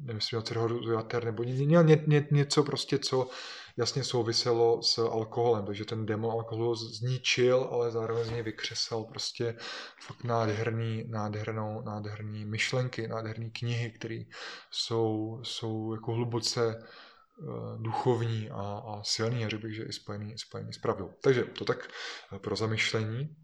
nevím, 0.00 0.16
jestli 0.16 0.42
cirhózu 0.42 0.90
jater, 0.90 1.24
nebo 1.24 1.42
ně, 1.42 1.66
ně, 1.66 2.04
ně, 2.06 2.26
něco 2.30 2.62
prostě, 2.62 2.98
co 2.98 3.30
jasně 3.76 4.04
souviselo 4.04 4.82
s 4.82 4.98
alkoholem, 4.98 5.66
takže 5.66 5.84
ten 5.84 6.06
démon 6.06 6.30
alkoholu 6.30 6.74
zničil, 6.74 7.68
ale 7.72 7.90
zároveň 7.90 8.24
z 8.24 8.30
něj 8.30 8.42
vykřesal 8.42 9.04
prostě 9.04 9.56
fakt 10.00 10.24
nádherný, 10.24 11.04
nádhernou, 11.08 11.82
nádherný 11.82 12.44
myšlenky, 12.44 13.08
nádherné 13.08 13.50
knihy, 13.50 13.90
které 13.90 14.22
jsou, 14.70 15.40
jsou 15.42 15.94
jako 15.94 16.12
hluboce 16.12 16.78
eh, 16.78 17.44
duchovní 17.78 18.50
a, 18.50 18.82
a 18.86 19.02
silný, 19.02 19.44
a 19.44 19.48
řekl 19.48 19.62
bych, 19.62 19.74
že 19.74 19.82
i 19.82 19.92
spojený, 19.92 20.38
spojený 20.38 20.72
s 20.72 20.78
pravdou. 20.78 21.10
Takže 21.22 21.44
to 21.44 21.64
tak 21.64 21.88
eh, 22.32 22.38
pro 22.38 22.56
zamyšlení. 22.56 23.36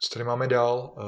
Co 0.00 0.14
tady 0.14 0.24
máme 0.24 0.46
dál? 0.46 0.94
Uh, 0.96 1.02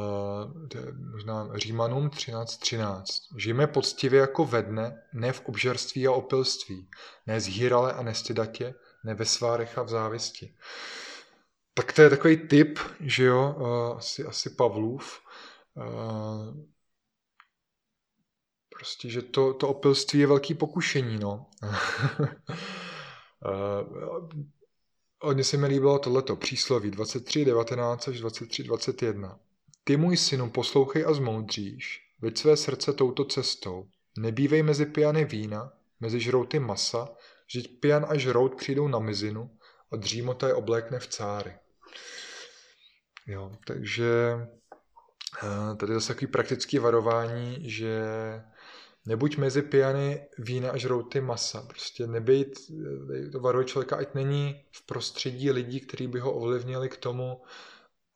možná 1.13 1.49
Římanům 1.55 2.09
13.13. 2.09 2.59
13. 2.59 3.23
Žijeme 3.37 3.67
poctivě 3.67 4.21
jako 4.21 4.45
ve 4.45 4.63
dne, 4.63 5.03
ne 5.13 5.33
v 5.33 5.43
obžerství 5.45 6.07
a 6.07 6.13
opilství, 6.13 6.91
ne 7.27 7.41
zhýrale 7.41 7.93
a 7.93 8.03
nestydatě, 8.03 8.75
ne 9.05 9.15
ve 9.15 9.25
svárech 9.25 9.79
a 9.79 9.83
v 9.83 9.89
závisti. 9.89 10.55
Tak 11.75 11.93
to 11.93 12.03
je 12.03 12.11
takový 12.11 12.37
typ, 12.37 12.79
že 13.01 13.25
jo, 13.25 13.55
uh, 13.59 13.99
asi, 13.99 14.25
asi 14.25 14.51
Pavlův. 14.51 15.21
Uh, 15.75 16.55
prostě, 18.69 19.09
že 19.09 19.23
to, 19.23 19.55
to 19.55 19.69
opilství 19.69 20.21
je 20.21 20.27
velký 20.27 20.55
pokušení, 20.55 21.19
no. 21.19 21.47
Hodně 25.23 25.45
se 25.45 25.57
mi 25.57 25.67
líbilo 25.67 25.99
tohleto 25.99 26.37
přísloví 26.37 26.91
23.19 26.91 28.11
až 28.11 28.23
23.21. 28.23 29.39
Ty 29.85 29.97
můj 29.97 30.17
synu 30.17 30.51
poslouchej 30.51 31.05
a 31.09 31.13
zmoudříš, 31.13 32.01
veď 32.21 32.39
své 32.39 32.57
srdce 32.57 32.93
touto 32.93 33.25
cestou. 33.25 33.89
Nebývej 34.19 34.63
mezi 34.63 34.87
pijany 34.87 35.25
vína, 35.25 35.73
mezi 36.01 36.21
žrouty 36.21 36.59
masa, 36.59 37.09
že 37.47 37.61
pijan 37.81 38.07
a 38.09 38.17
žrout 38.17 38.55
přijdou 38.55 38.89
na 38.89 38.99
mizinu 38.99 39.51
a 39.93 39.97
dřímota 39.97 40.49
je 40.49 40.55
oblékne 40.55 40.99
v 40.99 41.07
cáry. 41.07 41.55
Jo, 43.27 43.53
takže 43.67 44.37
eh, 45.43 45.77
tady 45.77 45.95
zase 45.95 46.15
takový 46.15 46.27
praktický 46.27 46.79
varování, 46.79 47.71
že 47.71 48.03
Nebuď 49.07 49.37
mezi 49.37 49.63
pijany 49.63 50.29
vína 50.39 50.71
a 50.71 50.77
žrouty 50.77 51.21
masa. 51.21 51.63
Prostě 51.63 52.07
nebejt, 52.07 52.59
to 53.33 53.41
varuje 53.41 53.65
člověka, 53.65 53.97
ať 53.97 54.15
není 54.15 54.65
v 54.73 54.87
prostředí 54.87 55.51
lidí, 55.51 55.81
kteří 55.81 56.07
by 56.07 56.21
ho 56.21 56.33
ovlivnili 56.33 56.89
k 56.89 56.97
tomu, 56.97 57.43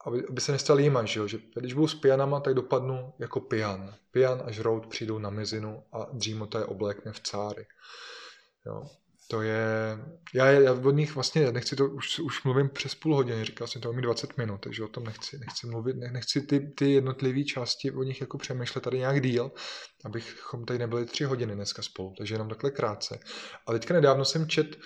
aby, 0.07 0.27
aby 0.31 0.41
se 0.41 0.53
nestal 0.53 0.81
jíma, 0.81 1.05
že, 1.05 1.21
jo? 1.21 1.27
že 1.27 1.39
když 1.55 1.75
budu 1.75 1.89
s 1.89 1.95
pijanama, 1.95 2.41
tak 2.41 2.55
dopadnu 2.55 3.13
jako 3.19 3.41
pijan. 3.41 3.95
Pijan 4.11 4.43
a 4.47 4.51
žrout 4.51 4.87
přijdou 4.87 5.19
na 5.19 5.31
mizinu 5.31 5.83
a 5.93 6.09
dřímota 6.13 6.59
je 6.59 6.65
oblékne 6.65 7.13
v 7.13 7.21
cáry. 7.21 7.67
Jo? 8.67 8.83
To 9.29 9.43
je, 9.43 9.99
já, 10.35 10.47
já 10.47 10.73
od 10.73 10.91
nich 10.91 11.15
vlastně 11.15 11.53
nechci 11.53 11.77
to, 11.77 11.89
už, 11.89 12.19
už 12.19 12.45
mluvím 12.45 12.69
přes 12.69 12.95
půl 12.95 13.15
hodiny, 13.17 13.45
říkal 13.45 13.67
jsem 13.67 13.83
to 13.83 13.93
mi 13.93 14.03
20 14.03 14.37
minut, 14.39 14.59
takže 14.59 14.85
o 14.85 14.89
tom 14.89 15.05
nechci, 15.05 15.39
nechci 15.39 15.67
mluvit, 15.67 15.97
nechci 15.97 16.41
ty, 16.41 16.61
ty 16.61 16.93
jednotlivé 16.93 17.45
části 17.45 17.91
o 17.91 18.03
nich 18.03 18.21
jako 18.21 18.39
přemýšlet 18.39 18.81
tady 18.81 18.99
nějak 18.99 19.23
díl, 19.23 19.53
abychom 20.05 20.65
tady 20.65 20.79
nebyli 20.79 21.07
tři 21.07 21.25
hodiny 21.25 21.55
dneska 21.55 21.83
spolu, 21.83 22.15
takže 22.19 22.35
jenom 22.35 22.49
takhle 22.49 22.71
krátce. 22.71 23.19
A 23.67 23.73
teďka 23.73 23.95
nedávno 23.95 24.25
jsem 24.25 24.49
čet 24.49 24.77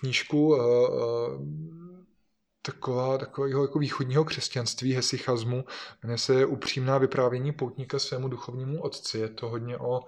knížku 0.00 0.48
uh, 0.48 0.58
uh, 0.58 1.48
taková, 2.62 3.18
takového 3.18 3.62
jako 3.62 3.78
východního 3.78 4.24
křesťanství, 4.24 4.92
hesychazmu, 4.92 5.64
jmenuje 6.02 6.18
se 6.18 6.46
Upřímná 6.46 6.98
vyprávění 6.98 7.52
poutníka 7.52 7.98
svému 7.98 8.28
duchovnímu 8.28 8.82
otci. 8.82 9.18
Je 9.18 9.28
to 9.28 9.48
hodně 9.48 9.78
o 9.78 10.00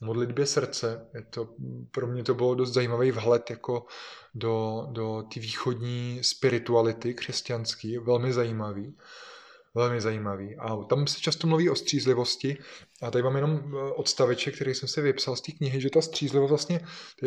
modlitbě 0.00 0.46
srdce. 0.46 1.08
Je 1.14 1.22
to, 1.22 1.48
pro 1.90 2.06
mě 2.06 2.24
to 2.24 2.34
bylo 2.34 2.54
dost 2.54 2.72
zajímavý 2.72 3.10
vhled 3.10 3.50
jako 3.50 3.86
do, 4.34 4.86
do 4.90 5.24
té 5.34 5.40
východní 5.40 6.18
spirituality 6.22 7.14
křesťanský, 7.14 7.98
velmi 7.98 8.32
zajímavý. 8.32 8.96
Velmi 9.78 10.00
zajímavý. 10.00 10.56
A 10.56 10.76
tam 10.76 11.06
se 11.06 11.20
často 11.20 11.46
mluví 11.46 11.70
o 11.70 11.74
střízlivosti. 11.74 12.56
A 13.02 13.10
tady 13.10 13.22
mám 13.22 13.36
jenom 13.36 13.50
eh, 13.52 13.92
odstaveček, 13.92 14.54
který 14.54 14.74
jsem 14.74 14.88
si 14.88 15.00
vypsal 15.00 15.36
z 15.36 15.40
té 15.40 15.52
knihy, 15.52 15.80
že 15.80 15.90
ta 15.90 16.00
střízlivost 16.00 16.50
vlastně, 16.50 16.80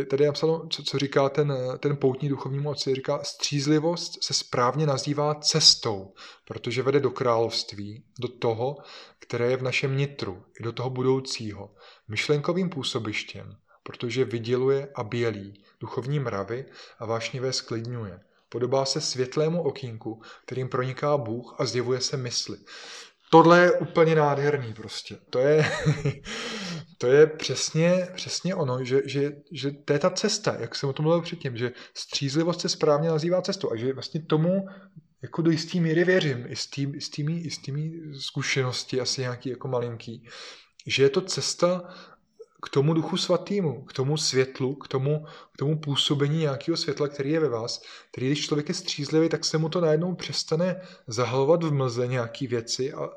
tady 0.10 0.24
je 0.24 0.28
napsáno, 0.28 0.68
co, 0.70 0.84
co 0.84 0.98
říká 0.98 1.30
ten, 1.30 1.54
ten 1.80 1.98
poutní 1.98 2.30
duchovní 2.30 2.60
moci, 2.60 2.96
říká, 2.96 3.24
střízlivost 3.24 4.24
se 4.24 4.34
správně 4.34 4.86
nazývá 4.86 5.36
cestou, 5.36 6.14
protože 6.48 6.82
vede 6.84 7.00
do 7.00 7.12
království, 7.12 8.04
do 8.20 8.28
toho, 8.28 8.78
které 9.20 9.52
je 9.52 9.58
v 9.58 9.64
našem 9.64 9.98
nitru, 9.98 10.44
i 10.60 10.64
do 10.64 10.72
toho 10.72 10.90
budoucího, 10.90 11.76
myšlenkovým 12.08 12.70
působištěm, 12.70 13.56
protože 13.84 14.26
vyděluje 14.26 14.88
a 14.96 15.04
bělí 15.04 15.64
duchovní 15.80 16.20
mravy 16.20 16.66
a 17.00 17.06
vášnivé 17.06 17.54
sklidňuje. 17.54 18.20
Podobá 18.52 18.86
se 18.86 19.02
světlému 19.02 19.62
okýnku, 19.62 20.22
kterým 20.46 20.70
proniká 20.70 21.18
Bůh 21.18 21.56
a 21.58 21.66
zjevuje 21.66 22.02
se 22.02 22.18
mysli. 22.18 22.58
Tohle 23.32 23.60
je 23.60 23.72
úplně 23.72 24.16
nádherný 24.16 24.74
prostě. 24.74 25.18
To 25.30 25.40
je, 25.40 25.72
to 26.98 27.08
je 27.08 27.28
přesně, 27.28 28.08
přesně 28.16 28.56
ono, 28.56 28.86
že, 28.86 29.02
že, 29.06 29.32
že 29.52 29.72
to 29.72 29.94
je 29.94 30.00
ta 30.00 30.10
cesta, 30.10 30.56
jak 30.60 30.76
jsem 30.76 30.90
o 30.90 30.94
tom 30.94 31.04
mluvil 31.04 31.22
předtím, 31.22 31.58
že 31.58 31.72
střízlivost 31.98 32.62
se 32.62 32.70
správně 32.70 33.10
nazývá 33.10 33.42
cestou 33.42 33.72
a 33.72 33.76
že 33.76 33.94
vlastně 33.94 34.22
tomu 34.22 34.66
jako 35.22 35.42
do 35.42 35.52
jistý 35.52 35.80
míry 35.80 36.04
věřím, 36.04 36.46
i 36.48 36.56
s, 36.56 36.68
tým, 36.68 37.02
s, 37.02 37.10
i 37.18 37.50
s 37.50 37.58
tými 37.58 37.92
zkušenosti, 38.20 39.02
asi 39.02 39.22
nějaký 39.22 39.50
jako 39.50 39.68
malinký, 39.68 40.28
že 40.88 41.04
je 41.04 41.10
to 41.10 41.22
cesta 41.22 41.94
k 42.62 42.70
tomu 42.70 42.94
duchu 42.94 43.18
svatýmu, 43.18 43.86
k 43.86 43.94
tomu 43.94 44.18
světlu, 44.18 44.76
k 44.76 44.88
tomu, 44.88 45.26
k 45.54 45.58
tomu 45.58 45.80
působení 45.80 46.40
nějakého 46.40 46.78
světla, 46.78 47.08
který 47.08 47.32
je 47.32 47.40
ve 47.40 47.50
vás, 47.50 47.82
který 48.12 48.28
když 48.28 48.46
člověk 48.46 48.70
je 48.70 48.76
střízlivý, 48.76 49.30
tak 49.30 49.46
se 49.46 49.58
mu 49.58 49.70
to 49.70 49.82
najednou 49.82 50.16
přestane 50.16 50.82
zahalovat 51.08 51.64
v 51.64 51.74
mlze 51.74 52.08
nějaký 52.08 52.48
věci 52.48 52.94
a, 52.94 53.10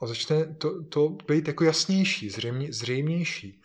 a 0.00 0.06
začne 0.06 0.54
to, 0.54 0.84
to 0.84 1.08
být 1.28 1.48
jako 1.48 1.64
jasnější, 1.64 2.30
zřejmě, 2.30 2.72
zřejmější. 2.72 3.62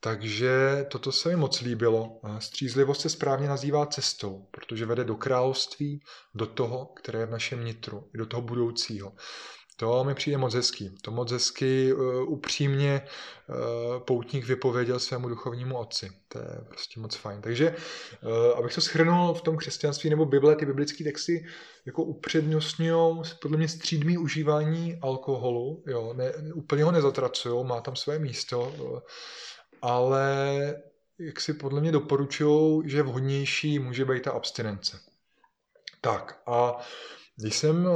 Takže 0.00 0.86
toto 0.90 1.12
se 1.12 1.28
mi 1.28 1.36
moc 1.36 1.60
líbilo. 1.60 2.20
Střízlivost 2.38 3.00
se 3.00 3.08
správně 3.08 3.48
nazývá 3.48 3.86
cestou, 3.86 4.46
protože 4.50 4.86
vede 4.86 5.04
do 5.04 5.16
království, 5.16 6.00
do 6.34 6.46
toho, 6.46 6.86
které 6.86 7.18
je 7.18 7.26
v 7.26 7.30
našem 7.30 7.64
nitru, 7.64 8.10
i 8.14 8.18
do 8.18 8.26
toho 8.26 8.42
budoucího. 8.42 9.12
To 9.76 10.04
mi 10.04 10.14
přijde 10.14 10.38
moc 10.38 10.54
hezký. 10.54 10.90
To 11.02 11.10
moc 11.10 11.32
hezky 11.32 11.92
uh, 11.92 12.32
upřímně 12.32 13.02
uh, 13.48 13.56
poutník 13.98 14.46
vypověděl 14.46 15.00
svému 15.00 15.28
duchovnímu 15.28 15.78
otci. 15.78 16.10
To 16.28 16.38
je 16.38 16.64
prostě 16.68 17.00
moc 17.00 17.16
fajn. 17.16 17.40
Takže, 17.40 17.76
uh, 18.22 18.58
abych 18.58 18.74
to 18.74 18.80
schrnul 18.80 19.34
v 19.34 19.42
tom 19.42 19.56
křesťanství 19.56 20.10
nebo 20.10 20.24
Bible, 20.24 20.56
ty 20.56 20.66
biblické 20.66 21.04
texty 21.04 21.46
jako 21.86 22.02
upřednostňují 22.02 23.22
podle 23.42 23.56
mě 23.56 23.68
střídmý 23.68 24.18
užívání 24.18 24.98
alkoholu. 25.02 25.82
Jo, 25.86 26.12
ne, 26.12 26.32
úplně 26.54 26.84
ho 26.84 26.92
nezatracují, 26.92 27.66
má 27.66 27.80
tam 27.80 27.96
své 27.96 28.18
místo, 28.18 28.72
ale 29.82 30.74
jak 31.18 31.40
si 31.40 31.54
podle 31.54 31.80
mě 31.80 31.92
doporučují, 31.92 32.82
že 32.90 33.02
vhodnější 33.02 33.78
může 33.78 34.04
být 34.04 34.22
ta 34.22 34.30
abstinence. 34.30 35.00
Tak 36.00 36.42
a 36.46 36.78
když 37.36 37.56
jsem 37.56 37.86
eh, 37.86 37.90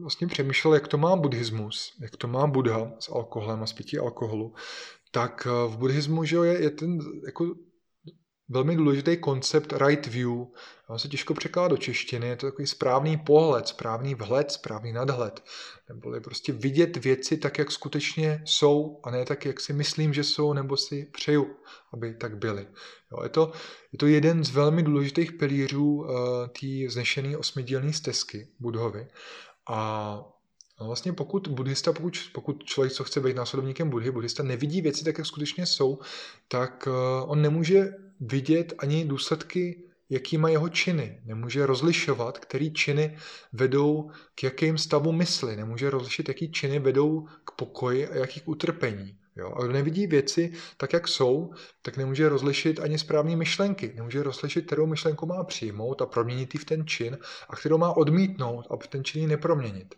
vlastně 0.00 0.26
přemýšlel, 0.26 0.74
jak 0.74 0.88
to 0.88 0.98
má 0.98 1.16
buddhismus, 1.16 1.92
jak 2.00 2.16
to 2.16 2.28
má 2.28 2.46
Buddha 2.46 2.92
s 2.98 3.12
alkoholem 3.12 3.62
a 3.62 3.66
s 3.66 3.72
pití 3.72 3.98
alkoholu, 3.98 4.54
tak 5.10 5.46
eh, 5.46 5.68
v 5.68 5.76
buddhismu 5.76 6.24
že 6.24 6.36
je, 6.36 6.62
je 6.62 6.70
ten 6.70 6.98
jako 7.26 7.54
velmi 8.48 8.76
důležitý 8.76 9.16
koncept 9.16 9.72
right 9.72 10.06
view. 10.06 10.46
Se 10.96 11.08
těžko 11.08 11.34
překládá 11.34 11.68
do 11.68 11.76
češtiny, 11.76 12.28
je 12.28 12.36
to 12.36 12.46
takový 12.46 12.66
správný 12.66 13.16
pohled, 13.16 13.68
správný 13.68 14.14
vhled, 14.14 14.50
správný 14.50 14.92
nadhled. 14.92 15.44
Neboli 15.88 16.20
prostě 16.20 16.52
vidět 16.52 16.96
věci 16.96 17.36
tak, 17.36 17.58
jak 17.58 17.70
skutečně 17.70 18.42
jsou 18.44 19.00
a 19.04 19.10
ne 19.10 19.24
tak, 19.24 19.44
jak 19.44 19.60
si 19.60 19.72
myslím, 19.72 20.14
že 20.14 20.24
jsou, 20.24 20.52
nebo 20.52 20.76
si 20.76 21.04
přeju, 21.12 21.56
aby 21.92 22.14
tak 22.14 22.38
byly. 22.38 22.66
Jo, 23.12 23.22
je, 23.22 23.28
to, 23.28 23.52
je 23.92 23.98
to 23.98 24.06
jeden 24.06 24.44
z 24.44 24.50
velmi 24.50 24.82
důležitých 24.82 25.32
pilířů 25.32 25.94
uh, 25.94 26.08
té 26.46 26.86
vznešené 26.86 27.36
osmidílné 27.36 27.92
stezky 27.92 28.48
Budhovy. 28.60 29.08
A 29.68 30.20
No 30.80 30.86
vlastně 30.86 31.12
pokud 31.12 31.48
buddhista, 31.48 31.92
pokud, 31.92 32.18
pokud 32.32 32.64
člověk, 32.64 32.92
co 32.92 33.04
chce 33.04 33.20
být 33.20 33.36
následovníkem 33.36 33.90
buddhy, 33.90 34.10
buddhista 34.10 34.42
nevidí 34.42 34.80
věci 34.80 35.04
tak, 35.04 35.18
jak 35.18 35.26
skutečně 35.26 35.66
jsou, 35.66 35.98
tak 36.48 36.86
uh, 36.86 37.30
on 37.30 37.42
nemůže 37.42 37.92
vidět 38.20 38.74
ani 38.78 39.04
důsledky, 39.04 39.87
jaký 40.10 40.38
má 40.38 40.48
jeho 40.48 40.68
činy. 40.68 41.20
Nemůže 41.24 41.66
rozlišovat, 41.66 42.38
který 42.38 42.72
činy 42.72 43.16
vedou 43.52 44.10
k 44.34 44.42
jakým 44.42 44.78
stavu 44.78 45.12
mysli. 45.12 45.56
Nemůže 45.56 45.90
rozlišit, 45.90 46.28
jaký 46.28 46.52
činy 46.52 46.78
vedou 46.78 47.28
k 47.44 47.50
pokoji 47.56 48.08
a 48.08 48.14
jaký 48.16 48.40
k 48.40 48.48
utrpení. 48.48 49.17
Jo? 49.38 49.54
A 49.56 49.62
kdo 49.62 49.72
nevidí 49.72 50.06
věci 50.06 50.52
tak, 50.76 50.92
jak 50.92 51.08
jsou, 51.08 51.50
tak 51.82 51.96
nemůže 51.96 52.28
rozlišit 52.28 52.80
ani 52.80 52.98
správné 52.98 53.36
myšlenky. 53.36 53.92
Nemůže 53.96 54.22
rozlišit, 54.22 54.66
kterou 54.66 54.86
myšlenku 54.86 55.26
má 55.26 55.44
přijmout 55.44 56.02
a 56.02 56.06
proměnit 56.06 56.54
ji 56.54 56.60
v 56.60 56.64
ten 56.64 56.86
čin 56.86 57.18
a 57.48 57.56
kterou 57.56 57.78
má 57.78 57.96
odmítnout 57.96 58.66
a 58.70 58.76
ten 58.76 59.04
čin 59.04 59.20
ji 59.20 59.26
neproměnit. 59.26 59.94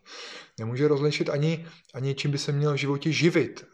Nemůže 0.59 0.89
rozlišit 0.89 1.29
ani, 1.29 1.67
ani 1.95 2.15
čím 2.15 2.31
by 2.31 2.39
se 2.39 2.53
měl 2.53 2.73
v 2.73 2.77
životě 2.77 3.13
živit, 3.13 3.67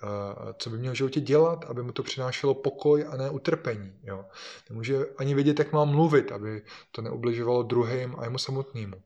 co 0.58 0.70
by 0.70 0.78
měl 0.78 0.92
v 0.92 0.96
životě 0.96 1.20
dělat, 1.20 1.64
aby 1.64 1.82
mu 1.82 1.92
to 1.92 2.02
přinášelo 2.02 2.54
pokoj 2.54 3.04
a 3.08 3.16
ne 3.16 3.30
utrpení. 3.30 3.92
Jo? 4.02 4.24
Nemůže 4.70 5.06
ani 5.18 5.34
vědět, 5.34 5.58
jak 5.58 5.72
má 5.72 5.84
mluvit, 5.84 6.32
aby 6.32 6.62
to 6.90 7.02
neubližovalo 7.02 7.62
druhým 7.62 8.14
a 8.18 8.24
jemu 8.24 8.38
samotnému. 8.38 8.96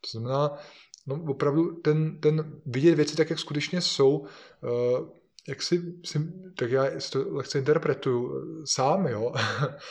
To 0.00 0.10
znamená, 0.10 0.58
no 1.06 1.20
opravdu 1.28 1.72
ten, 1.72 2.20
ten 2.20 2.60
vidět 2.66 2.94
věci 2.94 3.16
tak, 3.16 3.30
jak 3.30 3.38
skutečně 3.38 3.80
jsou, 3.80 4.26
jak 5.48 5.62
si, 5.62 5.82
si 6.04 6.18
tak 6.56 6.70
já 6.70 6.84
to 7.12 7.24
lehce 7.28 7.58
interpretuju 7.58 8.32
eh, 8.32 8.62
sám, 8.66 9.06
jo, 9.06 9.32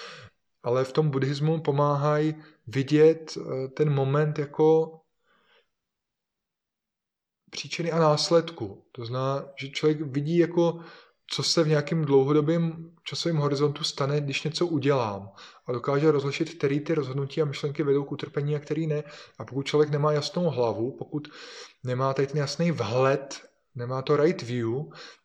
ale 0.64 0.84
v 0.84 0.92
tom 0.92 1.10
buddhismu 1.10 1.62
pomáhají 1.62 2.36
vidět 2.68 3.38
eh, 3.38 3.68
ten 3.68 3.90
moment 3.90 4.40
jako 4.40 5.00
příčiny 7.50 7.92
a 7.92 8.00
následku. 8.00 8.86
To 8.92 9.06
znamená, 9.06 9.46
že 9.60 9.70
člověk 9.70 10.02
vidí 10.02 10.38
jako, 10.38 10.80
co 11.28 11.44
se 11.44 11.64
v 11.64 11.68
nějakém 11.68 12.06
dlouhodobém 12.06 12.92
časovém 13.04 13.38
horizontu 13.38 13.84
stane, 13.84 14.22
když 14.22 14.44
něco 14.44 14.68
udělám. 14.68 15.32
A 15.66 15.72
dokáže 15.72 16.12
rozlišit, 16.12 16.54
který 16.54 16.80
ty 16.80 16.94
rozhodnutí 16.94 17.42
a 17.42 17.46
myšlenky 17.46 17.84
vedou 17.84 18.04
k 18.04 18.12
utrpení 18.12 18.56
a 18.56 18.60
který 18.60 18.88
ne. 18.88 19.04
A 19.40 19.46
pokud 19.46 19.66
člověk 19.66 19.90
nemá 19.90 20.12
jasnou 20.12 20.50
hlavu, 20.50 20.92
pokud 20.92 21.28
nemá 21.84 22.14
tady 22.14 22.28
ten 22.28 22.38
jasný 22.38 22.72
vhled 22.72 23.47
nemá 23.78 24.02
to 24.02 24.18
right 24.18 24.42
view, 24.42 24.70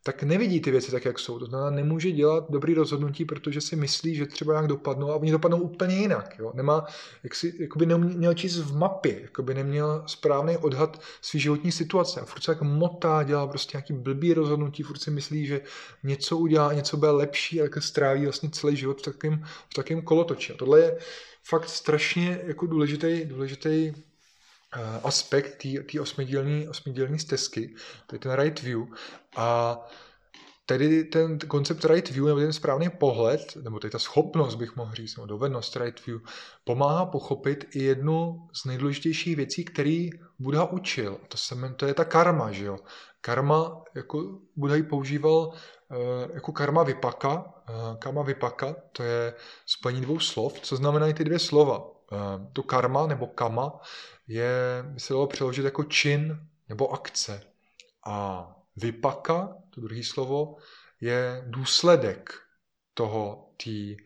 tak 0.03 0.23
nevidí 0.23 0.61
ty 0.61 0.71
věci 0.71 0.91
tak, 0.91 1.05
jak 1.05 1.19
jsou. 1.19 1.39
To 1.39 1.47
znamená, 1.47 1.71
nemůže 1.71 2.11
dělat 2.11 2.45
dobrý 2.51 2.75
rozhodnutí, 2.75 3.25
protože 3.25 3.61
si 3.61 3.77
myslí, 3.77 4.15
že 4.15 4.27
třeba 4.27 4.53
nějak 4.53 4.67
dopadnou 4.67 5.11
a 5.11 5.17
oni 5.17 5.31
dopadnou 5.31 5.61
úplně 5.61 5.97
jinak. 5.97 6.39
Jo? 6.39 6.53
Nemá, 6.55 6.87
jak 7.23 7.35
si, 7.35 7.55
jakoby 7.61 7.87
neměl 7.87 8.35
číst 8.35 8.59
v 8.59 8.77
mapě, 8.77 9.21
jakoby 9.23 9.55
neměl 9.55 10.05
správný 10.07 10.57
odhad 10.57 11.01
svý 11.23 11.41
životní 11.41 11.73
situace 11.73 12.21
a 12.21 12.25
furt 12.25 12.43
se 12.43 12.51
jak 12.51 12.63
motá, 12.63 13.23
dělá 13.23 13.47
prostě 13.47 13.77
nějaký 13.77 13.93
blbý 13.93 14.35
rozhodnutí, 14.35 14.83
furt 14.83 14.99
si 14.99 15.11
myslí, 15.11 15.47
že 15.47 15.61
něco 16.03 16.39
udělá, 16.39 16.73
něco 16.73 16.97
bude 16.97 17.11
lepší 17.11 17.61
a 17.61 17.65
tak 17.69 17.83
stráví 17.83 18.25
vlastně 18.25 18.51
celý 18.51 18.77
život 18.77 19.01
v 19.01 19.05
takovém 19.05 19.45
v 19.71 19.75
takovém 19.75 20.03
kolotoči. 20.03 20.53
A 20.53 20.57
tohle 20.57 20.81
je 20.81 20.99
fakt 21.45 21.69
strašně 21.69 22.41
jako 22.45 22.67
důležitý, 22.67 23.25
důležitý 23.25 23.93
aspekt 25.03 25.65
té 25.93 26.01
osmidílní, 26.01 26.69
osmidílní 26.69 27.19
stezky, 27.19 27.75
to 28.07 28.15
je 28.15 28.19
ten 28.19 28.33
right 28.33 28.63
view. 28.63 28.81
A 29.37 29.79
tedy 30.67 31.05
ten 31.05 31.39
koncept 31.39 31.85
right 31.85 32.11
view, 32.11 32.27
nebo 32.27 32.41
ten 32.41 32.53
správný 32.53 32.89
pohled, 32.91 33.57
nebo 33.63 33.79
tady 33.79 33.91
ta 33.91 33.99
schopnost, 33.99 34.55
bych 34.55 34.77
mohl 34.77 34.95
říct, 34.95 35.17
nebo 35.17 35.27
dovednost 35.27 35.77
right 35.77 36.07
view, 36.07 36.21
pomáhá 36.65 37.07
pochopit 37.07 37.65
i 37.75 37.83
jednu 37.83 38.49
z 38.53 38.65
nejdůležitějších 38.65 39.37
věcí, 39.37 39.65
který 39.65 40.11
Buddha 40.39 40.65
učil. 40.65 41.19
To, 41.29 41.37
se, 41.37 41.55
to 41.77 41.87
je 41.87 41.95
ta 41.95 42.05
karma, 42.05 42.53
že 42.53 42.65
jo. 42.65 42.79
Karma, 43.21 43.85
jako 43.95 44.39
Buddha 44.57 44.77
ji 44.77 44.83
používal 44.83 45.53
eh, 45.91 46.29
jako 46.35 46.53
karma 46.53 46.83
vypaka. 46.83 47.55
Eh, 47.69 47.73
karma 47.99 48.23
vypaka, 48.23 48.77
to 48.93 49.03
je 49.03 49.35
spojení 49.67 50.01
dvou 50.01 50.19
slov. 50.19 50.61
Co 50.61 50.77
znamenají 50.77 51.15
ty 51.15 51.25
dvě 51.25 51.39
slova? 51.39 51.93
To 52.53 52.63
karma 52.63 53.07
nebo 53.07 53.27
kama 53.27 53.81
je, 54.29 54.85
by 54.87 55.01
se 55.01 55.13
dalo 55.13 55.27
přeložit 55.27 55.65
jako 55.65 55.85
čin 55.85 56.49
nebo 56.69 56.93
akce. 56.93 57.43
A 58.07 58.47
vypaka, 58.77 59.57
to 59.71 59.81
druhé 59.81 60.03
slovo, 60.03 60.57
je 61.01 61.45
důsledek 61.47 62.35
toho, 62.95 63.51
tý, 63.57 63.97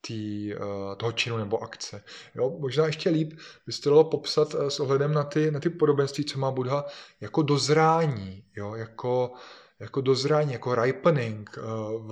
tý, 0.00 0.54
uh, 0.54 0.94
toho 0.96 1.12
činu 1.12 1.38
nebo 1.38 1.62
akce. 1.62 2.04
Jo, 2.34 2.56
možná 2.58 2.86
ještě 2.86 3.10
líp 3.10 3.32
by 3.66 3.72
se 3.72 3.88
dalo 3.88 4.04
popsat 4.04 4.54
uh, 4.54 4.68
s 4.68 4.80
ohledem 4.80 5.12
na 5.12 5.24
ty, 5.24 5.50
na 5.50 5.60
ty 5.60 5.70
podobenství, 5.70 6.24
co 6.24 6.38
má 6.38 6.50
Buddha, 6.50 6.84
jako 7.20 7.42
dozrání, 7.42 8.44
jo, 8.56 8.74
jako, 8.74 9.32
jako 9.80 10.00
dozrání, 10.00 10.52
jako 10.52 10.74
ripening 10.74 11.58
uh, 11.58 11.64
v, 12.06 12.08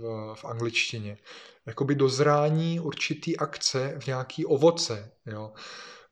v, 0.00 0.34
v 0.34 0.44
angličtině. 0.44 1.18
Jakoby 1.66 1.94
dozrání 1.94 2.80
určitý 2.80 3.36
akce 3.36 3.96
v 4.00 4.06
nějaký 4.06 4.46
ovoce. 4.46 5.12
Jo. 5.26 5.52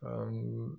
Ehm, 0.07 0.77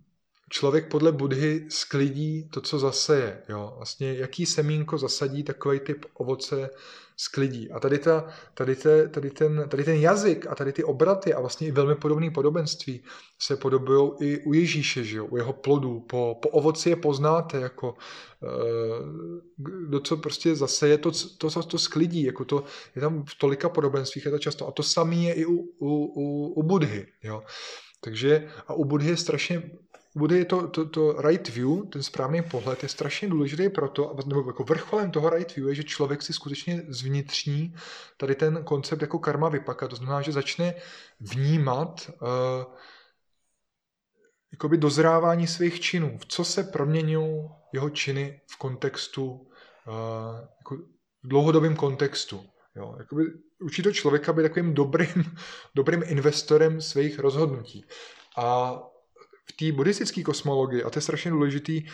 člověk 0.49 0.91
podle 0.91 1.11
Budhy 1.11 1.65
sklidí 1.69 2.49
to, 2.49 2.61
co 2.61 2.80
zaseje. 2.80 3.41
Jo? 3.49 3.73
Vlastně 3.78 4.13
jaký 4.13 4.45
semínko 4.45 4.97
zasadí, 4.97 5.43
takový 5.43 5.80
typ 5.80 6.05
ovoce 6.13 6.69
sklidí. 7.17 7.71
A 7.71 7.80
tady, 7.80 7.99
ta, 7.99 8.28
tady, 8.53 8.76
te, 8.76 9.09
tady, 9.09 9.32
ten, 9.32 9.65
tady 9.69 9.84
ten 9.84 9.95
jazyk 9.95 10.47
a 10.47 10.55
tady 10.55 10.73
ty 10.73 10.84
obraty 10.84 11.34
a 11.34 11.39
vlastně 11.39 11.67
i 11.67 11.71
velmi 11.71 11.95
podobné 11.95 12.32
podobenství 12.32 13.03
se 13.39 13.57
podobují 13.57 14.11
i 14.21 14.43
u 14.45 14.53
Ježíše, 14.53 15.03
že 15.03 15.17
jo? 15.17 15.26
u 15.26 15.38
jeho 15.38 15.53
plodů. 15.53 15.99
Po, 15.99 16.39
po 16.41 16.49
ovoci 16.49 16.89
je 16.89 16.95
poznáte, 16.95 17.57
jako 17.57 17.95
eh, 18.43 18.47
kdo 19.57 19.99
co 19.99 20.17
prostě 20.17 20.55
zaseje, 20.55 20.97
to, 20.97 21.11
to, 21.38 21.49
to, 21.49 21.63
to 21.63 21.78
sklidí. 21.78 22.23
Jako 22.23 22.45
to, 22.45 22.63
je 22.95 23.01
tam 23.01 23.23
v 23.23 23.36
tolika 23.36 23.69
podobenstvích, 23.69 24.26
je 24.26 24.32
to 24.32 24.39
často. 24.39 24.67
A 24.67 24.71
to 24.71 24.84
samé 24.84 25.15
je 25.15 25.34
i 25.34 25.45
u, 25.45 25.55
u, 25.80 25.89
u, 26.15 26.53
u 26.55 26.63
Budhy. 26.63 27.07
Jo? 27.23 27.43
Takže 28.06 28.47
a 28.68 28.74
u 28.74 28.86
Budhy 28.86 29.10
je 29.10 29.18
strašně 29.18 29.64
u 30.16 30.20
Budhy 30.20 30.38
je 30.38 30.45
to, 30.45 30.68
to, 30.68 30.86
to 30.86 31.22
right 31.22 31.49
view, 31.49 31.89
ten 31.89 32.03
správný 32.03 32.41
pohled 32.41 32.84
je 32.84 32.89
strašně 32.89 33.28
důležitý 33.28 33.70
proto, 33.70 34.16
nebo 34.26 34.49
jako 34.49 34.64
vrcholem 34.64 35.12
toho 35.12 35.30
right 35.30 35.56
view 35.56 35.70
je, 35.70 35.76
že 35.76 35.84
člověk 35.84 36.22
si 36.22 36.34
skutečně 36.34 36.84
zvnitřní 36.88 37.76
tady 38.18 38.36
ten 38.36 38.64
koncept 38.64 39.01
jako 39.01 39.20
karma 39.20 39.49
vypaka. 39.49 39.88
To 39.88 39.95
znamená, 39.95 40.22
že 40.22 40.32
začne 40.32 40.74
vnímat 41.20 42.10
uh, 42.10 42.28
jakoby 44.51 44.78
dozrávání 44.78 45.47
svých 45.47 45.80
činů. 45.80 46.18
V 46.18 46.26
co 46.26 46.45
se 46.45 46.64
proměňují 46.64 47.49
jeho 47.74 47.89
činy 47.89 48.41
v 48.47 48.58
kontextu, 48.58 49.32
uh, 49.32 49.45
jako 50.58 50.76
v 51.24 51.28
dlouhodobém 51.28 51.76
kontextu. 51.76 52.45
Jo, 52.76 52.95
jakoby 52.99 53.23
učí 53.59 53.84
to 53.84 53.91
člověka 53.91 54.34
být 54.34 54.43
takovým 54.43 54.73
dobrým, 54.73 55.36
dobrým 55.76 56.03
investorem 56.05 56.82
svých 56.82 57.19
rozhodnutí. 57.19 57.86
A 58.38 58.76
v 59.49 59.53
té 59.53 59.71
buddhistické 59.71 60.23
kosmologii, 60.23 60.84
a 60.84 60.89
to 60.89 60.97
je 60.97 61.01
strašně 61.01 61.32
důležitý, 61.32 61.86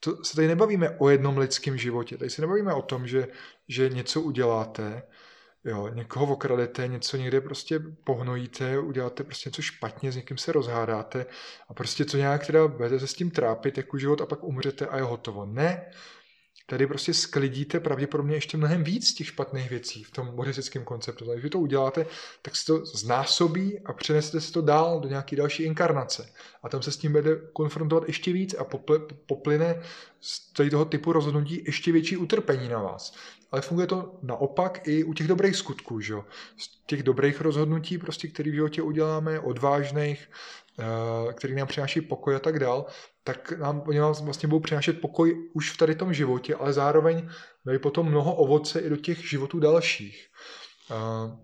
to 0.00 0.24
se 0.24 0.36
tady 0.36 0.48
nebavíme 0.48 0.90
o 0.98 1.08
jednom 1.08 1.38
lidském 1.38 1.78
životě. 1.78 2.16
Tady 2.16 2.30
se 2.30 2.40
nebavíme 2.40 2.74
o 2.74 2.82
tom, 2.82 3.06
že, 3.06 3.28
že 3.68 3.88
něco 3.88 4.20
uděláte, 4.20 5.02
jo, 5.64 5.88
někoho 5.88 6.32
okradete, 6.32 6.88
něco 6.88 7.16
někde 7.16 7.40
prostě 7.40 7.80
pohnojíte, 8.04 8.78
uděláte 8.78 9.24
prostě 9.24 9.48
něco 9.48 9.62
špatně, 9.62 10.12
s 10.12 10.16
někým 10.16 10.38
se 10.38 10.52
rozhádáte 10.52 11.26
a 11.68 11.74
prostě 11.74 12.04
co 12.04 12.16
nějak 12.16 12.46
teda 12.46 12.68
budete 12.68 13.00
se 13.00 13.06
s 13.06 13.14
tím 13.14 13.30
trápit 13.30 13.76
jako 13.76 13.98
život 13.98 14.20
a 14.20 14.26
pak 14.26 14.44
umřete 14.44 14.86
a 14.86 14.96
je 14.96 15.02
hotovo. 15.02 15.46
Ne, 15.46 15.90
tady 16.70 16.86
prostě 16.86 17.14
sklidíte 17.14 17.80
pravděpodobně 17.80 18.36
ještě 18.36 18.56
mnohem 18.56 18.84
víc 18.84 19.14
těch 19.14 19.26
špatných 19.26 19.70
věcí 19.70 20.04
v 20.04 20.10
tom 20.10 20.28
buddhistickém 20.36 20.84
konceptu. 20.84 21.24
Takže 21.24 21.40
když 21.40 21.50
to 21.50 21.58
uděláte, 21.58 22.06
tak 22.42 22.56
se 22.56 22.66
to 22.66 22.86
znásobí 22.86 23.78
a 23.84 23.92
přenesete 23.92 24.40
si 24.40 24.52
to 24.52 24.62
dál 24.62 25.00
do 25.00 25.08
nějaké 25.08 25.36
další 25.36 25.62
inkarnace. 25.62 26.32
A 26.62 26.68
tam 26.68 26.82
se 26.82 26.92
s 26.92 26.96
tím 26.96 27.12
bude 27.12 27.36
konfrontovat 27.52 28.04
ještě 28.06 28.32
víc 28.32 28.54
a 28.54 28.64
poplyne 29.26 29.82
z 30.20 30.52
toho 30.70 30.84
typu 30.84 31.12
rozhodnutí 31.12 31.62
ještě 31.66 31.92
větší 31.92 32.16
utrpení 32.16 32.68
na 32.68 32.78
vás. 32.78 33.14
Ale 33.52 33.62
funguje 33.62 33.86
to 33.86 34.18
naopak 34.22 34.88
i 34.88 35.04
u 35.04 35.12
těch 35.12 35.26
dobrých 35.28 35.56
skutků, 35.56 36.00
že? 36.00 36.14
Z 36.56 36.70
těch 36.86 37.02
dobrých 37.02 37.40
rozhodnutí, 37.40 37.98
prostě, 37.98 38.28
které 38.28 38.50
v 38.50 38.54
životě 38.54 38.82
uděláme, 38.82 39.40
odvážných, 39.40 40.30
který 41.32 41.54
nám 41.54 41.66
přináší 41.66 42.00
pokoj 42.00 42.36
a 42.36 42.38
tak 42.38 42.58
dál, 42.58 42.86
tak 43.24 43.52
nám, 43.52 43.82
oni 43.86 43.98
nám 43.98 44.12
vlastně 44.12 44.48
budou 44.48 44.60
přinášet 44.60 45.00
pokoj 45.00 45.50
už 45.54 45.70
v 45.70 45.76
tady 45.76 45.94
tom 45.94 46.14
životě, 46.14 46.54
ale 46.54 46.72
zároveň 46.72 47.28
dají 47.66 47.78
potom 47.78 48.06
mnoho 48.06 48.34
ovoce 48.34 48.80
i 48.80 48.90
do 48.90 48.96
těch 48.96 49.30
životů 49.30 49.60
dalších. 49.60 50.26
Uh, 50.90 51.38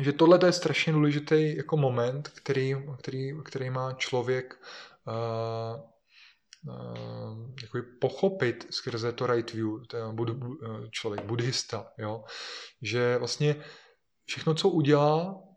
že 0.00 0.12
tohle 0.12 0.38
je 0.46 0.52
strašně 0.52 0.92
důležitý 0.92 1.56
jako 1.56 1.76
moment, 1.76 2.28
který, 2.28 2.76
který, 2.98 3.32
který 3.44 3.70
má 3.70 3.92
člověk 3.92 4.60
uh, 5.06 5.80
uh, 6.74 7.50
jako 7.62 7.78
pochopit 8.00 8.66
skrze 8.70 9.12
to 9.12 9.26
right 9.26 9.52
view, 9.52 9.68
člověk, 10.90 11.24
buddhista, 11.24 11.86
jo? 11.98 12.24
že 12.82 13.18
vlastně 13.18 13.56
všechno, 14.24 14.54
co 14.54 14.68
udělá, 14.68 15.47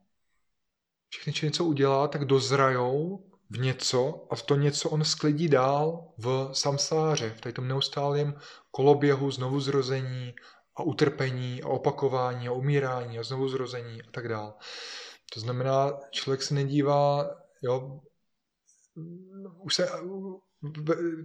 všechny 1.11 1.33
činy, 1.33 1.51
co 1.51 1.65
udělá, 1.65 2.07
tak 2.07 2.25
dozrajou 2.25 3.23
v 3.49 3.59
něco 3.59 4.27
a 4.29 4.35
v 4.35 4.41
to 4.41 4.55
něco 4.55 4.89
on 4.89 5.03
sklidí 5.03 5.47
dál 5.47 6.13
v 6.17 6.49
samsáře, 6.53 7.29
v 7.29 7.41
tady 7.41 7.53
tom 7.53 7.67
neustálém 7.67 8.33
koloběhu 8.71 9.31
znovu 9.31 9.59
zrození 9.59 10.33
a 10.75 10.83
utrpení 10.83 11.63
a 11.63 11.67
opakování 11.67 12.47
a 12.47 12.51
umírání 12.51 13.19
a 13.19 13.23
znovu 13.23 13.49
zrození 13.49 14.01
a 14.01 14.11
tak 14.11 14.27
dál. 14.27 14.53
To 15.33 15.39
znamená, 15.39 15.99
člověk 16.11 16.41
se 16.41 16.53
nedívá, 16.53 17.29
jo, 17.61 17.99
už 19.63 19.75
se, 19.75 19.89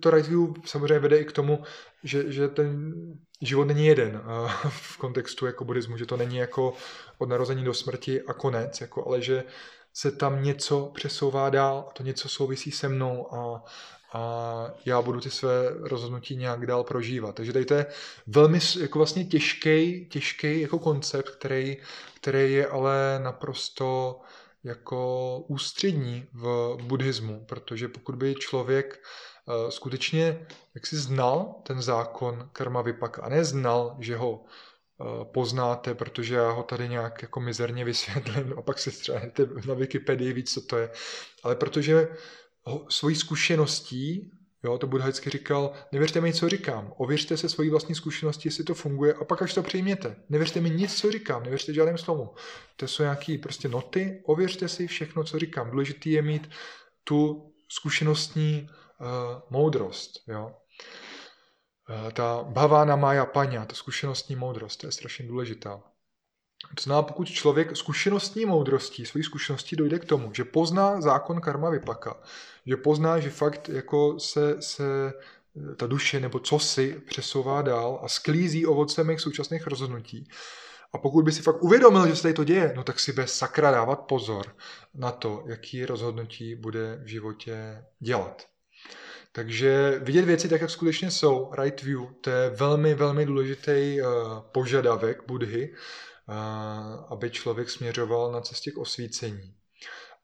to 0.01 0.11
right 0.11 0.29
view 0.29 0.49
samozřejmě 0.65 0.99
vede 0.99 1.19
i 1.19 1.25
k 1.25 1.33
tomu, 1.33 1.63
že, 2.03 2.33
že 2.33 2.49
ten 2.49 2.95
život 3.41 3.65
není 3.65 3.87
jeden 3.87 4.23
v 4.69 4.99
kontextu 4.99 5.47
jako 5.47 5.65
buddhismu, 5.65 5.97
že 5.97 6.07
to 6.07 6.17
není 6.17 6.37
jako 6.37 6.73
od 7.19 7.29
narození 7.29 7.65
do 7.65 7.75
smrti 7.75 8.23
a 8.23 8.33
konec, 8.33 8.81
jako, 8.81 9.07
ale 9.07 9.23
že 9.23 9.45
se 9.93 10.11
tam 10.13 10.43
něco 10.43 10.91
přesouvá 10.95 11.51
dál 11.51 11.87
a 11.89 11.93
to 11.93 12.03
něco 12.03 12.29
souvisí 12.29 12.71
se 12.71 12.89
mnou 12.89 13.35
a, 13.35 13.65
a 14.13 14.71
já 14.85 15.03
budu 15.03 15.21
ty 15.21 15.31
své 15.31 15.53
rozhodnutí 15.81 16.37
nějak 16.37 16.67
dál 16.67 16.85
prožívat. 16.85 17.35
Takže 17.35 17.53
tady 17.53 17.65
to 17.65 17.75
je 17.75 17.87
velmi 18.27 18.59
jako 18.81 18.99
vlastně 18.99 19.25
těžký, 19.25 20.07
těžký 20.11 20.61
jako 20.61 20.79
koncept, 20.79 21.31
který, 21.31 21.77
který 22.21 22.53
je 22.53 22.67
ale 22.67 23.21
naprosto 23.23 24.21
jako 24.67 25.39
ústřední 25.49 26.27
v 26.33 26.77
buddhismu, 26.83 27.45
protože 27.49 27.89
pokud 27.89 28.15
by 28.15 28.35
člověk 28.35 29.03
uh, 29.47 29.71
skutečně 29.71 30.47
jak 30.75 30.87
si 30.87 30.97
znal 30.97 31.55
ten 31.67 31.83
zákon 31.83 32.51
karma 32.53 32.83
vipaka 32.83 33.23
a 33.23 33.29
neznal, 33.29 33.97
že 34.01 34.17
ho 34.17 34.33
uh, 34.33 35.25
poznáte, 35.25 35.95
protože 35.95 36.35
já 36.35 36.51
ho 36.51 36.63
tady 36.63 36.89
nějak 36.89 37.23
jako 37.23 37.41
mizerně 37.41 37.85
vysvětlím 37.85 38.55
a 38.59 38.63
pak 38.63 38.79
si 38.79 38.91
třeba 38.91 39.21
na 39.67 39.75
Wikipedii 39.75 40.33
víc, 40.33 40.55
co 40.55 40.61
to 40.61 40.77
je, 40.77 40.91
ale 41.43 41.57
protože 41.57 42.09
svojí 42.89 43.17
zkušeností, 43.17 44.31
jo, 44.65 44.79
to 44.79 44.87
Buddha 44.87 45.07
vždycky 45.07 45.31
říkal, 45.31 45.73
nevěřte 45.93 46.21
mi, 46.21 46.33
co 46.33 46.49
říkám, 46.49 46.93
ověřte 46.97 47.37
se 47.37 47.49
svojí 47.49 47.71
vlastní 47.71 47.95
zkušenosti, 47.95 48.49
jestli 48.49 48.65
to 48.65 48.75
funguje 48.75 49.15
a 49.15 49.25
pak 49.25 49.43
až 49.43 49.55
to 49.55 49.63
přijměte. 49.63 50.17
Nevěřte 50.29 50.61
mi 50.61 50.71
nic, 50.71 51.01
co 51.01 51.13
říkám, 51.13 51.43
nevěřte 51.43 51.75
žádném 51.75 51.99
slovu. 51.99 52.35
To 52.77 52.89
jsou 52.89 53.03
nějaké 53.03 53.39
prostě 53.39 53.69
noty, 53.69 54.23
ověřte 54.27 54.69
si 54.69 54.87
všechno, 54.87 55.25
co 55.25 55.39
říkám. 55.39 55.71
Důležité 55.71 56.09
je 56.09 56.23
mít 56.23 56.51
tu 57.05 57.53
zkušenostní 57.69 58.69
uh, 59.01 59.07
moudrost, 59.51 60.11
jo. 60.29 60.53
Uh, 62.05 62.11
ta 62.11 62.43
bhavána 62.43 62.97
mája 62.97 63.27
paňa, 63.27 63.65
ta 63.65 63.75
zkušenostní 63.75 64.37
moudrost, 64.37 64.81
to 64.81 64.87
je 64.87 64.93
strašně 64.93 65.27
důležitá. 65.27 65.83
To 66.75 66.83
znamená, 66.83 67.03
pokud 67.03 67.29
člověk 67.29 67.77
zkušenostní 67.77 68.47
moudrostí, 68.47 69.07
svojí 69.07 69.25
zkušeností 69.25 69.77
dojde 69.77 69.99
k 69.99 70.05
tomu, 70.05 70.35
že 70.35 70.45
pozná 70.45 71.01
zákon 71.01 71.41
karma 71.41 71.71
vypaka, 71.71 72.17
že 72.67 72.77
pozná, 72.77 73.21
že 73.21 73.31
fakt 73.31 73.69
jako 73.69 74.21
se, 74.21 74.63
se 74.63 75.13
ta 75.77 75.87
duše 75.87 76.21
nebo 76.21 76.39
co 76.39 76.59
si 76.59 77.03
přesouvá 77.07 77.63
dál 77.63 78.01
a 78.03 78.09
sklízí 78.09 78.67
ovoce 78.67 79.05
mých 79.05 79.21
současných 79.21 79.67
rozhodnutí. 79.67 80.29
A 80.93 80.99
pokud 80.99 81.25
by 81.25 81.33
si 81.33 81.43
fakt 81.43 81.63
uvědomil, 81.63 82.07
že 82.07 82.17
se 82.17 82.23
tady 82.23 82.35
to 82.35 82.45
děje, 82.45 82.73
no 82.77 82.85
tak 82.85 83.01
si 83.01 83.13
bez 83.13 83.35
sakra 83.35 83.71
dávat 83.71 83.97
pozor 83.97 84.47
na 84.95 85.11
to, 85.11 85.45
jaký 85.47 85.87
rozhodnutí 85.87 86.55
bude 86.55 87.01
v 87.05 87.07
životě 87.07 87.85
dělat. 88.01 88.47
Takže 89.33 90.01
vidět 90.03 90.25
věci 90.25 90.49
tak, 90.49 90.61
jak 90.61 90.71
skutečně 90.71 91.11
jsou, 91.11 91.51
right 91.59 91.83
view, 91.83 92.01
to 92.21 92.31
je 92.31 92.51
velmi, 92.51 92.95
velmi 92.95 93.27
důležitý 93.27 94.01
uh, 94.01 94.09
požadavek 94.53 95.23
Budhy, 95.27 95.75
aby 97.09 97.31
člověk 97.31 97.71
směřoval 97.71 98.33
na 98.33 98.41
cestě 98.41 98.71
k 98.71 98.79
osvícení. 98.79 99.55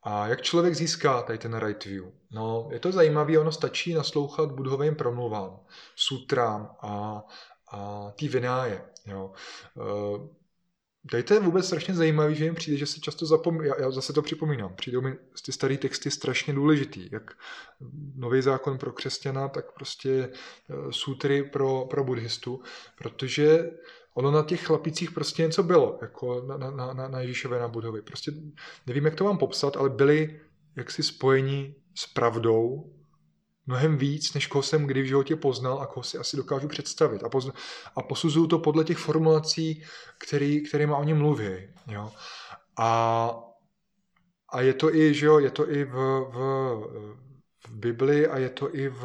A 0.03 0.27
jak 0.27 0.41
člověk 0.41 0.75
získá 0.75 1.21
tady 1.21 1.39
ten 1.39 1.59
right 1.59 1.85
view? 1.85 2.05
No, 2.31 2.69
je 2.71 2.79
to 2.79 2.91
zajímavé, 2.91 3.39
ono 3.39 3.51
stačí 3.51 3.93
naslouchat 3.93 4.51
budhovým 4.51 4.95
promluvám, 4.95 5.59
sutrám 5.95 6.75
a, 6.81 7.23
a 7.71 8.11
tý 8.15 8.27
vináje. 8.27 8.81
Jo. 9.05 9.31
E, 9.77 10.43
tady 11.11 11.23
to 11.23 11.33
je 11.33 11.39
vůbec 11.39 11.65
strašně 11.65 11.93
zajímavé, 11.93 12.35
že 12.35 12.45
jim 12.45 12.55
přijde, 12.55 12.77
že 12.77 12.85
se 12.85 12.99
často 12.99 13.25
zapomíná, 13.25 13.65
já, 13.65 13.81
já 13.81 13.91
zase 13.91 14.13
to 14.13 14.21
připomínám, 14.21 14.75
přijdou 14.75 15.01
mi 15.01 15.15
ty 15.45 15.51
staré 15.51 15.77
texty 15.77 16.11
strašně 16.11 16.53
důležitý, 16.53 17.09
jak 17.11 17.31
nový 18.15 18.41
zákon 18.41 18.77
pro 18.77 18.91
křesťana, 18.91 19.47
tak 19.47 19.71
prostě 19.71 20.09
e, 20.11 20.31
sutry 20.91 21.43
pro, 21.43 21.85
pro 21.85 22.03
buddhistu, 22.03 22.61
protože 22.97 23.71
ono 24.13 24.31
na 24.31 24.43
těch 24.43 24.65
chlapicích 24.65 25.11
prostě 25.11 25.41
něco 25.41 25.63
bylo, 25.63 25.99
jako 26.01 26.41
na, 26.41 26.57
na, 26.57 26.93
na, 26.93 27.07
na 27.07 27.19
Ježíšové 27.19 27.59
na 27.59 27.67
Budovi. 27.67 28.01
Prostě 28.01 28.31
nevím, 28.87 29.05
jak 29.05 29.15
to 29.15 29.23
vám 29.23 29.37
popsat, 29.37 29.77
ale 29.77 29.89
byli 29.89 30.41
jaksi 30.75 31.03
spojeni 31.03 31.75
s 31.95 32.07
pravdou 32.07 32.93
mnohem 33.67 33.97
víc, 33.97 34.33
než 34.33 34.47
koho 34.47 34.63
jsem 34.63 34.85
kdy 34.85 35.01
v 35.01 35.05
životě 35.05 35.35
poznal 35.35 35.81
a 35.81 35.85
koho 35.85 36.03
si 36.03 36.17
asi 36.17 36.37
dokážu 36.37 36.67
představit. 36.67 37.23
A, 37.23 37.29
pozna- 37.29 37.53
a 37.95 38.01
posuzuju 38.01 38.47
to 38.47 38.59
podle 38.59 38.83
těch 38.83 38.97
formulací, 38.97 39.83
který, 40.17 40.63
kterýma 40.63 40.97
oni 40.97 41.13
mluví. 41.13 41.69
Jo? 41.87 42.11
A, 42.79 43.29
a 44.49 44.61
je 44.61 44.73
to 44.73 44.95
i, 44.95 45.13
že 45.13 45.25
jo, 45.25 45.39
je 45.39 45.51
to 45.51 45.71
i 45.71 45.83
v, 45.83 45.91
v, 45.91 46.37
Bibli 47.73 48.27
a 48.27 48.37
je 48.37 48.49
to 48.49 48.75
i 48.75 48.89
v, 48.89 49.01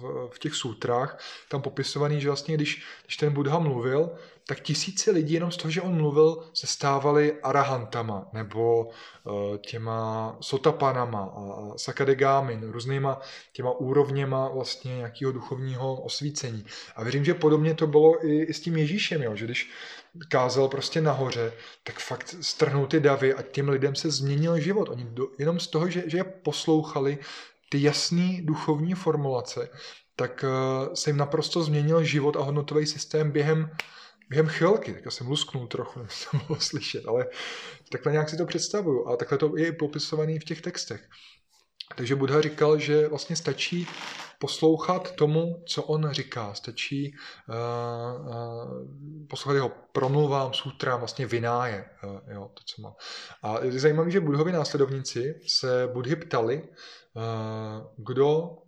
v, 0.00 0.28
v 0.32 0.38
těch 0.38 0.54
sútrách 0.54 1.18
tam 1.48 1.62
popisovaný, 1.62 2.20
že 2.20 2.28
vlastně 2.28 2.54
když, 2.54 2.82
když 3.04 3.16
ten 3.16 3.32
Buddha 3.32 3.58
mluvil, 3.58 4.10
tak 4.46 4.60
tisíce 4.60 5.10
lidí 5.10 5.34
jenom 5.34 5.50
z 5.50 5.56
toho, 5.56 5.70
že 5.70 5.80
on 5.80 5.94
mluvil, 5.94 6.44
se 6.54 6.66
stávali 6.66 7.40
arahantama 7.42 8.28
nebo 8.32 8.84
uh, 8.84 9.56
těma 9.56 10.36
sotapanama 10.40 11.22
a 11.22 11.78
sakadegámin, 11.78 12.70
různýma 12.70 13.20
těma 13.52 13.70
úrovněma 13.70 14.48
vlastně 14.48 14.96
nějakého 14.96 15.32
duchovního 15.32 16.02
osvícení. 16.02 16.64
A 16.96 17.02
věřím, 17.02 17.24
že 17.24 17.34
podobně 17.34 17.74
to 17.74 17.86
bylo 17.86 18.26
i, 18.26 18.42
i 18.42 18.54
s 18.54 18.60
tím 18.60 18.76
Ježíšem, 18.76 19.22
jo? 19.22 19.36
že 19.36 19.44
když 19.44 19.70
kázal 20.28 20.68
prostě 20.68 21.00
nahoře, 21.00 21.52
tak 21.82 21.98
fakt 21.98 22.34
strhnul 22.40 22.86
ty 22.86 23.00
davy 23.00 23.34
a 23.34 23.42
těm 23.42 23.68
lidem 23.68 23.94
se 23.94 24.10
změnil 24.10 24.60
život. 24.60 24.88
Oni 24.88 25.04
do, 25.04 25.28
jenom 25.38 25.60
z 25.60 25.66
toho, 25.66 25.88
že, 25.88 26.02
že 26.06 26.16
je 26.16 26.24
poslouchali, 26.24 27.18
ty 27.72 27.82
jasné 27.82 28.38
duchovní 28.42 28.94
formulace, 28.94 29.68
tak 30.16 30.44
uh, 30.44 30.94
se 30.94 31.10
jim 31.10 31.16
naprosto 31.16 31.62
změnil 31.62 32.04
život 32.04 32.36
a 32.36 32.42
hodnotový 32.42 32.86
systém 32.86 33.30
během, 33.30 33.70
během 34.28 34.46
chvilky. 34.46 34.92
Tak 34.92 35.04
já 35.04 35.10
jsem 35.10 35.26
lusknul 35.26 35.66
trochu, 35.66 36.02
než 36.02 36.28
to 36.30 36.36
mohlo 36.36 36.60
slyšet, 36.60 37.06
ale 37.06 37.26
takhle 37.92 38.12
nějak 38.12 38.28
si 38.28 38.36
to 38.36 38.46
představuju 38.46 39.08
a 39.08 39.16
takhle 39.16 39.38
to 39.38 39.56
je 39.56 39.72
popisovaný 39.72 40.38
v 40.38 40.44
těch 40.44 40.60
textech. 40.60 41.08
Takže 41.96 42.16
Buddha 42.16 42.40
říkal, 42.40 42.78
že 42.78 43.08
vlastně 43.08 43.36
stačí 43.36 43.88
poslouchat 44.38 45.10
tomu, 45.10 45.62
co 45.66 45.82
on 45.82 46.10
říká. 46.10 46.54
Stačí 46.54 47.14
uh, 47.48 48.26
uh, 48.26 49.26
poslouchat 49.28 49.54
jeho 49.54 49.70
promluvám, 49.92 50.52
sutrám, 50.52 50.98
vlastně 50.98 51.26
vináje. 51.26 51.84
Uh, 52.04 52.20
jo, 52.34 52.50
to, 52.54 52.62
co 52.66 52.82
má. 52.82 52.94
A 53.42 53.64
je 53.64 53.80
zajímavé, 53.80 54.10
že 54.10 54.20
Budhovi 54.20 54.52
následovníci 54.52 55.34
se 55.46 55.88
Budhy 55.92 56.16
ptali, 56.16 56.62
kdo 57.96 58.58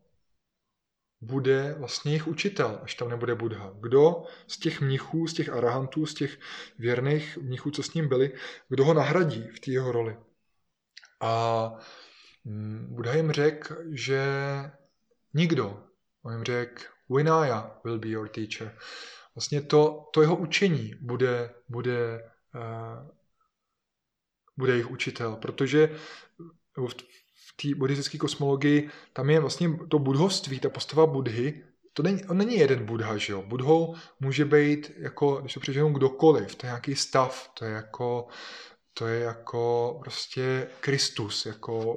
bude 1.21 1.75
vlastně 1.79 2.13
jejich 2.13 2.29
učitel, 2.29 2.81
až 2.83 2.95
tam 2.95 3.09
nebude 3.09 3.35
Buddha. 3.35 3.73
Kdo 3.81 4.25
z 4.47 4.59
těch 4.59 4.81
mnichů, 4.81 5.27
z 5.27 5.35
těch 5.35 5.49
arahantů, 5.49 6.07
z 6.07 6.15
těch 6.15 6.39
věrných 6.79 7.37
mnichů, 7.37 7.71
co 7.71 7.83
s 7.83 7.95
ním 7.95 8.09
byli, 8.09 8.33
kdo 8.69 8.85
ho 8.85 8.95
nahradí 8.95 9.49
v 9.49 9.61
té 9.61 9.71
jeho 9.71 9.93
roli. 9.93 10.17
A 11.21 11.73
mm, 12.45 12.87
Buddha 12.91 13.15
jim 13.15 13.33
řekl, 13.33 13.77
že 13.91 14.23
nikdo. 15.35 15.83
On 16.23 16.33
jim 16.33 16.45
řekl, 16.45 16.83
Vinaya 17.11 17.81
will 17.85 17.99
be 17.99 18.09
your 18.09 18.29
teacher. 18.29 18.79
Vlastně 19.35 19.63
to, 19.63 20.11
to 20.13 20.23
jeho 20.23 20.37
učení 20.37 20.95
bude, 21.01 21.55
bude, 21.69 22.31
uh, 22.55 23.09
bude 24.57 24.73
jejich 24.73 24.91
učitel, 24.91 25.37
protože 25.37 25.97
té 27.63 27.69
buddhistické 27.77 28.19
kosmologii, 28.19 28.91
tam 29.13 29.31
je 29.31 29.41
vlastně 29.41 29.79
to 29.89 29.99
budhovství, 29.99 30.61
ta 30.61 30.69
postava 30.69 31.07
Budhy, 31.07 31.65
to 31.93 32.03
není, 32.03 32.25
on 32.25 32.39
není 32.39 32.57
jeden 32.57 32.87
Budha, 32.87 33.17
že 33.17 33.33
jo. 33.33 33.43
Budhou 33.43 33.95
může 34.21 34.45
být, 34.45 34.93
jako, 34.97 35.37
když 35.37 35.55
to 35.55 35.61
přeženu, 35.61 35.93
kdokoliv, 35.93 36.55
to 36.55 36.67
je 36.67 36.69
nějaký 36.69 36.95
stav, 36.95 37.51
to 37.59 37.65
je 37.65 37.71
jako, 37.71 38.27
to 38.95 39.07
je 39.07 39.21
jako 39.21 39.97
prostě 40.03 40.69
Kristus, 40.81 41.47
jako 41.47 41.97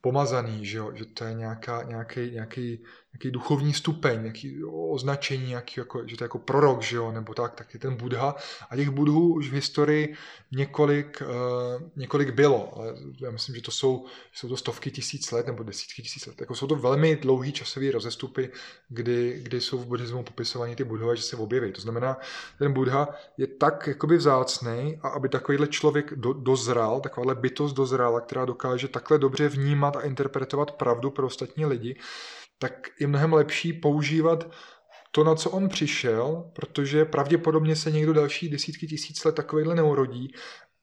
pomazaný, 0.00 0.66
že, 0.66 0.78
jo? 0.78 0.92
že 0.94 1.04
to 1.04 1.24
je 1.24 1.34
nějaká, 1.34 1.82
nějaký, 1.82 2.30
nějaký 2.30 2.84
nějaký 3.18 3.30
duchovní 3.30 3.74
stupeň, 3.74 4.20
nějaký 4.20 4.64
označení, 4.64 5.48
nějaký, 5.48 5.74
jako, 5.80 6.06
že 6.06 6.16
to 6.16 6.24
je 6.24 6.26
jako 6.26 6.38
prorok, 6.38 6.82
že 6.82 6.96
jo, 6.96 7.12
nebo 7.12 7.34
tak, 7.34 7.54
tak 7.54 7.74
je 7.74 7.80
ten 7.80 7.96
Buddha. 7.96 8.34
A 8.70 8.76
těch 8.76 8.90
Budhů 8.90 9.34
už 9.34 9.48
v 9.48 9.52
historii 9.52 10.14
několik, 10.52 11.22
uh, 11.22 11.82
několik 11.96 12.30
bylo, 12.30 12.76
ale 12.76 12.94
já 13.20 13.30
myslím, 13.30 13.54
že 13.54 13.62
to 13.62 13.70
jsou, 13.70 14.06
jsou 14.32 14.48
to 14.48 14.56
stovky 14.56 14.90
tisíc 14.90 15.30
let 15.30 15.46
nebo 15.46 15.62
desítky 15.62 16.02
tisíc 16.02 16.26
let. 16.26 16.40
Jako 16.40 16.54
jsou 16.54 16.66
to 16.66 16.74
velmi 16.74 17.16
dlouhý 17.16 17.52
časové 17.52 17.90
rozestupy, 17.90 18.50
kdy, 18.88 19.40
kdy 19.42 19.60
jsou 19.60 19.78
v 19.78 19.86
buddhismu 19.86 20.22
popisovaní 20.22 20.76
ty 20.76 20.84
Budhové, 20.84 21.16
že 21.16 21.22
se 21.22 21.36
objeví. 21.36 21.72
To 21.72 21.80
znamená, 21.80 22.16
ten 22.58 22.72
Buddha 22.72 23.08
je 23.36 23.46
tak 23.46 23.86
jakoby 23.86 24.16
vzácný 24.16 24.98
a 25.02 25.08
aby 25.08 25.28
takovýhle 25.28 25.66
člověk 25.66 26.14
do, 26.14 26.32
dozral, 26.32 27.00
takováhle 27.00 27.34
bytost 27.34 27.76
dozrála, 27.76 28.20
která 28.20 28.44
dokáže 28.44 28.88
takhle 28.88 29.18
dobře 29.18 29.48
vnímat 29.48 29.96
a 29.96 30.00
interpretovat 30.00 30.72
pravdu 30.72 31.10
pro 31.10 31.26
ostatní 31.26 31.66
lidi, 31.66 31.96
tak 32.58 32.88
je 33.00 33.06
mnohem 33.06 33.32
lepší 33.32 33.72
používat 33.72 34.50
to, 35.10 35.24
na 35.24 35.34
co 35.34 35.50
on 35.50 35.68
přišel, 35.68 36.50
protože 36.52 37.04
pravděpodobně 37.04 37.76
se 37.76 37.90
někdo 37.90 38.12
další 38.12 38.48
desítky 38.48 38.86
tisíc 38.86 39.24
let 39.24 39.34
takovýhle 39.34 39.74
neurodí 39.74 40.32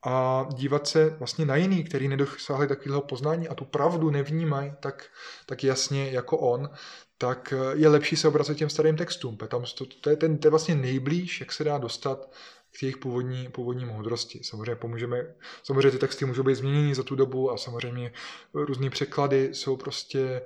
a 0.06 0.46
dívat 0.54 0.86
se 0.86 1.10
vlastně 1.10 1.46
na 1.46 1.56
jiný, 1.56 1.84
který 1.84 2.08
nedosáhli 2.08 2.68
takového 2.68 3.00
poznání 3.00 3.48
a 3.48 3.54
tu 3.54 3.64
pravdu 3.64 4.10
nevnímají 4.10 4.72
tak, 4.80 5.04
tak 5.46 5.64
jasně 5.64 6.10
jako 6.10 6.38
on, 6.38 6.70
tak 7.18 7.54
je 7.74 7.88
lepší 7.88 8.16
se 8.16 8.28
obracet 8.28 8.54
těm 8.54 8.70
starým 8.70 8.96
textům. 8.96 9.36
Tam 9.36 9.64
to, 9.78 9.86
to, 10.00 10.10
je 10.10 10.16
ten, 10.16 10.38
to 10.38 10.46
je 10.46 10.50
vlastně 10.50 10.74
nejblíž, 10.74 11.40
jak 11.40 11.52
se 11.52 11.64
dá 11.64 11.78
dostat 11.78 12.30
k 12.78 12.82
jejich 12.82 12.96
původní, 12.96 13.48
původní 13.48 13.84
moudrosti. 13.84 14.40
Samozřejmě 14.42 14.76
pomůžeme, 14.76 15.34
samozřejmě 15.62 15.90
ty 15.90 15.98
texty 15.98 16.24
můžou 16.24 16.42
být 16.42 16.54
změněny 16.54 16.94
za 16.94 17.02
tu 17.02 17.14
dobu 17.16 17.50
a 17.50 17.56
samozřejmě 17.56 18.12
různé 18.54 18.90
překlady 18.90 19.54
jsou 19.54 19.76
prostě 19.76 20.42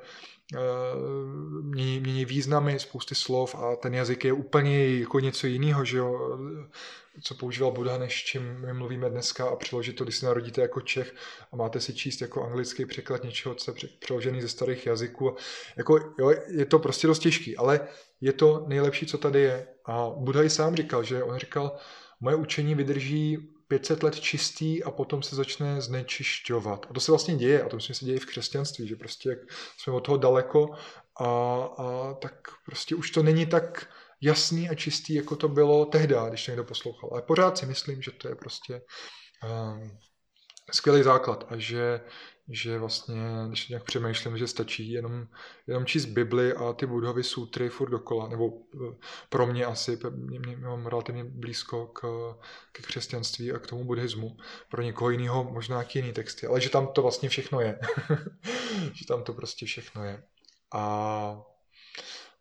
mění, 1.62 2.00
mění 2.00 2.24
významy, 2.24 2.78
spousty 2.78 3.14
slov 3.14 3.54
a 3.54 3.76
ten 3.76 3.94
jazyk 3.94 4.24
je 4.24 4.32
úplně 4.32 4.98
jako 4.98 5.20
něco 5.20 5.46
jiného, 5.46 5.84
že 5.84 5.98
jo, 5.98 6.38
co 7.22 7.34
používal 7.34 7.72
Buddha, 7.72 7.98
než 7.98 8.24
čím 8.24 8.42
my 8.60 8.74
mluvíme 8.74 9.10
dneska 9.10 9.48
a 9.48 9.56
přeložit 9.56 9.96
to, 9.96 10.04
když 10.04 10.16
se 10.16 10.26
narodíte 10.26 10.60
jako 10.60 10.80
Čech 10.80 11.14
a 11.52 11.56
máte 11.56 11.80
si 11.80 11.94
číst 11.94 12.20
jako 12.20 12.44
anglický 12.44 12.86
překlad 12.86 13.24
něčeho, 13.24 13.54
co 13.54 13.70
je 13.82 13.88
přeložený 13.98 14.42
ze 14.42 14.48
starých 14.48 14.86
jazyků. 14.86 15.36
Jako, 15.76 16.14
jo, 16.18 16.32
je 16.48 16.64
to 16.64 16.78
prostě 16.78 17.06
dost 17.06 17.18
těžký, 17.18 17.56
ale 17.56 17.88
je 18.20 18.32
to 18.32 18.64
nejlepší, 18.68 19.06
co 19.06 19.18
tady 19.18 19.40
je. 19.40 19.66
A 19.86 20.10
Buddha 20.16 20.42
i 20.42 20.50
sám 20.50 20.76
říkal, 20.76 21.04
že 21.04 21.22
on 21.22 21.38
říkal, 21.38 21.76
moje 22.20 22.36
učení 22.36 22.74
vydrží 22.74 23.50
500 23.70 24.02
let 24.02 24.20
čistý 24.20 24.84
a 24.84 24.90
potom 24.90 25.22
se 25.22 25.36
začne 25.36 25.80
znečišťovat. 25.80 26.86
A 26.90 26.94
to 26.94 27.00
se 27.00 27.12
vlastně 27.12 27.36
děje, 27.36 27.62
a 27.62 27.68
to 27.68 27.76
myslím 27.76 27.94
se 27.94 28.04
děje 28.04 28.20
v 28.20 28.26
křesťanství, 28.26 28.88
že 28.88 28.96
prostě 28.96 29.28
jak 29.28 29.38
jsme 29.78 29.92
od 29.92 30.00
toho 30.00 30.18
daleko 30.18 30.70
a, 31.20 31.26
a 31.78 32.14
tak 32.14 32.34
prostě 32.66 32.94
už 32.94 33.10
to 33.10 33.22
není 33.22 33.46
tak 33.46 33.88
jasný 34.20 34.68
a 34.68 34.74
čistý, 34.74 35.14
jako 35.14 35.36
to 35.36 35.48
bylo 35.48 35.84
tehdy, 35.84 36.14
když 36.28 36.46
někdo 36.46 36.64
poslouchal. 36.64 37.10
Ale 37.12 37.22
pořád 37.22 37.58
si 37.58 37.66
myslím, 37.66 38.02
že 38.02 38.10
to 38.10 38.28
je 38.28 38.34
prostě 38.34 38.82
um, 39.44 39.98
skvělý 40.72 41.02
základ 41.02 41.46
a 41.48 41.56
že, 41.56 42.00
že 42.50 42.78
vlastně, 42.78 43.16
když 43.48 43.68
nějak 43.68 43.84
přemýšlím, 43.84 44.38
že 44.38 44.48
stačí 44.48 44.90
jenom, 44.90 45.26
jenom 45.66 45.86
číst 45.86 46.04
Bibli 46.04 46.54
a 46.54 46.72
ty 46.72 46.86
Budhovy 46.86 47.22
sutry 47.24 47.68
furt 47.68 47.90
dokola, 47.90 48.28
nebo 48.28 48.52
eh, 48.74 48.96
pro 49.28 49.46
mě 49.46 49.64
asi, 49.64 49.98
mě, 50.10 50.38
mě 50.38 50.56
mám 50.56 50.86
relativně 50.86 51.24
blízko 51.24 51.86
k, 51.86 52.00
k 52.72 52.82
křesťanství 52.86 53.52
a 53.52 53.58
k 53.58 53.66
tomu 53.66 53.84
buddhismu. 53.84 54.36
Pro 54.70 54.82
někoho 54.82 55.10
jiného 55.10 55.44
možná 55.44 55.76
nějaký 55.76 55.98
jiný 55.98 56.12
texty, 56.12 56.46
ale 56.46 56.60
že 56.60 56.70
tam 56.70 56.86
to 56.86 57.02
vlastně 57.02 57.28
všechno 57.28 57.60
je. 57.60 57.78
že 58.92 59.06
tam 59.06 59.22
to 59.22 59.32
prostě 59.32 59.66
všechno 59.66 60.04
je. 60.04 60.22
A 60.72 61.42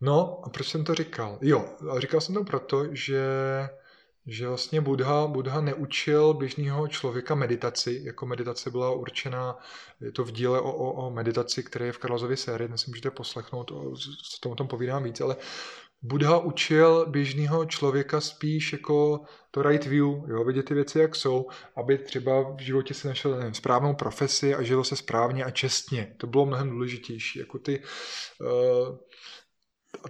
no, 0.01 0.41
a 0.45 0.49
proč 0.49 0.67
jsem 0.67 0.83
to 0.83 0.95
říkal? 0.95 1.39
Jo, 1.41 1.77
říkal 1.97 2.21
jsem 2.21 2.35
to 2.35 2.43
proto, 2.43 2.95
že 2.95 3.21
že 4.29 4.47
vlastně 4.47 4.81
Buddha, 4.81 5.27
Buddha 5.27 5.61
neučil 5.61 6.33
běžného 6.33 6.87
člověka 6.87 7.35
meditaci, 7.35 8.01
jako 8.03 8.25
meditace 8.25 8.71
byla 8.71 8.91
určena, 8.91 9.57
je 10.01 10.11
to 10.11 10.23
v 10.23 10.31
díle 10.31 10.61
o, 10.61 10.71
o, 10.71 11.07
o 11.07 11.09
meditaci, 11.09 11.63
které 11.63 11.85
je 11.85 11.91
v 11.91 11.97
Karlazově 11.97 12.37
sérii, 12.37 12.67
dnes 12.67 12.81
si 12.81 12.91
můžete 12.91 13.11
poslechnout, 13.11 13.71
o, 13.71 13.93
o 14.49 14.55
tom 14.55 14.67
povídám 14.67 15.03
víc, 15.03 15.21
ale 15.21 15.35
Buddha 16.01 16.37
učil 16.37 17.05
běžného 17.09 17.65
člověka 17.65 18.21
spíš 18.21 18.73
jako 18.73 19.21
to 19.51 19.61
right 19.61 19.85
view, 19.85 20.07
jo, 20.27 20.43
vidět 20.43 20.63
ty 20.63 20.73
věci, 20.73 20.99
jak 20.99 21.15
jsou, 21.15 21.47
aby 21.75 21.97
třeba 21.97 22.41
v 22.41 22.59
životě 22.59 22.93
si 22.93 23.07
našel 23.07 23.37
nevím, 23.37 23.53
správnou 23.53 23.95
profesi 23.95 24.55
a 24.55 24.61
žilo 24.61 24.83
se 24.83 24.95
správně 24.95 25.43
a 25.43 25.51
čestně. 25.51 26.15
To 26.17 26.27
bylo 26.27 26.45
mnohem 26.45 26.69
důležitější. 26.69 27.39
Jako 27.39 27.59
ty, 27.59 27.83
uh, 28.41 28.97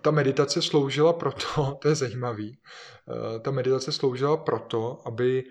ta 0.01 0.11
meditace 0.11 0.61
sloužila 0.61 1.13
proto, 1.13 1.77
to 1.81 1.87
je 1.87 1.95
zajímavý, 1.95 2.57
eh, 2.57 3.39
ta 3.39 3.51
meditace 3.51 3.91
sloužila 3.91 4.37
proto, 4.37 5.01
aby 5.05 5.43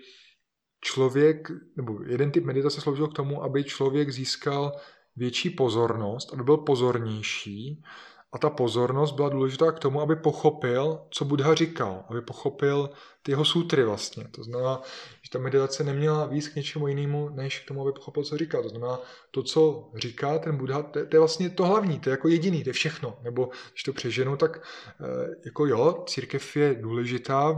člověk, 0.81 1.51
nebo 1.77 2.03
jeden 2.07 2.31
typ 2.31 2.43
meditace 2.43 2.81
sloužil 2.81 3.07
k 3.07 3.15
tomu, 3.15 3.43
aby 3.43 3.63
člověk 3.63 4.09
získal 4.09 4.71
větší 5.15 5.49
pozornost, 5.49 6.33
aby 6.33 6.43
byl 6.43 6.57
pozornější 6.57 7.83
a 8.31 8.37
ta 8.37 8.49
pozornost 8.49 9.11
byla 9.11 9.29
důležitá 9.29 9.71
k 9.71 9.79
tomu, 9.79 10.01
aby 10.01 10.15
pochopil, 10.15 10.99
co 11.09 11.25
Buddha 11.25 11.55
říkal, 11.55 12.03
aby 12.09 12.21
pochopil 12.21 12.89
ty 13.23 13.31
jeho 13.31 13.45
sutry 13.45 13.83
vlastně. 13.83 14.27
To 14.31 14.43
znamená, 14.43 14.81
že 15.21 15.29
ta 15.31 15.39
meditace 15.39 15.83
neměla 15.83 16.25
víc 16.25 16.47
k 16.47 16.55
něčemu 16.55 16.87
jinému, 16.87 17.29
než 17.29 17.59
k 17.59 17.67
tomu, 17.67 17.81
aby 17.81 17.91
pochopil, 17.91 18.23
co 18.23 18.37
říká. 18.37 18.61
To 18.61 18.69
znamená, 18.69 18.99
to, 19.31 19.43
co 19.43 19.89
říká 19.95 20.39
ten 20.39 20.57
Buddha, 20.57 20.81
to, 20.81 21.05
to 21.05 21.15
je 21.15 21.19
vlastně 21.19 21.49
to 21.49 21.65
hlavní, 21.65 21.99
to 21.99 22.09
je 22.09 22.11
jako 22.11 22.27
jediný, 22.27 22.63
to 22.63 22.69
je 22.69 22.73
všechno. 22.73 23.19
Nebo 23.23 23.49
když 23.71 23.83
to 23.83 23.93
přeženu, 23.93 24.37
tak 24.37 24.61
eh, 25.01 25.35
jako 25.45 25.65
jo, 25.65 26.03
církev 26.07 26.55
je 26.55 26.75
důležitá, 26.75 27.55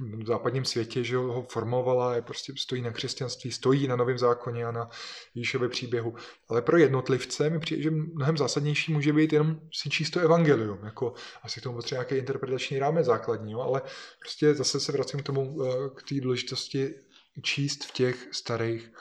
v 0.00 0.26
západním 0.26 0.64
světě, 0.64 1.04
že 1.04 1.16
ho 1.16 1.46
formovala, 1.52 2.14
je 2.14 2.22
prostě 2.22 2.52
stojí 2.58 2.82
na 2.82 2.90
křesťanství, 2.90 3.52
stojí 3.52 3.88
na 3.88 3.96
novém 3.96 4.18
zákoně 4.18 4.66
a 4.66 4.72
na 4.72 4.88
Ježíšově 5.34 5.68
příběhu. 5.68 6.14
Ale 6.48 6.62
pro 6.62 6.78
jednotlivce 6.78 7.50
mi 7.50 7.60
přijde, 7.60 7.82
že 7.82 7.90
mnohem 7.90 8.36
zásadnější 8.36 8.92
může 8.92 9.12
být 9.12 9.32
jenom 9.32 9.60
si 9.72 9.90
číst 9.90 10.16
evangelium, 10.16 10.78
jako 10.84 11.14
asi 11.42 11.60
k 11.60 11.62
tomu 11.62 11.76
potřeba 11.76 11.96
nějaký 11.96 12.14
interpretační 12.14 12.78
rámec 12.78 13.06
základní, 13.06 13.52
jo? 13.52 13.60
ale 13.60 13.82
prostě 14.18 14.54
zase 14.54 14.80
se 14.80 14.92
vracím 14.92 15.20
k 15.20 15.26
tomu, 15.26 15.62
eh, 15.62 15.90
k 15.94 16.02
té 16.08 16.20
důležitosti 16.20 16.94
číst 17.42 17.84
v 17.84 17.92
těch 17.92 18.28
starých, 18.32 18.92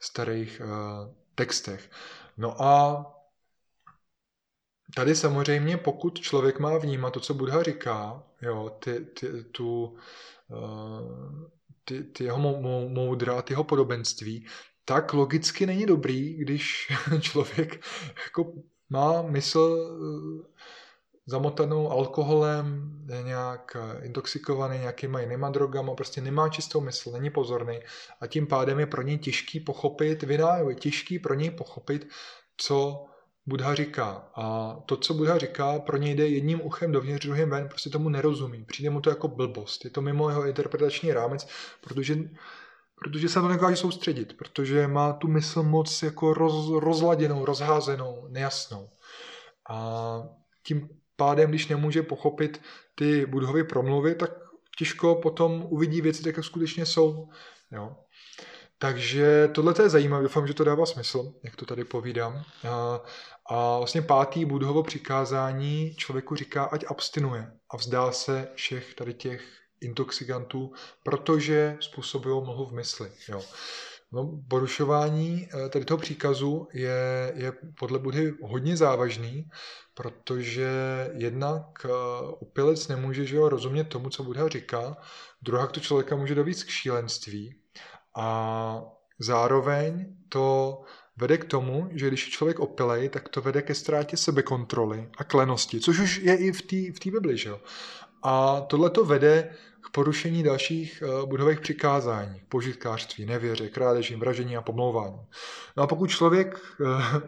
starých 0.00 0.62
uh, 0.64 1.14
textech. 1.34 1.90
No 2.36 2.62
a 2.62 3.04
Tady 4.94 5.14
samozřejmě, 5.14 5.76
pokud 5.76 6.20
člověk 6.20 6.58
má 6.58 6.78
vnímat 6.78 7.10
to, 7.10 7.20
co 7.20 7.34
Buddha 7.34 7.62
říká, 7.62 8.22
jo, 8.42 8.76
ty, 8.84 9.00
ty, 9.00 9.44
tu, 9.44 9.96
eh, 10.50 11.48
ty, 11.84 12.02
ty 12.02 12.24
jeho 12.24 12.38
moudra, 12.88 13.42
ty 13.42 13.52
jeho 13.52 13.64
podobenství, 13.64 14.46
tak 14.84 15.12
logicky 15.12 15.66
není 15.66 15.86
dobrý, 15.86 16.34
když 16.34 16.92
člověk 17.20 17.84
jako 18.24 18.52
má 18.90 19.22
mysl 19.22 19.78
eh, 19.78 20.50
zamotanou 21.26 21.90
alkoholem, 21.90 22.92
je 23.14 23.22
nějak 23.22 23.76
eh, 23.76 24.06
intoxikovaný 24.06 24.78
nějakýma 24.78 25.20
jinýma 25.20 25.50
drogama, 25.50 25.94
prostě 25.94 26.20
nemá 26.20 26.48
čistou 26.48 26.80
mysl, 26.80 27.10
není 27.12 27.30
pozorný 27.30 27.80
a 28.20 28.26
tím 28.26 28.46
pádem 28.46 28.78
je 28.78 28.86
pro 28.86 29.02
něj 29.02 29.18
těžký 29.18 29.60
pochopit 29.60 30.22
vina, 30.22 30.56
je 30.56 30.74
těžký 30.74 31.18
pro 31.18 31.34
něj 31.34 31.50
pochopit, 31.50 32.08
co 32.56 33.06
Buddha 33.46 33.74
říká. 33.74 34.30
A 34.34 34.76
to, 34.86 34.96
co 34.96 35.14
Buddha 35.14 35.38
říká, 35.38 35.78
pro 35.78 35.96
něj 35.96 36.14
jde 36.14 36.28
jedním 36.28 36.60
uchem 36.60 36.92
dovnitř, 36.92 37.26
druhým 37.26 37.50
ven, 37.50 37.68
prostě 37.68 37.90
tomu 37.90 38.08
nerozumí. 38.08 38.64
Přijde 38.64 38.90
mu 38.90 39.00
to 39.00 39.10
jako 39.10 39.28
blbost. 39.28 39.84
Je 39.84 39.90
to 39.90 40.00
mimo 40.00 40.28
jeho 40.28 40.46
interpretační 40.46 41.12
rámec, 41.12 41.48
protože, 41.80 42.16
protože 42.94 43.28
se 43.28 43.40
to 43.40 43.48
nedokáže 43.48 43.76
soustředit, 43.76 44.36
protože 44.36 44.86
má 44.86 45.12
tu 45.12 45.28
mysl 45.28 45.62
moc 45.62 46.02
jako 46.02 46.34
roz, 46.34 46.70
rozladěnou, 46.82 47.44
rozházenou, 47.44 48.26
nejasnou. 48.28 48.90
A 49.70 50.22
tím 50.62 50.88
pádem, 51.16 51.50
když 51.50 51.68
nemůže 51.68 52.02
pochopit 52.02 52.60
ty 52.94 53.26
Budhovy 53.26 53.64
promluvy, 53.64 54.14
tak 54.14 54.30
těžko 54.78 55.14
potom 55.14 55.66
uvidí 55.68 56.00
věci 56.00 56.22
tak, 56.22 56.36
jak 56.36 56.44
skutečně 56.44 56.86
jsou. 56.86 57.28
Jo. 57.72 57.96
Takže 58.82 59.48
tohle 59.54 59.74
je 59.82 59.88
zajímavé, 59.88 60.22
doufám, 60.22 60.46
že 60.46 60.54
to 60.54 60.64
dává 60.64 60.86
smysl, 60.86 61.32
jak 61.42 61.56
to 61.56 61.66
tady 61.66 61.84
povídám. 61.84 62.44
A, 62.68 63.00
a 63.46 63.78
vlastně 63.78 64.02
pátý 64.02 64.44
Budhovo 64.44 64.82
přikázání 64.82 65.94
člověku 65.94 66.36
říká, 66.36 66.64
ať 66.64 66.84
abstinuje 66.88 67.52
a 67.70 67.76
vzdá 67.76 68.12
se 68.12 68.48
všech 68.54 68.94
tady 68.94 69.14
těch 69.14 69.42
intoxikantů, 69.80 70.72
protože 71.04 71.76
způsobují 71.80 72.44
mlhu 72.44 72.66
v 72.66 72.72
mysli. 72.72 73.10
Jo. 73.28 73.42
No, 74.12 74.40
porušování 74.48 75.48
eh, 75.48 75.68
tady 75.68 75.84
toho 75.84 75.98
příkazu 75.98 76.68
je, 76.72 77.32
je 77.36 77.52
podle 77.78 77.98
Budhy 77.98 78.32
hodně 78.42 78.76
závažný, 78.76 79.48
protože 79.94 80.70
jednak 81.14 81.64
eh, 81.84 82.86
nemůže 82.88 83.26
že 83.26 83.36
jo, 83.36 83.48
rozumět 83.48 83.84
tomu, 83.84 84.10
co 84.10 84.24
Budha 84.24 84.48
říká, 84.48 84.96
druhá 85.42 85.66
to 85.66 85.80
člověka 85.80 86.16
může 86.16 86.34
dovít 86.34 86.64
k 86.64 86.68
šílenství 86.68 87.59
a 88.16 88.82
zároveň 89.18 90.16
to 90.28 90.80
vede 91.16 91.38
k 91.38 91.44
tomu, 91.44 91.88
že 91.92 92.08
když 92.08 92.26
je 92.26 92.32
člověk 92.32 92.60
opilej, 92.60 93.08
tak 93.08 93.28
to 93.28 93.40
vede 93.40 93.62
ke 93.62 93.74
ztrátě 93.74 94.16
sebekontroly 94.16 95.08
a 95.18 95.24
klenosti, 95.24 95.80
což 95.80 95.98
už 95.98 96.16
je 96.16 96.36
i 96.36 96.52
v 96.52 96.62
té 96.62 97.08
v 97.08 97.12
Bibli. 97.12 97.36
Že? 97.36 97.50
A 98.22 98.60
tohle 98.60 98.90
to 98.90 99.04
vede 99.04 99.54
k 99.80 99.90
porušení 99.90 100.42
dalších 100.42 101.02
uh, 101.06 101.28
budových 101.28 101.60
přikázání, 101.60 102.42
požitkářství, 102.48 103.26
nevěře, 103.26 103.68
krádežím, 103.68 104.20
vražení 104.20 104.56
a 104.56 104.62
pomlouvání. 104.62 105.20
No 105.76 105.82
a 105.82 105.86
pokud 105.86 106.10
člověk 106.10 106.60
Eh, 106.80 107.20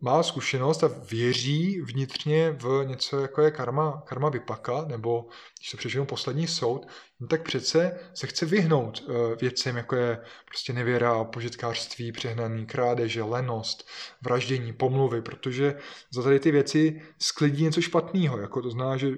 má 0.00 0.22
zkušenost 0.22 0.84
a 0.84 0.90
věří 1.10 1.80
vnitřně 1.80 2.50
v 2.50 2.84
něco, 2.84 3.20
jako 3.20 3.42
je 3.42 3.50
karma, 3.50 4.02
karma 4.06 4.28
vypaka, 4.28 4.84
nebo 4.88 5.26
když 5.58 5.70
se 5.70 5.76
přežijou 5.76 6.04
poslední 6.04 6.46
soud, 6.46 6.86
no 7.20 7.26
tak 7.26 7.42
přece 7.42 8.00
se 8.14 8.26
chce 8.26 8.46
vyhnout 8.46 9.02
eh, 9.08 9.36
věcem, 9.40 9.76
jako 9.76 9.96
je 9.96 10.20
prostě 10.44 10.72
nevěra, 10.72 11.24
požitkářství, 11.24 12.12
přehnaný 12.12 12.66
krádeže, 12.66 13.22
lenost, 13.22 13.88
vraždění, 14.22 14.72
pomluvy, 14.72 15.22
protože 15.22 15.78
za 16.12 16.22
tady 16.22 16.40
ty 16.40 16.50
věci 16.50 17.02
sklidí 17.18 17.64
něco 17.64 17.80
špatného. 17.80 18.38
Jako 18.38 18.62
to 18.62 18.70
zná, 18.70 18.96
že 18.96 19.10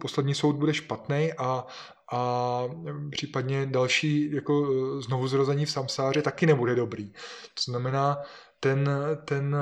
poslední 0.00 0.34
soud 0.34 0.56
bude 0.56 0.74
špatný 0.74 1.32
a, 1.38 1.66
a 2.12 2.62
případně 3.10 3.66
další 3.66 4.32
jako 4.32 4.66
znovuzrození 5.02 5.66
v 5.66 5.70
samsáře 5.70 6.22
taky 6.22 6.46
nebude 6.46 6.74
dobrý. 6.74 7.12
To 7.54 7.62
znamená, 7.70 8.18
ten, 8.62 8.90
ten, 9.24 9.56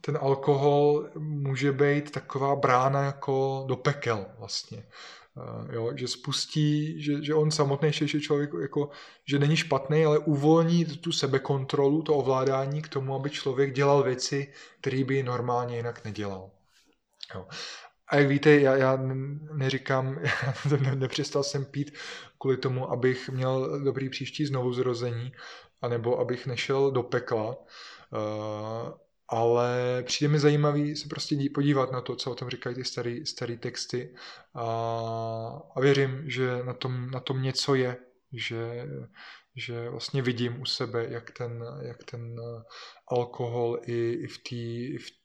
ten 0.00 0.18
alkohol 0.20 1.10
může 1.18 1.72
být 1.72 2.10
taková 2.10 2.56
brána 2.56 3.02
jako 3.02 3.64
do 3.68 3.76
pekel 3.76 4.26
vlastně. 4.38 4.84
Eh, 5.36 5.74
jo, 5.74 5.92
že 5.96 6.08
spustí, 6.08 7.02
že, 7.02 7.24
že 7.24 7.34
on 7.34 7.50
samotný 7.50 7.92
že 7.92 8.20
člověk 8.20 8.50
jako, 8.60 8.90
že 9.24 9.38
není 9.38 9.56
špatný, 9.56 10.04
ale 10.04 10.18
uvolní 10.18 10.84
tu 10.84 11.12
sebekontrolu, 11.12 12.02
to 12.02 12.14
ovládání 12.14 12.82
k 12.82 12.88
tomu, 12.88 13.14
aby 13.14 13.30
člověk 13.30 13.72
dělal 13.72 14.02
věci, 14.02 14.52
které 14.80 15.04
by 15.04 15.22
normálně 15.22 15.76
jinak 15.76 16.04
nedělal. 16.04 16.50
Jo. 17.34 17.46
A 18.08 18.16
jak 18.16 18.28
víte, 18.28 18.60
já, 18.60 18.76
já 18.76 18.98
neříkám, 19.52 20.18
já 20.84 20.94
nepřestal 20.94 21.42
jsem 21.42 21.64
pít 21.64 21.94
kvůli 22.38 22.56
tomu, 22.56 22.90
abych 22.90 23.28
měl 23.28 23.84
dobrý 23.84 24.08
příští 24.08 24.46
znovuzrození, 24.46 25.32
anebo 25.82 26.18
abych 26.18 26.46
nešel 26.46 26.90
do 26.90 27.02
pekla, 27.02 27.56
ale 29.28 30.02
přijde 30.02 30.32
mi 30.32 30.38
zajímavý 30.38 30.96
se 30.96 31.08
prostě 31.08 31.36
podívat 31.54 31.92
na 31.92 32.00
to, 32.00 32.16
co 32.16 32.30
o 32.30 32.34
tom 32.34 32.50
říkají 32.50 32.76
ty 32.76 32.84
starý, 32.84 33.26
starý 33.26 33.58
texty 33.58 34.14
a, 34.54 34.66
a 35.76 35.80
věřím, 35.80 36.30
že 36.30 36.64
na 36.64 36.74
tom, 36.74 37.10
na 37.10 37.20
tom 37.20 37.42
něco 37.42 37.74
je, 37.74 37.96
že, 38.32 38.88
že 39.56 39.88
vlastně 39.88 40.22
vidím 40.22 40.60
u 40.60 40.64
sebe, 40.64 41.06
jak 41.10 41.30
ten, 41.30 41.64
jak 41.82 42.04
ten 42.04 42.40
alkohol 43.08 43.78
i, 43.86 44.12
i 44.12 44.26
v 44.26 44.38
té 44.38 45.02
v 45.02 45.22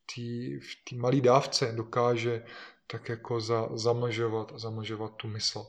v 0.94 0.98
malé 0.98 1.22
dávce 1.22 1.72
dokáže 1.76 2.44
tak 2.88 3.10
jako 3.10 3.42
za, 3.42 3.70
zamlžovat, 3.74 4.54
zamlžovat 4.56 5.16
tu 5.16 5.28
mysl. 5.28 5.66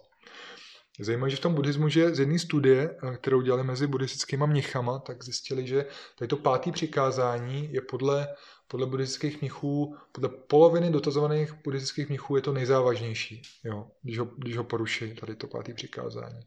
Zajímavé, 1.00 1.30
že 1.30 1.36
v 1.36 1.40
tom 1.40 1.54
buddhismu, 1.54 1.88
že 1.88 2.14
z 2.14 2.18
jedné 2.18 2.38
studie, 2.38 2.96
eh, 3.02 3.16
kterou 3.16 3.40
dělali 3.40 3.64
mezi 3.64 3.86
buddhistickými 3.86 4.46
mnichama, 4.46 4.98
tak 4.98 5.24
zjistili, 5.24 5.66
že 5.66 5.86
tady 6.18 6.28
to 6.28 6.36
pátý 6.36 6.72
přikázání 6.72 7.72
je 7.72 7.80
podle, 7.80 8.28
podle 8.68 8.86
buddhistických 8.86 9.40
mnichů, 9.40 9.96
podle 10.12 10.28
poloviny 10.28 10.90
dotazovaných 10.90 11.52
buddhistických 11.64 12.08
mnichů 12.08 12.36
je 12.36 12.42
to 12.42 12.52
nejzávažnější, 12.52 13.42
jo, 13.64 13.86
když, 14.02 14.18
ho, 14.18 14.24
když 14.24 14.56
ho 14.56 14.64
poruší, 14.64 15.14
tady 15.14 15.36
to 15.36 15.46
pátý 15.46 15.74
přikázání. 15.74 16.40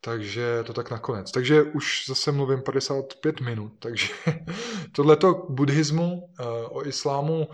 Takže 0.00 0.64
to 0.64 0.72
tak 0.72 0.90
nakonec. 0.90 1.30
Takže 1.30 1.62
už 1.62 2.04
zase 2.08 2.32
mluvím 2.32 2.62
55 2.62 3.40
minut, 3.40 3.72
takže 3.78 4.14
tohleto 4.92 5.46
buddhismu, 5.48 6.30
eh, 6.40 6.44
o 6.68 6.86
islámu, 6.86 7.48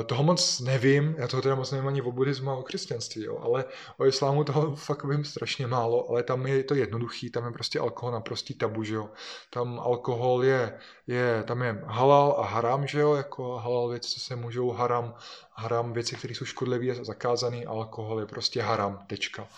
eh, 0.00 0.04
toho 0.04 0.22
moc 0.22 0.60
nevím, 0.60 1.14
já 1.18 1.28
toho 1.28 1.42
teda 1.42 1.54
moc 1.54 1.70
nevím 1.70 1.88
ani 1.88 2.02
o 2.02 2.12
buddhismu 2.12 2.50
a 2.50 2.56
o 2.56 2.62
křesťanství, 2.62 3.22
jo, 3.24 3.38
ale 3.42 3.64
o 3.98 4.06
islámu 4.06 4.44
toho 4.44 4.76
fakt 4.86 5.04
vím 5.04 5.24
strašně 5.24 5.66
málo, 5.66 6.10
ale 6.10 6.22
tam 6.22 6.46
je 6.46 6.64
to 6.64 6.74
jednoduchý, 6.74 7.30
tam 7.30 7.44
je 7.44 7.52
prostě 7.52 7.80
alkohol 7.80 8.12
naprostý 8.12 8.54
tabu, 8.54 8.84
že 8.84 8.94
jo. 8.94 9.10
Tam 9.50 9.80
alkohol 9.80 10.44
je, 10.44 10.78
je, 11.06 11.44
tam 11.46 11.62
je 11.62 11.82
halal 11.86 12.36
a 12.38 12.46
haram, 12.46 12.86
že 12.86 13.00
jo, 13.00 13.14
jako 13.14 13.56
halal 13.56 13.88
věci, 13.88 14.10
co 14.10 14.20
se 14.20 14.36
můžou, 14.36 14.70
haram, 14.70 15.14
haram 15.52 15.92
věci, 15.92 16.16
které 16.16 16.34
jsou 16.34 16.44
škodlivé 16.44 17.00
a 17.00 17.04
zakázané, 17.04 17.64
alkohol 17.64 18.20
je 18.20 18.26
prostě 18.26 18.62
haram, 18.62 19.04
tečka. 19.06 19.48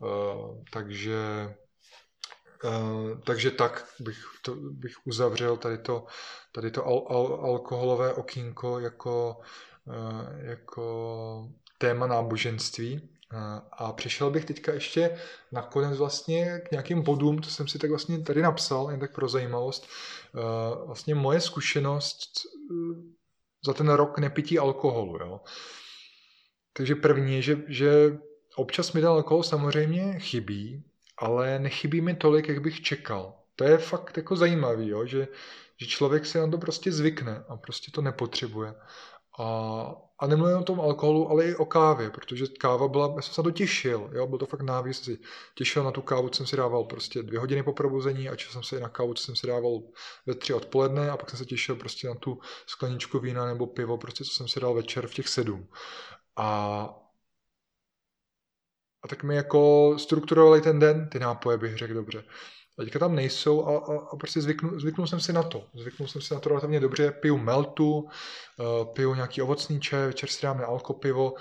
Uh, 0.00 0.56
takže 0.70 1.54
takže 3.24 3.50
tak 3.50 3.86
bych, 4.00 4.18
to, 4.42 4.54
bych 4.54 4.94
uzavřel 5.04 5.56
tady 5.56 5.78
to, 5.78 6.06
tady 6.52 6.70
to 6.70 6.86
al, 6.86 7.06
al, 7.08 7.40
alkoholové 7.42 8.12
okýnko 8.12 8.78
jako, 8.78 9.36
uh, 9.84 9.94
jako 10.42 11.48
téma 11.78 12.06
náboženství. 12.06 13.00
Uh, 13.34 13.40
a 13.72 13.92
přišel 13.92 14.30
bych 14.30 14.44
teďka 14.44 14.72
ještě 14.72 15.18
nakonec 15.52 15.98
vlastně 15.98 16.60
k 16.68 16.70
nějakým 16.70 17.02
bodům, 17.02 17.38
to 17.38 17.48
jsem 17.50 17.68
si 17.68 17.78
tak 17.78 17.90
vlastně 17.90 18.22
tady 18.22 18.42
napsal, 18.42 18.90
jen 18.90 19.00
tak 19.00 19.14
pro 19.14 19.28
zajímavost. 19.28 19.88
Vlastně 20.86 21.14
moje 21.14 21.40
zkušenost 21.40 22.30
za 23.66 23.72
ten 23.72 23.88
rok 23.88 24.18
nepití 24.18 24.58
alkoholu. 24.58 25.18
Jo. 25.18 25.40
Takže 26.72 26.94
první 26.94 27.34
je, 27.34 27.42
že, 27.42 27.56
že 27.68 28.18
občas 28.56 28.92
mi 28.92 29.00
ten 29.00 29.08
alkohol 29.10 29.42
samozřejmě 29.42 30.18
chybí, 30.18 30.84
ale 31.18 31.58
nechybí 31.58 32.00
mi 32.00 32.14
tolik, 32.14 32.48
jak 32.48 32.62
bych 32.62 32.82
čekal. 32.82 33.34
To 33.56 33.64
je 33.64 33.78
fakt 33.78 34.16
jako 34.16 34.36
zajímavý, 34.36 34.88
jo? 34.88 35.06
Že, 35.06 35.28
že 35.80 35.86
člověk 35.86 36.26
se 36.26 36.38
na 36.38 36.50
to 36.50 36.58
prostě 36.58 36.92
zvykne 36.92 37.44
a 37.48 37.56
prostě 37.56 37.90
to 37.90 38.02
nepotřebuje. 38.02 38.74
A, 39.38 39.94
a 40.18 40.26
nemluvím 40.26 40.56
o 40.56 40.62
tom 40.62 40.80
alkoholu, 40.80 41.30
ale 41.30 41.44
i 41.44 41.54
o 41.54 41.64
kávě, 41.64 42.10
protože 42.10 42.46
káva 42.46 42.88
byla, 42.88 43.12
já 43.16 43.22
jsem 43.22 43.34
se 43.34 43.40
na 43.40 43.44
to 43.44 43.50
těšil, 43.50 44.10
jo? 44.12 44.26
byl 44.26 44.38
to 44.38 44.46
fakt 44.46 44.60
návěs, 44.60 45.02
si 45.02 45.18
těšil 45.54 45.84
na 45.84 45.90
tu 45.90 46.02
kávu, 46.02 46.28
co 46.28 46.36
jsem 46.36 46.46
si 46.46 46.56
dával 46.56 46.84
prostě 46.84 47.22
dvě 47.22 47.40
hodiny 47.40 47.62
po 47.62 47.72
probuzení 47.72 48.28
a 48.28 48.36
čas 48.36 48.52
jsem 48.52 48.62
se 48.62 48.76
i 48.76 48.80
na 48.80 48.88
kávu, 48.88 49.14
co 49.14 49.24
jsem 49.24 49.36
si 49.36 49.46
dával 49.46 49.82
ve 50.26 50.34
tři 50.34 50.54
odpoledne 50.54 51.10
a 51.10 51.16
pak 51.16 51.30
jsem 51.30 51.38
se 51.38 51.44
těšil 51.44 51.76
prostě 51.76 52.08
na 52.08 52.14
tu 52.14 52.38
skleničku 52.66 53.18
vína 53.18 53.46
nebo 53.46 53.66
pivo, 53.66 53.98
prostě 53.98 54.24
co 54.24 54.30
jsem 54.30 54.48
si 54.48 54.60
dal 54.60 54.74
večer 54.74 55.06
v 55.06 55.14
těch 55.14 55.28
sedm. 55.28 55.68
A, 56.36 57.03
a 59.04 59.08
tak 59.08 59.22
mi 59.22 59.36
jako 59.36 59.94
strukturovali 59.98 60.60
ten 60.60 60.78
den, 60.78 61.08
ty 61.08 61.18
nápoje 61.18 61.58
bych 61.58 61.76
řekl 61.76 61.94
dobře. 61.94 62.24
A 62.78 62.82
teďka 62.82 62.98
tam 62.98 63.14
nejsou 63.14 63.66
a, 63.66 63.78
a, 63.78 64.08
a 64.12 64.16
prostě 64.16 64.40
zvyknu, 64.40 64.80
zvyknul 64.80 65.06
jsem 65.06 65.20
si 65.20 65.32
na 65.32 65.42
to. 65.42 65.66
Zvyknul 65.74 66.08
jsem 66.08 66.20
si 66.20 66.34
na 66.34 66.40
to 66.40 66.48
relativně 66.48 66.80
dobře. 66.80 67.10
Piju 67.10 67.38
meltu, 67.38 67.98
uh, 67.98 68.06
piju 68.94 69.14
nějaký 69.14 69.42
ovocný 69.42 69.80
čaj, 69.80 70.06
večer 70.06 70.28
si 70.28 70.42
dáme 70.42 70.64
alkopivo 70.64 71.34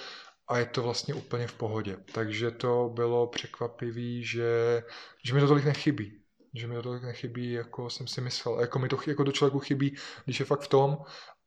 a 0.48 0.58
je 0.58 0.66
to 0.66 0.84
vlastně 0.84 1.14
úplně 1.14 1.48
v 1.48 1.54
pohodě. 1.54 1.98
Takže 2.14 2.52
to 2.52 2.92
bylo 2.94 3.28
překvapivý, 3.28 4.24
že, 4.24 4.84
že 5.26 5.34
mi 5.34 5.40
to 5.40 5.48
tolik 5.48 5.66
nechybí. 5.66 6.20
Že 6.56 6.68
mi 6.68 6.76
to 6.76 6.82
tolik 6.82 7.04
nechybí, 7.04 7.52
jako 7.52 7.90
jsem 7.90 8.08
si 8.08 8.22
myslel. 8.22 8.60
Jako 8.60 8.80
mi 8.80 8.90
to 8.90 8.98
jako 9.08 9.24
do 9.24 9.32
člověku 9.32 9.60
chybí, 9.60 9.96
když 10.26 10.40
je 10.40 10.46
fakt 10.46 10.62
v 10.62 10.68
tom 10.68 10.98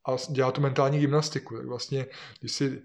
a 0.08 0.16
dělá 0.30 0.52
tu 0.52 0.60
mentální 0.60 0.98
gymnastiku. 0.98 1.56
Tak 1.56 1.66
vlastně, 1.66 2.06
když 2.40 2.52
si 2.52 2.82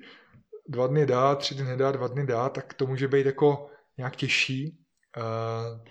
dva 0.71 0.87
dny 0.87 1.05
dá, 1.05 1.35
tři 1.35 1.55
dny 1.55 1.63
nedá, 1.63 1.91
dva 1.91 2.07
dny 2.07 2.25
dá, 2.25 2.49
tak 2.49 2.73
to 2.73 2.87
může 2.87 3.07
být 3.07 3.25
jako 3.25 3.69
nějak 3.97 4.15
těžší, 4.15 4.77
uh, 5.17 5.87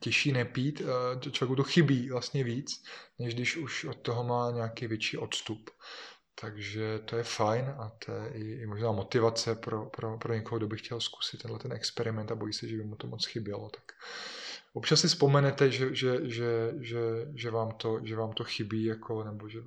těžší 0.00 0.32
nepít, 0.32 0.80
uh, 0.80 1.30
člověku 1.30 1.56
to 1.56 1.62
chybí 1.62 2.10
vlastně 2.10 2.44
víc, 2.44 2.84
než 3.18 3.34
když 3.34 3.56
už 3.56 3.84
od 3.84 3.98
toho 3.98 4.24
má 4.24 4.50
nějaký 4.50 4.86
větší 4.86 5.18
odstup. 5.18 5.70
Takže 6.40 6.98
to 6.98 7.16
je 7.16 7.22
fajn 7.22 7.64
a 7.78 7.92
to 8.04 8.12
je 8.12 8.30
i, 8.34 8.62
i 8.62 8.66
možná 8.66 8.92
motivace 8.92 9.54
pro, 9.54 9.86
pro, 9.86 10.18
pro 10.18 10.34
někoho, 10.34 10.58
kdo 10.58 10.66
by 10.66 10.76
chtěl 10.76 11.00
zkusit 11.00 11.42
tenhle 11.42 11.58
ten 11.58 11.72
experiment 11.72 12.32
a 12.32 12.34
bojí 12.34 12.52
se, 12.52 12.68
že 12.68 12.76
by 12.76 12.84
mu 12.84 12.96
to 12.96 13.06
moc 13.06 13.26
chybělo. 13.26 13.70
Tak 13.70 13.92
občas 14.72 15.00
si 15.00 15.08
vzpomenete, 15.08 15.70
že, 15.70 15.94
že, 15.94 16.30
že, 16.30 16.72
že, 16.80 17.00
že, 17.34 17.50
vám 17.50 17.70
to, 17.70 18.00
že 18.04 18.16
vám 18.16 18.32
to 18.32 18.44
chybí, 18.44 18.84
jako, 18.84 19.24
nebo 19.24 19.48
že 19.48 19.58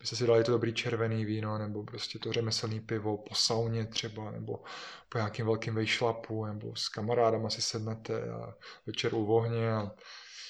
byste 0.00 0.16
si 0.16 0.26
dali 0.26 0.44
to 0.44 0.52
dobrý 0.52 0.74
červený 0.74 1.24
víno, 1.24 1.58
nebo 1.58 1.84
prostě 1.84 2.18
to 2.18 2.32
řemeslný 2.32 2.80
pivo 2.80 3.18
po 3.18 3.34
sauně 3.34 3.86
třeba, 3.86 4.30
nebo 4.30 4.62
po 5.08 5.18
nějakým 5.18 5.46
velkým 5.46 5.74
vejšlapu, 5.74 6.44
nebo 6.46 6.76
s 6.76 6.88
kamarádama 6.88 7.50
si 7.50 7.62
sednete 7.62 8.30
a 8.30 8.54
večer 8.86 9.14
u 9.14 9.26
ohně 9.26 9.72
a 9.72 9.90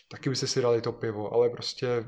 taky 0.09 0.31
byste 0.31 0.47
si 0.47 0.63
dali 0.63 0.81
to 0.81 0.93
pivo, 0.93 1.35
ale 1.35 1.51
prostě 1.51 2.05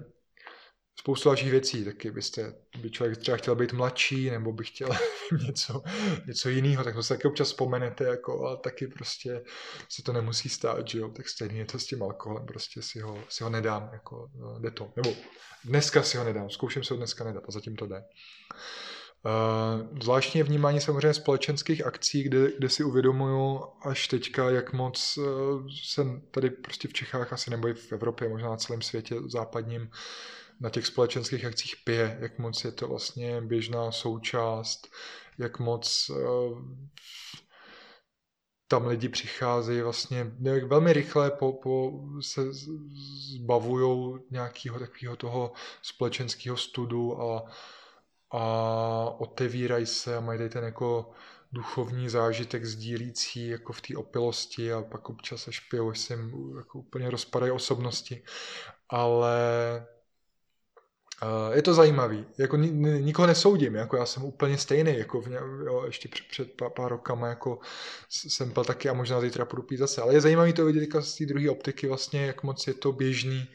spoustu 1.01 1.29
dalších 1.29 1.51
věcí, 1.51 1.85
taky 1.85 2.11
byste, 2.11 2.55
by 2.83 2.91
člověk 2.91 3.19
třeba 3.19 3.37
chtěl 3.37 3.55
být 3.55 3.73
mladší, 3.73 4.31
nebo 4.31 4.53
by 4.53 4.65
chtěl 4.65 4.89
něco, 5.47 5.83
něco 6.27 6.49
jiného, 6.49 6.85
tak 6.85 6.95
to 6.95 7.03
se 7.03 7.15
taky 7.15 7.29
občas 7.29 7.49
vzpomenete, 7.49 8.05
jako, 8.05 8.47
ale 8.47 8.57
taky 8.57 8.87
prostě 8.87 9.45
se 9.89 10.03
to 10.03 10.13
nemusí 10.13 10.49
stát, 10.49 10.89
že 10.89 10.99
jo, 10.99 11.09
tak 11.09 11.29
stejně 11.29 11.59
je 11.59 11.65
to 11.65 11.79
s 11.79 11.87
tím 11.87 12.03
alkoholem, 12.03 12.47
prostě 12.47 12.83
si 12.83 13.01
ho, 13.01 13.25
si 13.29 13.45
ho 13.45 13.51
nedám, 13.51 13.91
jako, 13.93 14.31
no, 14.35 14.59
jde 14.59 14.71
to, 14.71 14.93
nebo 14.97 15.15
dneska 15.65 16.03
si 16.03 16.17
ho 16.17 16.25
nedám, 16.25 16.51
zkouším 16.51 16.85
se 16.85 16.95
ho 16.95 16.99
dneska 16.99 17.25
nedat 17.25 17.45
a 17.49 17.53
zatím 17.53 17.77
to 17.77 17.87
jde. 17.87 18.05
Uh, 19.27 19.99
zvláštní 20.03 20.39
je 20.39 20.45
vnímání 20.45 20.81
samozřejmě 20.81 21.15
společenských 21.15 21.87
akcí, 21.87 22.23
kde, 22.23 22.53
kde 22.59 22.69
si 22.69 22.85
uvědomuju 22.85 23.61
až 23.83 24.09
teďka, 24.09 24.51
jak 24.51 24.73
moc 24.73 25.17
uh, 25.17 26.19
tady 26.31 26.51
prostě 26.51 26.89
v 26.89 26.93
Čechách 26.93 27.33
asi 27.33 27.51
nebo 27.51 27.69
i 27.69 27.75
v 27.75 27.93
Evropě, 27.93 28.29
možná 28.29 28.49
na 28.51 28.57
celém 28.57 28.83
světě 28.83 29.17
západním, 29.27 29.91
na 30.61 30.71
těch 30.71 30.87
společenských 30.87 31.45
akcích 31.45 31.75
pije, 31.85 32.19
jak 32.21 32.39
moc 32.39 32.65
je 32.65 32.73
to 32.73 32.89
vlastně 32.89 33.41
běžná 33.41 33.93
součást, 33.93 34.89
jak 35.39 35.59
moc 35.59 36.11
uh, 36.11 36.59
tam 38.69 38.87
lidi 38.87 39.09
přicházejí 39.09 39.81
vlastně 39.81 40.33
jak 40.43 40.65
velmi 40.65 40.93
rychle 40.93 41.31
po, 41.31 41.53
po 41.53 41.93
se 42.21 42.41
zbavují 43.35 44.19
nějakého 44.31 44.79
takového 44.79 45.17
toho 45.17 45.53
společenského 45.83 46.57
studu 46.57 47.23
a, 47.23 47.45
a 48.31 48.43
otevírají 49.19 49.87
se 49.87 50.17
a 50.17 50.21
mají 50.21 50.49
ten 50.49 50.65
jako 50.65 51.11
duchovní 51.53 52.09
zážitek 52.09 52.65
sdílící 52.65 53.49
jako 53.49 53.73
v 53.73 53.81
té 53.81 53.97
opilosti 53.97 54.73
a 54.73 54.83
pak 54.83 55.09
občas 55.11 55.49
až 55.49 55.61
pijou, 55.61 55.95
se 55.95 56.15
jim 56.15 56.57
jako 56.57 56.79
úplně 56.79 57.11
rozpadají 57.11 57.53
osobnosti. 57.53 58.23
Ale 58.89 59.37
je 61.53 61.63
to 61.63 61.75
zajímavý, 61.75 62.27
jako 62.39 62.57
nikoho 62.57 63.27
nesoudím, 63.27 63.75
jako 63.75 63.97
já 63.97 64.07
jsem 64.07 64.25
úplně 64.25 64.59
stejný, 64.59 64.99
jako 64.99 65.21
v 65.21 65.29
ně, 65.29 65.37
jo, 65.67 65.83
ještě 65.87 66.09
před, 66.09 66.27
před 66.31 66.53
pár, 66.53 66.71
pár 66.71 66.91
rokama, 66.91 67.29
jako 67.29 67.59
jsem 68.09 68.53
pil 68.53 68.65
taky 68.65 68.89
a 68.89 68.93
možná 68.93 69.21
zítra 69.21 69.45
půjdu 69.45 69.63
pít 69.63 69.77
zase, 69.77 70.03
ale 70.03 70.15
je 70.15 70.21
zajímavý 70.21 70.53
to 70.53 70.65
vidět 70.65 70.89
z 71.01 71.17
té 71.17 71.27
druhé 71.27 71.51
optiky 71.51 71.87
vlastně, 71.87 72.27
jak 72.27 72.43
moc 72.43 72.67
je 72.67 72.75
to 72.75 72.93
běžný 72.93 73.49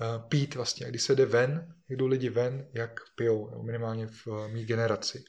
uh, 0.00 0.28
pít 0.28 0.54
vlastně, 0.54 0.86
když 0.88 1.02
se 1.02 1.14
jde 1.14 1.26
ven, 1.26 1.74
jak 1.90 1.98
jdou 1.98 2.06
lidi 2.06 2.30
ven, 2.30 2.68
jak 2.74 3.00
pijou, 3.16 3.48
jo, 3.52 3.62
minimálně 3.62 4.06
v 4.06 4.26
uh, 4.26 4.48
mý 4.48 4.64
generaci. 4.64 5.24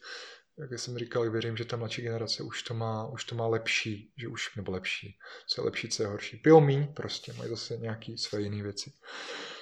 Jak 0.60 0.80
jsem 0.80 0.98
říkal, 0.98 1.32
věřím, 1.32 1.58
že 1.58 1.66
ta 1.66 1.78
mladší 1.78 2.02
generace 2.02 2.44
už 2.44 2.64
to 2.64 2.74
má, 2.74 3.08
už 3.08 3.24
to 3.24 3.36
má 3.36 3.48
lepší, 3.48 4.14
že 4.22 4.28
už, 4.28 4.56
nebo 4.56 4.72
lepší, 4.72 5.18
co 5.50 5.62
je 5.62 5.66
lepší, 5.66 5.90
co 5.90 6.04
je 6.04 6.08
horší. 6.08 6.38
Pijou 6.38 6.62
míň 6.62 6.94
prostě, 6.94 7.34
mají 7.34 7.50
zase 7.50 7.78
nějaké 7.78 8.18
své 8.18 8.42
jiné 8.42 8.64
věci. 8.64 8.90
Uh, 8.90 9.53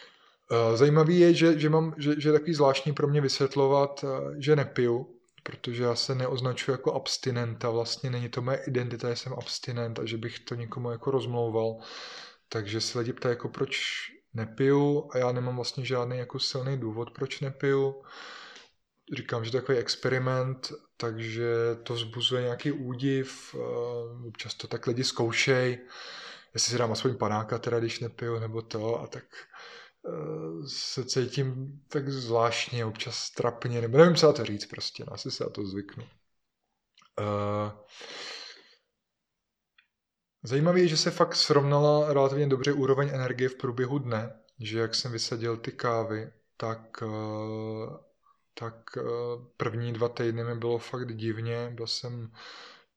zajímavý 0.73 1.19
je, 1.19 1.33
že, 1.33 1.59
že, 1.59 1.69
mám, 1.69 1.95
že, 1.97 2.21
že 2.21 2.29
je 2.29 2.33
takový 2.33 2.53
zvláštní 2.53 2.93
pro 2.93 3.07
mě 3.07 3.21
vysvětlovat, 3.21 4.03
uh, 4.03 4.09
že 4.37 4.55
nepiju, 4.55 5.15
protože 5.43 5.83
já 5.83 5.95
se 5.95 6.15
neoznačuji 6.15 6.71
jako 6.71 6.93
abstinenta, 6.93 7.69
vlastně 7.69 8.09
není 8.09 8.29
to 8.29 8.41
moje 8.41 8.57
identita, 8.57 9.09
že 9.09 9.15
jsem 9.15 9.33
abstinent 9.33 9.99
a 9.99 10.05
že 10.05 10.17
bych 10.17 10.39
to 10.39 10.55
někomu 10.55 10.91
jako 10.91 11.11
rozmlouval. 11.11 11.77
Takže 12.49 12.81
se 12.81 12.99
lidi 12.99 13.13
ptají, 13.13 13.31
jako 13.31 13.49
proč 13.49 14.01
nepiju 14.33 15.09
a 15.11 15.17
já 15.17 15.31
nemám 15.31 15.55
vlastně 15.55 15.85
žádný 15.85 16.17
jako 16.17 16.39
silný 16.39 16.77
důvod, 16.77 17.11
proč 17.11 17.39
nepiju. 17.39 18.01
Říkám, 19.17 19.45
že 19.45 19.51
to 19.51 19.57
je 19.57 19.61
takový 19.61 19.77
experiment, 19.77 20.71
takže 20.97 21.53
to 21.83 21.93
vzbuzuje 21.93 22.41
nějaký 22.41 22.71
údiv, 22.71 23.55
občas 24.27 24.53
to 24.53 24.67
tak 24.67 24.87
lidi 24.87 25.03
zkoušej, 25.03 25.79
jestli 26.53 26.71
si 26.71 26.77
dám 26.77 26.91
aspoň 26.91 27.17
panáka 27.17 27.59
teda, 27.59 27.79
když 27.79 27.99
nepiju, 27.99 28.39
nebo 28.39 28.61
to 28.61 29.01
a 29.01 29.07
tak 29.07 29.23
se 30.67 31.05
cítím 31.05 31.79
tak 31.87 32.09
zvláštně, 32.09 32.85
občas 32.85 33.29
trapně, 33.29 33.81
nebo 33.81 33.97
nevím, 33.97 34.15
co 34.15 34.33
to 34.33 34.45
říct 34.45 34.65
prostě, 34.65 35.05
no, 35.07 35.13
asi 35.13 35.31
se 35.31 35.43
na 35.43 35.49
to 35.49 35.65
zvyknu. 35.65 36.03
Uh, 37.19 37.71
Zajímavé 40.43 40.79
je, 40.79 40.87
že 40.87 40.97
se 40.97 41.11
fakt 41.11 41.35
srovnala 41.35 42.13
relativně 42.13 42.47
dobře 42.47 42.73
úroveň 42.73 43.09
energie 43.09 43.49
v 43.49 43.55
průběhu 43.55 43.99
dne, 43.99 44.39
že 44.59 44.79
jak 44.79 44.95
jsem 44.95 45.11
vysadil 45.11 45.57
ty 45.57 45.71
kávy, 45.71 46.31
tak, 46.57 47.01
uh, 47.01 47.97
tak 48.53 48.75
uh, 48.97 49.03
první 49.57 49.93
dva 49.93 50.09
týdny 50.09 50.43
mi 50.43 50.55
bylo 50.55 50.77
fakt 50.77 51.15
divně, 51.15 51.71
byl 51.75 51.87
jsem, 51.87 52.31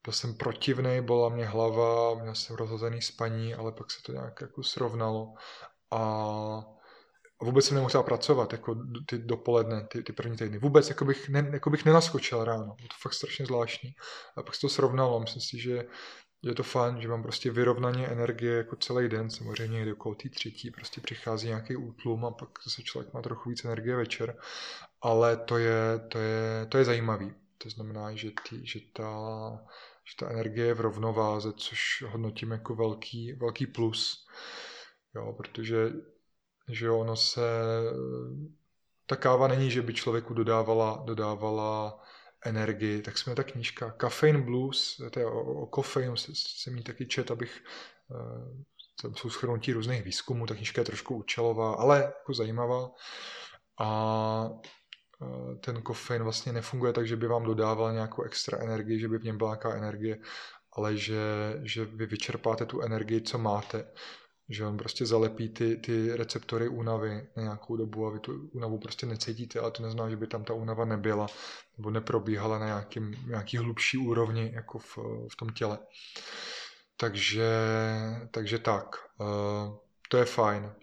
byl 0.05 0.13
jsem 0.13 0.35
protivný, 0.35 1.01
bola 1.01 1.29
mě 1.29 1.47
hlava, 1.47 2.15
měl 2.15 2.35
jsem 2.35 2.57
rozhozený 2.57 3.03
spaní, 3.03 3.55
ale 3.55 3.73
pak 3.73 3.91
se 3.91 4.03
to 4.03 4.13
nějak 4.13 4.41
jako 4.41 4.63
srovnalo 4.63 5.35
a 5.91 6.74
a 7.41 7.45
vůbec 7.45 7.65
jsem 7.65 7.75
nemusel 7.75 8.03
pracovat 8.03 8.53
jako 8.53 8.77
ty 9.07 9.19
dopoledne, 9.19 9.87
ty, 9.91 10.03
ty 10.03 10.13
první 10.13 10.37
týdny. 10.37 10.59
Vůbec 10.59 10.89
jako 10.89 11.05
bych, 11.05 11.29
ne, 11.29 11.51
jako 11.53 11.71
bych 11.71 11.85
nenaskočil 11.85 12.45
ráno. 12.45 12.65
Bylo 12.65 12.89
to 12.89 12.97
fakt 13.03 13.15
strašně 13.15 13.47
zvláštní. 13.47 13.95
A 14.37 14.43
pak 14.43 14.55
se 14.55 14.61
to 14.61 14.69
srovnalo. 14.69 15.21
Myslím 15.21 15.43
si, 15.43 15.59
že 15.59 15.85
je 16.43 16.55
to 16.55 16.63
fajn, 16.63 17.01
že 17.01 17.09
mám 17.09 17.23
prostě 17.23 17.51
vyrovnaně 17.51 18.07
energie 18.07 18.57
jako 18.57 18.77
celý 18.77 19.09
den. 19.09 19.31
Samozřejmě 19.31 19.73
někdy 19.73 19.93
okolo 19.93 20.15
té 20.15 20.29
třetí 20.29 20.71
prostě 20.71 21.01
přichází 21.01 21.49
nějaký 21.49 21.77
útlum 21.77 22.25
a 22.25 22.31
pak 22.31 22.49
zase 22.65 22.83
člověk 22.83 23.15
má 23.15 23.23
trochu 23.23 23.51
víc 23.51 23.65
energie 23.65 23.97
večer. 23.97 24.37
Ale 25.03 25.37
to 25.37 25.59
je, 25.59 25.99
to 26.09 26.19
je, 26.19 26.67
to 26.69 26.79
je 26.79 26.85
zajímavý. 26.85 27.35
To 27.59 27.71
znamená, 27.71 28.15
že, 28.15 28.31
ty, 28.49 28.67
že, 28.67 28.81
ta, 28.93 29.51
že 30.05 30.17
ta 30.19 30.31
energie 30.31 30.67
je 30.67 30.75
v 30.75 30.81
rovnováze, 30.81 31.53
což 31.53 32.05
hodnotím 32.07 32.51
jako 32.51 32.75
velký, 32.75 33.33
velký 33.33 33.67
plus. 33.67 34.27
Jo, 35.15 35.33
protože 35.33 35.93
že 36.69 36.91
ono 36.91 37.17
se, 37.17 37.41
ta 39.07 39.17
káva 39.17 39.49
není, 39.49 39.71
že 39.71 39.83
by 39.83 39.95
člověku 39.95 40.35
dodávala, 40.35 41.03
dodávala 41.07 42.01
energii, 42.45 43.03
tak 43.03 43.19
jsme 43.19 43.35
ta 43.35 43.43
knížka. 43.43 43.95
Caffeine 44.01 44.43
Blues, 44.43 45.01
to 45.11 45.21
je 45.21 45.27
o, 45.27 45.41
o 45.41 45.67
kofeinu, 45.67 46.17
jsem 46.17 46.77
jí 46.77 46.83
taky 46.83 47.07
čet, 47.07 47.31
abych 47.31 47.63
tam 49.03 49.15
jsou 49.15 49.31
schrnutí 49.31 49.73
různých 49.73 50.03
výzkumů, 50.03 50.47
ta 50.47 50.55
knížka 50.55 50.81
je 50.81 50.85
trošku 50.85 51.17
účelová, 51.17 51.75
ale 51.75 52.01
jako 52.01 52.35
zajímavá. 52.35 52.91
A 53.81 54.49
eh, 55.23 55.57
ten 55.57 55.83
kofein 55.83 56.23
vlastně 56.23 56.53
nefunguje 56.53 56.93
tak, 56.93 57.07
že 57.07 57.17
by 57.17 57.27
vám 57.27 57.45
dodával 57.45 57.93
nějakou 57.93 58.23
extra 58.23 58.59
energii, 58.59 59.01
že 59.01 59.09
by 59.09 59.19
v 59.19 59.25
něm 59.25 59.39
byla 59.39 59.51
nějaká 59.51 59.75
energie, 59.75 60.19
ale 60.73 60.97
že, 60.97 61.23
že 61.63 61.85
vy 61.85 62.07
vyčerpáte 62.07 62.67
tu 62.67 62.81
energii, 62.81 63.21
co 63.21 63.39
máte 63.39 63.93
že 64.49 64.67
on 64.67 64.77
prostě 64.77 65.07
zalepí 65.07 65.49
ty, 65.49 65.77
ty 65.77 66.17
receptory 66.17 66.69
únavy 66.69 67.29
na 67.37 67.43
nějakou 67.43 67.77
dobu 67.77 68.07
a 68.07 68.11
vy 68.11 68.21
tu 68.21 68.49
únavu 68.53 68.79
prostě 68.79 69.07
necítíte, 69.07 69.61
ale 69.61 69.71
to 69.71 69.83
neznamená, 69.83 70.11
že 70.11 70.17
by 70.17 70.27
tam 70.27 70.45
ta 70.45 70.55
únava 70.55 70.85
nebyla 70.85 71.27
nebo 71.77 71.91
neprobíhala 71.91 72.59
na 72.59 72.67
nějakým, 72.67 73.15
nějaký 73.27 73.57
hlubší 73.57 73.99
úrovni 73.99 74.53
jako 74.55 74.79
v, 74.79 74.99
v 75.33 75.37
tom 75.37 75.49
těle. 75.49 75.79
Takže, 76.97 77.49
takže 78.31 78.59
tak, 78.59 78.97
uh, 79.19 79.77
to 80.09 80.17
je 80.17 80.25
fajn. 80.25 80.75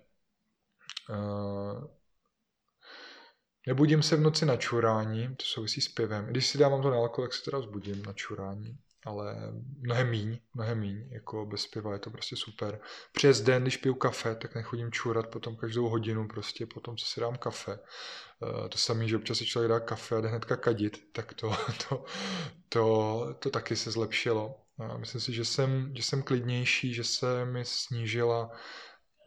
Uh, 1.09 1.87
nebudím 3.67 4.03
se 4.03 4.15
v 4.15 4.21
noci 4.21 4.45
na 4.45 4.57
čurání, 4.57 5.35
to 5.35 5.45
souvisí 5.45 5.81
s 5.81 5.87
pivem. 5.87 6.25
Když 6.25 6.47
si 6.47 6.57
dávám 6.57 6.81
to 6.81 6.89
na 6.89 6.97
alkohol, 6.97 7.27
tak 7.27 7.33
se 7.33 7.43
teda 7.43 7.57
vzbudím 7.57 8.03
na 8.03 8.13
čurání 8.13 8.79
ale 9.05 9.35
mnohem 9.79 10.09
míň, 10.09 10.39
mnohem 10.53 10.79
míň, 10.79 11.09
jako 11.11 11.45
bez 11.45 11.67
piva 11.67 11.93
je 11.93 11.99
to 11.99 12.09
prostě 12.09 12.35
super. 12.35 12.79
Přes 13.11 13.41
den, 13.41 13.61
když 13.61 13.77
piju 13.77 13.95
kafe, 13.95 14.35
tak 14.35 14.55
nechodím 14.55 14.91
čůrat 14.91 15.27
potom 15.27 15.55
každou 15.55 15.89
hodinu 15.89 16.27
prostě, 16.27 16.65
potom 16.65 16.97
co 16.97 17.05
si 17.05 17.19
dám 17.19 17.37
kafe. 17.37 17.79
Eh, 18.43 18.69
to 18.69 18.77
samé, 18.77 19.07
že 19.07 19.17
občas 19.17 19.37
si 19.37 19.45
člověk 19.45 19.69
dá 19.69 19.79
kafe 19.79 20.15
a 20.15 20.21
jde 20.21 20.29
hnedka 20.29 20.55
kadit, 20.55 21.13
tak 21.13 21.33
to, 21.33 21.51
to, 21.89 22.05
to, 22.69 23.35
to 23.39 23.49
taky 23.49 23.75
se 23.75 23.91
zlepšilo. 23.91 24.57
Myslím 24.97 25.21
si, 25.21 25.33
že 25.33 25.45
jsem, 25.45 25.95
že 25.95 26.03
jsem 26.03 26.23
klidnější, 26.23 26.93
že 26.93 27.03
se 27.03 27.45
mi 27.45 27.65
snížila 27.65 28.51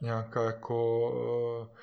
nějaká 0.01 0.43
jako 0.43 1.09
uh, 1.61 1.77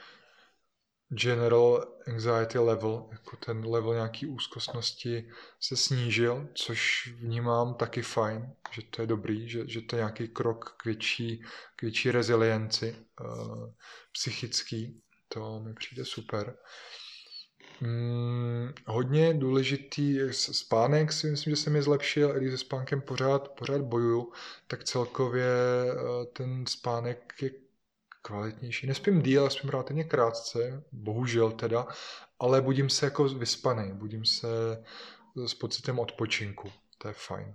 general 1.14 1.86
anxiety 2.08 2.58
level, 2.58 3.08
jako 3.12 3.36
ten 3.36 3.66
level 3.66 3.94
nějaký 3.94 4.26
úzkostnosti 4.26 5.28
se 5.60 5.76
snížil, 5.76 6.48
což 6.54 7.08
vnímám 7.20 7.74
taky 7.74 8.02
fajn, 8.02 8.52
že 8.70 8.82
to 8.90 9.02
je 9.02 9.06
dobrý, 9.06 9.48
že, 9.48 9.68
že 9.68 9.80
to 9.80 9.96
je 9.96 10.00
nějaký 10.00 10.28
krok 10.28 10.76
k 10.82 10.84
větší, 10.84 11.42
k 11.76 11.82
větší 11.82 12.10
rezilienci 12.10 12.96
uh, 13.20 13.70
psychický, 14.12 15.02
to 15.28 15.60
mi 15.60 15.74
přijde 15.74 16.04
super. 16.04 16.56
Hmm, 17.80 18.72
hodně 18.86 19.34
důležitý 19.34 20.18
spánek 20.32 21.12
si 21.12 21.30
myslím, 21.30 21.56
že 21.56 21.62
se 21.62 21.70
mi 21.70 21.82
zlepšil, 21.82 22.36
i 22.36 22.40
když 22.40 22.50
se 22.52 22.58
spánkem 22.58 23.00
pořád, 23.00 23.48
pořád 23.48 23.80
bojuju, 23.80 24.32
tak 24.66 24.84
celkově 24.84 25.46
uh, 25.94 26.24
ten 26.32 26.66
spánek 26.66 27.34
je 27.42 27.50
kvalitnější. 28.22 28.86
Nespím 28.86 29.22
díl, 29.22 29.50
spím 29.50 29.70
relativně 29.70 30.04
krátce, 30.04 30.84
bohužel 30.92 31.50
teda, 31.50 31.86
ale 32.38 32.60
budím 32.60 32.90
se 32.90 33.06
jako 33.06 33.24
vyspaný, 33.24 33.92
budím 33.92 34.24
se 34.24 34.48
s 35.46 35.54
pocitem 35.54 35.98
odpočinku. 35.98 36.72
To 36.98 37.08
je 37.08 37.14
fajn. 37.14 37.54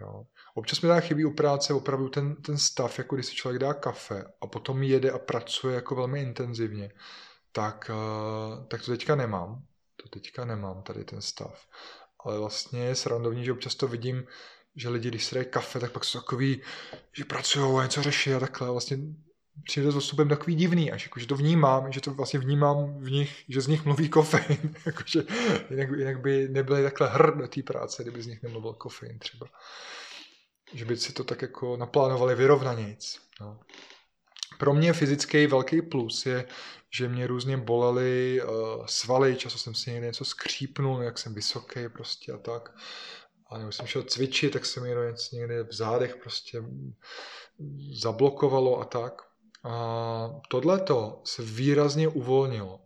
Jo. 0.00 0.26
Občas 0.54 0.80
mi 0.80 0.88
dá 0.88 1.00
chybí 1.00 1.24
u 1.24 1.34
práce 1.34 1.74
opravdu 1.74 2.08
ten, 2.08 2.36
ten 2.36 2.58
stav, 2.58 2.98
jako 2.98 3.14
když 3.14 3.26
si 3.26 3.34
člověk 3.34 3.60
dá 3.60 3.74
kafe 3.74 4.24
a 4.40 4.46
potom 4.46 4.82
jede 4.82 5.10
a 5.10 5.18
pracuje 5.18 5.74
jako 5.74 5.94
velmi 5.94 6.22
intenzivně, 6.22 6.92
tak, 7.52 7.90
eh, 7.90 8.66
tak 8.68 8.82
to 8.82 8.90
teďka 8.90 9.14
nemám. 9.14 9.62
To 10.02 10.08
teďka 10.08 10.44
nemám, 10.44 10.82
tady 10.82 11.04
ten 11.04 11.22
stav. 11.22 11.66
Ale 12.24 12.38
vlastně 12.38 12.80
je 12.80 12.94
srandovní, 12.94 13.44
že 13.44 13.52
občas 13.52 13.74
to 13.74 13.88
vidím, 13.88 14.26
že 14.76 14.88
lidi, 14.88 15.08
když 15.08 15.24
si 15.24 15.34
dají 15.34 15.46
kafe, 15.46 15.80
tak 15.80 15.92
pak 15.92 16.04
jsou 16.04 16.20
takový, 16.20 16.62
že 17.12 17.24
pracují 17.24 17.78
a 17.78 17.82
něco 17.82 18.02
řeší 18.02 18.34
a 18.34 18.40
takhle. 18.40 18.70
Vlastně 18.70 18.98
přijde 19.64 19.92
s 19.92 19.96
ostupem 19.96 20.28
takový 20.28 20.54
divný, 20.54 20.92
až 20.92 21.02
jako, 21.04 21.20
že 21.20 21.26
to 21.26 21.36
vnímám, 21.36 21.92
že 21.92 22.00
to 22.00 22.14
vlastně 22.14 22.40
vnímám 22.40 22.98
v 22.98 23.10
nich, 23.10 23.44
že 23.48 23.60
z 23.60 23.66
nich 23.66 23.84
mluví 23.84 24.08
kofein, 24.08 24.74
jakože 24.86 25.22
jinak, 25.70 25.88
jinak 25.98 26.20
by 26.20 26.48
nebyly 26.48 26.82
takhle 26.82 27.08
hr 27.08 27.36
do 27.36 27.48
té 27.48 27.62
práce, 27.62 28.02
kdyby 28.02 28.22
z 28.22 28.26
nich 28.26 28.42
nemluvil 28.42 28.72
kofein 28.72 29.18
třeba. 29.18 29.46
Že 30.72 30.84
by 30.84 30.96
si 30.96 31.12
to 31.12 31.24
tak 31.24 31.42
jako 31.42 31.76
naplánovali 31.76 32.34
vyrovnanějc. 32.34 33.18
No. 33.40 33.60
Pro 34.58 34.74
mě 34.74 34.92
fyzický 34.92 35.46
velký 35.46 35.82
plus 35.82 36.26
je, 36.26 36.44
že 36.90 37.08
mě 37.08 37.26
různě 37.26 37.56
bolely 37.56 38.42
uh, 38.42 38.86
svaly, 38.86 39.36
často 39.36 39.58
jsem 39.58 39.74
si 39.74 39.90
někde 39.90 40.06
něco 40.06 40.24
skřípnul, 40.24 41.02
jak 41.02 41.18
jsem 41.18 41.34
vysoký 41.34 41.88
prostě 41.88 42.32
a 42.32 42.38
tak. 42.38 42.74
A 43.50 43.58
nebo 43.58 43.72
jsem 43.72 43.86
šel 43.86 44.02
cvičit, 44.02 44.52
tak 44.52 44.66
se 44.66 44.80
mi 44.80 44.88
něco 44.88 45.36
někde 45.36 45.62
v 45.62 45.72
zádech 45.72 46.16
prostě 46.16 46.62
zablokovalo 47.92 48.80
a 48.80 48.84
tak. 48.84 49.25
Tohleto 50.48 51.20
se 51.24 51.42
výrazně 51.42 52.08
uvolnilo. 52.08 52.80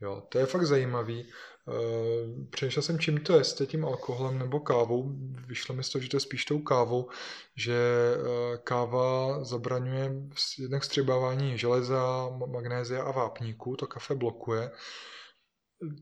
Jo, 0.00 0.22
to 0.28 0.38
je 0.38 0.46
fakt 0.46 0.66
zajímavý. 0.66 1.26
Eh, 1.68 2.46
přemýšlel 2.50 2.82
jsem, 2.82 2.98
čím 2.98 3.20
to 3.20 3.32
je, 3.32 3.40
jestli 3.40 3.66
tím 3.66 3.84
alkoholem 3.84 4.38
nebo 4.38 4.60
kávou. 4.60 5.12
Vyšlo 5.46 5.74
mi 5.74 5.84
z 5.84 5.88
toho, 5.88 6.02
že 6.02 6.08
to 6.08 6.16
je 6.16 6.20
spíš 6.20 6.44
tou 6.44 6.58
kávou, 6.58 7.08
že 7.56 7.74
eh, 7.74 8.58
káva 8.64 9.44
zabraňuje 9.44 10.12
jednak 10.58 10.84
střebávání 10.84 11.58
železa, 11.58 12.30
magnézia 12.46 13.02
a 13.02 13.12
vápníku, 13.12 13.76
to 13.76 13.86
kafe 13.86 14.14
blokuje. 14.14 14.70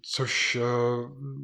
Což 0.03 0.59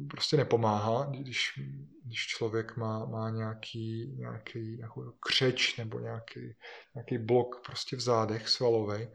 prostě 0.09 0.37
nepomáhá, 0.37 1.05
když, 1.09 1.59
když 2.05 2.27
člověk 2.27 2.77
má, 2.77 3.05
má 3.05 3.29
nějaký, 3.29 4.15
nějaký 4.17 4.77
nějakou 4.77 5.11
křeč 5.19 5.77
nebo 5.77 5.99
nějaký, 5.99 6.55
nějaký 6.95 7.17
blok 7.17 7.61
prostě 7.65 7.95
v 7.95 7.99
zádech 7.99 8.49
svalový 8.49 9.07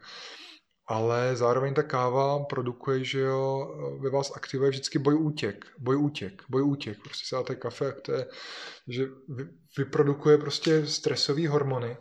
ale 0.88 1.36
zároveň 1.36 1.74
ta 1.74 1.82
káva 1.82 2.44
produkuje, 2.44 3.04
že 3.04 3.20
jo, 3.20 3.68
ve 4.00 4.10
vás 4.10 4.32
aktivuje 4.36 4.70
vždycky 4.70 4.98
boj 4.98 5.14
útěk, 5.14 5.66
boj 5.78 5.96
útěk, 5.96 6.42
boj 6.48 6.62
útěk. 6.62 6.98
Prostě 7.02 7.26
se 7.28 7.36
dáte 7.36 7.54
kafe, 7.54 7.92
to 7.92 8.12
je, 8.12 8.26
že 8.88 9.06
vyprodukuje 9.78 10.38
prostě 10.38 10.86
stresové 10.86 11.48
hormony 11.48 11.96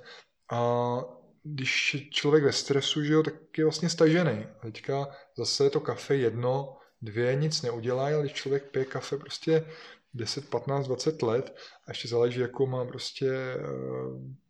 a 0.52 0.98
když 1.44 1.94
je 1.94 2.10
člověk 2.10 2.44
ve 2.44 2.52
stresu, 2.52 3.04
že 3.04 3.14
jo, 3.14 3.24
tak 3.24 3.34
je 3.58 3.66
vlastně 3.66 3.90
stažený. 3.90 4.46
A 4.60 4.62
teďka 4.62 5.08
zase 5.38 5.70
to 5.70 5.80
kafe 5.80 6.16
jedno, 6.16 6.77
dvě 7.02 7.36
nic 7.36 7.62
neudělá, 7.62 8.06
ale 8.06 8.22
když 8.22 8.34
člověk 8.34 8.64
pije 8.64 8.86
kafe 8.86 9.18
prostě 9.18 9.66
10, 10.14 10.50
15, 10.50 10.86
20 10.86 11.22
let 11.22 11.58
a 11.88 11.92
ještě 11.92 12.08
záleží, 12.08 12.40
jakou 12.40 12.68
má 12.68 12.86
prostě 12.86 13.30
eh, 13.30 14.48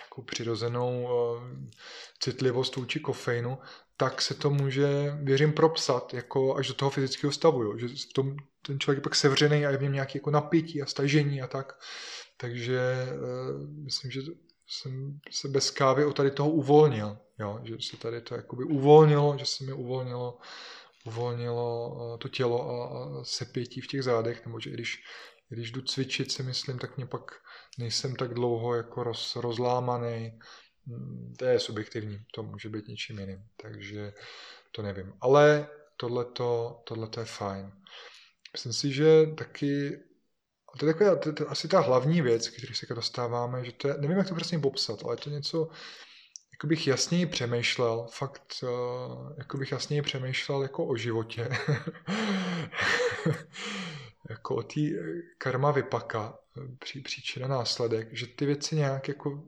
jako 0.00 0.22
přirozenou 0.22 1.04
uh, 1.04 1.42
citlivost 2.18 2.76
vůči 2.76 3.00
kofeinu, 3.00 3.58
tak 3.96 4.22
se 4.22 4.34
to 4.34 4.50
může, 4.50 5.16
věřím, 5.22 5.52
propsat 5.52 6.14
jako 6.14 6.56
až 6.56 6.68
do 6.68 6.74
toho 6.74 6.90
fyzického 6.90 7.32
stavu, 7.32 7.62
jo? 7.62 7.78
že 7.78 7.88
v 7.88 8.12
tom 8.12 8.36
ten 8.66 8.80
člověk 8.80 8.98
je 8.98 9.02
pak 9.02 9.14
sevřený 9.14 9.66
a 9.66 9.70
je 9.70 9.76
v 9.76 9.82
něm 9.82 9.92
nějaké 9.92 10.18
jako 10.18 10.30
napětí 10.30 10.82
a 10.82 10.86
stažení 10.86 11.42
a 11.42 11.46
tak. 11.46 11.78
Takže 12.36 13.08
uh, 13.12 13.68
myslím, 13.84 14.10
že 14.10 14.20
jsem 14.66 15.20
se 15.30 15.48
bez 15.48 15.70
kávy 15.70 16.04
o 16.04 16.12
tady 16.12 16.30
toho 16.30 16.50
uvolnil, 16.50 17.18
jo? 17.38 17.60
že 17.62 17.76
se 17.80 17.96
tady 17.96 18.20
to 18.20 18.34
jakoby 18.34 18.64
uvolnilo, 18.64 19.36
že 19.38 19.46
se 19.46 19.64
mi 19.64 19.72
uvolnilo, 19.72 20.38
uvolnilo 21.04 21.88
uh, 21.88 22.18
to 22.18 22.28
tělo 22.28 22.70
a, 22.70 23.24
sepětí 23.24 23.80
v 23.80 23.86
těch 23.86 24.02
zádech, 24.02 24.46
nebo 24.46 24.60
že 24.60 24.70
když, 24.70 25.02
když 25.48 25.70
jdu 25.70 25.82
cvičit, 25.82 26.32
si 26.32 26.42
myslím, 26.42 26.78
tak 26.78 26.96
mě 26.96 27.06
pak 27.06 27.32
nejsem 27.78 28.16
tak 28.16 28.34
dlouho 28.34 28.74
jako 28.74 29.04
roz, 29.04 29.36
rozlámaný. 29.36 30.38
Hmm, 30.86 31.34
to 31.38 31.44
je 31.44 31.60
subjektivní, 31.60 32.18
to 32.34 32.42
může 32.42 32.68
být 32.68 32.88
něčím 32.88 33.18
jiným, 33.18 33.44
takže 33.56 34.12
to 34.72 34.82
nevím. 34.82 35.12
Ale 35.20 35.68
tohleto, 35.96 36.82
tohleto 36.84 37.20
je 37.20 37.26
fajn. 37.26 37.72
Myslím 38.52 38.72
si, 38.72 38.92
že 38.92 39.26
taky 39.38 40.00
a 40.74 40.78
to 40.78 40.86
je 40.86 40.92
taková, 40.92 41.16
to, 41.16 41.32
to, 41.32 41.50
asi 41.50 41.68
ta 41.68 41.80
hlavní 41.80 42.22
věc, 42.22 42.48
který 42.48 42.74
se 42.74 42.94
dostáváme, 42.94 43.64
že 43.64 43.72
to 43.72 43.88
je, 43.88 43.94
nevím, 43.98 44.18
jak 44.18 44.28
to 44.28 44.34
přesně 44.34 44.58
popsat, 44.58 45.04
ale 45.04 45.12
je 45.12 45.16
to 45.16 45.30
něco, 45.30 45.68
jako 46.64 46.68
bych 46.68 46.86
jasněji 46.86 47.26
přemýšlel, 47.26 48.06
fakt, 48.10 48.54
uh, 48.62 49.32
jako 49.38 49.58
bych 49.58 49.72
jasněji 49.72 50.02
přemýšlel 50.02 50.62
jako 50.62 50.86
o 50.86 50.96
životě. 50.96 51.48
jako 54.30 54.56
o 54.56 54.62
té 54.62 54.80
eh, 54.80 55.22
karma 55.38 55.70
vypaka, 55.70 56.38
eh, 56.56 56.76
pří, 56.78 57.00
příčina 57.00 57.48
následek, 57.48 58.08
že 58.12 58.26
ty 58.26 58.46
věci 58.46 58.76
nějak 58.76 59.08
jako 59.08 59.44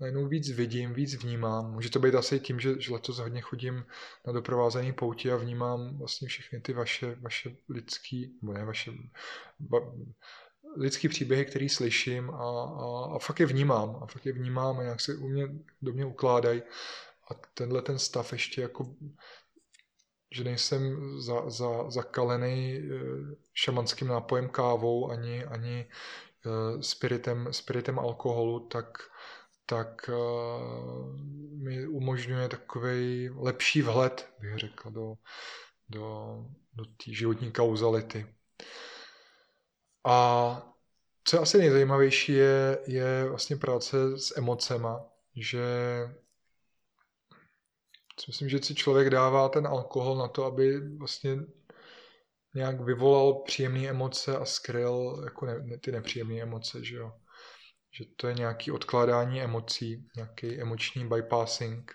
najednou 0.00 0.28
víc 0.28 0.50
vidím, 0.50 0.94
víc 0.94 1.14
vnímám. 1.14 1.72
Může 1.72 1.90
to 1.90 1.98
být 1.98 2.14
asi 2.14 2.40
tím, 2.40 2.60
že, 2.60 2.80
že 2.80 2.92
letos 2.92 3.18
hodně 3.18 3.40
chodím 3.40 3.84
na 4.26 4.32
doprovázený 4.32 4.92
pouti 4.92 5.32
a 5.32 5.36
vnímám 5.36 5.98
vlastně 5.98 6.28
všechny 6.28 6.60
ty 6.60 6.72
vaše, 6.72 7.16
vaše 7.20 7.56
lidský, 7.68 8.38
nebo 8.42 8.52
ne 8.52 8.64
vaše, 8.64 8.92
ba, 9.58 9.78
lidský 10.76 11.08
příběhy, 11.08 11.44
který 11.44 11.68
slyším 11.68 12.30
a, 12.30 12.34
a, 12.34 13.14
a 13.16 13.18
fakt 13.18 13.40
je 13.40 13.46
vnímám. 13.46 13.98
A 14.02 14.06
fakt 14.06 14.26
je 14.26 14.32
vnímám 14.32 14.78
a 14.78 14.82
nějak 14.82 15.00
se 15.00 15.14
u 15.14 15.28
mě, 15.28 15.48
do 15.82 15.92
mě 15.92 16.04
ukládají. 16.04 16.62
A 17.30 17.34
tenhle 17.54 17.82
ten 17.82 17.98
stav 17.98 18.32
ještě 18.32 18.60
jako 18.62 18.94
že 20.32 20.44
nejsem 20.44 20.98
za, 21.20 21.50
za, 21.50 21.90
zakalený 21.90 22.76
eh, 22.76 22.98
šamanským 23.54 24.08
nápojem 24.08 24.48
kávou 24.48 25.10
ani, 25.10 25.44
ani 25.44 25.86
eh, 25.86 26.82
spiritem, 26.82 27.48
spiritem 27.50 27.98
alkoholu, 27.98 28.60
tak, 28.60 28.98
tak 29.66 30.08
eh, 30.08 30.12
mi 31.62 31.86
umožňuje 31.86 32.48
takový 32.48 33.30
lepší 33.36 33.82
vhled, 33.82 34.28
bych 34.40 34.58
řekl, 34.58 34.90
do, 34.90 35.14
do, 35.88 36.36
do 36.74 36.84
té 36.84 37.12
životní 37.12 37.52
kauzality. 37.52 38.26
A 40.04 40.72
co 41.24 41.36
je 41.36 41.40
asi 41.40 41.58
nejzajímavější, 41.58 42.32
je, 42.32 42.78
je 42.86 43.28
vlastně 43.28 43.56
práce 43.56 44.18
s 44.18 44.36
emocema, 44.38 45.04
že 45.36 45.64
myslím, 48.26 48.48
že 48.48 48.58
si 48.62 48.74
člověk 48.74 49.10
dává 49.10 49.48
ten 49.48 49.66
alkohol 49.66 50.16
na 50.16 50.28
to, 50.28 50.44
aby 50.44 50.96
vlastně 50.96 51.36
nějak 52.54 52.80
vyvolal 52.80 53.34
příjemné 53.34 53.88
emoce 53.88 54.36
a 54.36 54.44
skryl 54.44 55.22
jako 55.24 55.46
ne, 55.46 55.78
ty 55.78 55.92
nepříjemné 55.92 56.42
emoce, 56.42 56.84
že 56.84 56.96
jo. 56.96 57.12
Že 57.98 58.04
to 58.16 58.28
je 58.28 58.34
nějaký 58.34 58.70
odkládání 58.70 59.42
emocí, 59.42 60.08
nějaký 60.16 60.60
emoční 60.60 61.08
bypassing 61.08 61.92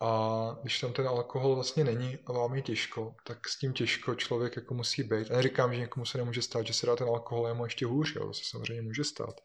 a 0.00 0.58
když 0.62 0.80
tam 0.80 0.92
ten 0.92 1.08
alkohol 1.08 1.54
vlastně 1.54 1.84
není 1.84 2.18
a 2.26 2.32
vám 2.32 2.54
je 2.54 2.62
těžko, 2.62 3.14
tak 3.26 3.48
s 3.48 3.58
tím 3.58 3.72
těžko 3.72 4.14
člověk 4.14 4.56
jako 4.56 4.74
musí 4.74 5.02
být. 5.02 5.30
A 5.30 5.36
neříkám, 5.36 5.74
že 5.74 5.80
někomu 5.80 6.06
se 6.06 6.18
nemůže 6.18 6.42
stát, 6.42 6.66
že 6.66 6.72
se 6.72 6.86
dá 6.86 6.96
ten 6.96 7.08
alkohol 7.08 7.46
a 7.46 7.64
ještě 7.64 7.86
hůř, 7.86 8.14
jo, 8.16 8.26
to 8.26 8.34
se 8.34 8.42
samozřejmě 8.44 8.82
může 8.82 9.04
stát. 9.04 9.40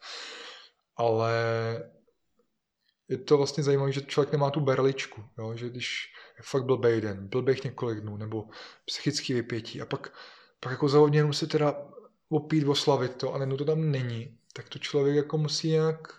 Ale 0.95 1.33
je 3.09 3.17
to 3.17 3.37
vlastně 3.37 3.63
zajímavé, 3.63 3.91
že 3.91 4.01
člověk 4.01 4.31
nemá 4.31 4.49
tu 4.49 4.59
berličku, 4.59 5.23
jo? 5.37 5.55
že 5.55 5.69
když 5.69 6.13
je 6.37 6.43
fakt 6.43 6.65
blbej 6.65 7.01
den, 7.01 7.27
blbých 7.27 7.63
několik 7.63 7.99
dnů, 7.99 8.17
nebo 8.17 8.45
psychický 8.85 9.33
vypětí 9.33 9.81
a 9.81 9.85
pak, 9.85 10.13
pak 10.59 10.71
jako 10.71 10.89
za 10.89 10.99
hodně 10.99 11.33
se 11.33 11.47
teda 11.47 11.75
opít, 12.29 12.67
oslavit 12.67 13.15
to 13.15 13.33
a 13.33 13.37
nebo 13.37 13.57
to 13.57 13.65
tam 13.65 13.91
není, 13.91 14.37
tak 14.53 14.69
to 14.69 14.79
člověk 14.79 15.15
jako 15.15 15.37
musí 15.37 15.69
nějak 15.69 16.18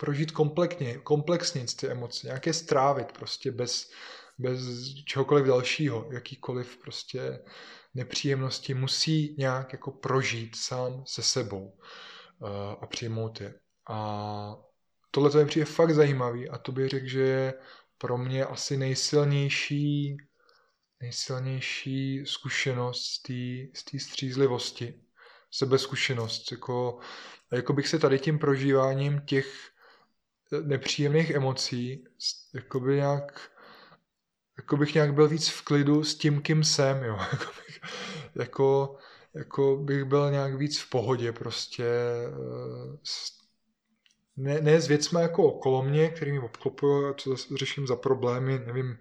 prožít 0.00 0.30
komplexně, 0.30 0.98
komplexně 0.98 1.66
ty 1.80 1.88
emoce, 1.88 2.26
nějaké 2.26 2.52
strávit 2.52 3.12
prostě 3.12 3.52
bez, 3.52 3.90
bez 4.38 4.60
čehokoliv 5.04 5.46
dalšího, 5.46 6.08
jakýkoliv 6.12 6.76
prostě 6.76 7.38
nepříjemnosti 7.94 8.74
musí 8.74 9.34
nějak 9.38 9.72
jako 9.72 9.90
prožít 9.90 10.56
sám 10.56 11.04
se 11.06 11.22
sebou 11.22 11.78
uh, 12.38 12.48
a 12.80 12.86
přijmout 12.86 13.40
je. 13.40 13.54
A 13.88 14.56
tohle 15.10 15.30
to 15.30 15.38
mi 15.38 15.46
přijde 15.46 15.64
fakt 15.64 15.94
zajímavý 15.94 16.48
a 16.48 16.58
to 16.58 16.72
bych 16.72 16.88
řekl, 16.88 17.06
že 17.06 17.20
je 17.20 17.54
pro 17.98 18.18
mě 18.18 18.44
asi 18.44 18.76
nejsilnější 18.76 20.16
nejsilnější 21.00 22.26
zkušenost 22.26 23.22
z 23.74 23.84
té 23.84 23.98
střízlivosti, 23.98 25.00
sebezkušenost. 25.50 26.52
Jako, 26.52 26.98
jako 27.52 27.72
bych 27.72 27.88
se 27.88 27.98
tady 27.98 28.18
tím 28.18 28.38
prožíváním 28.38 29.20
těch 29.20 29.69
nepříjemných 30.62 31.30
emocí 31.30 32.04
jako 32.54 32.80
by 32.80 32.96
nějak 32.96 33.50
jako 34.58 34.76
bych 34.76 34.94
nějak 34.94 35.14
byl 35.14 35.28
víc 35.28 35.48
v 35.48 35.62
klidu 35.62 36.04
s 36.04 36.14
tím, 36.14 36.42
kým 36.42 36.64
jsem, 36.64 37.04
jo. 37.04 37.18
Jako 37.32 37.46
bych, 37.66 37.80
jako, 38.34 38.96
jako 39.34 39.76
bych 39.76 40.04
byl 40.04 40.30
nějak 40.30 40.54
víc 40.54 40.80
v 40.80 40.90
pohodě 40.90 41.32
prostě 41.32 41.84
eh, 41.84 42.98
ne, 44.36 44.60
ne 44.60 44.80
s 44.80 44.88
věcmi 44.88 45.22
jako 45.22 45.44
okolo 45.44 45.82
mě, 45.82 46.08
který 46.08 46.32
mi 46.32 46.38
obklopují, 46.38 47.14
co 47.16 47.36
řeším 47.56 47.86
za 47.86 47.96
problémy, 47.96 48.58
nevím, 48.66 48.98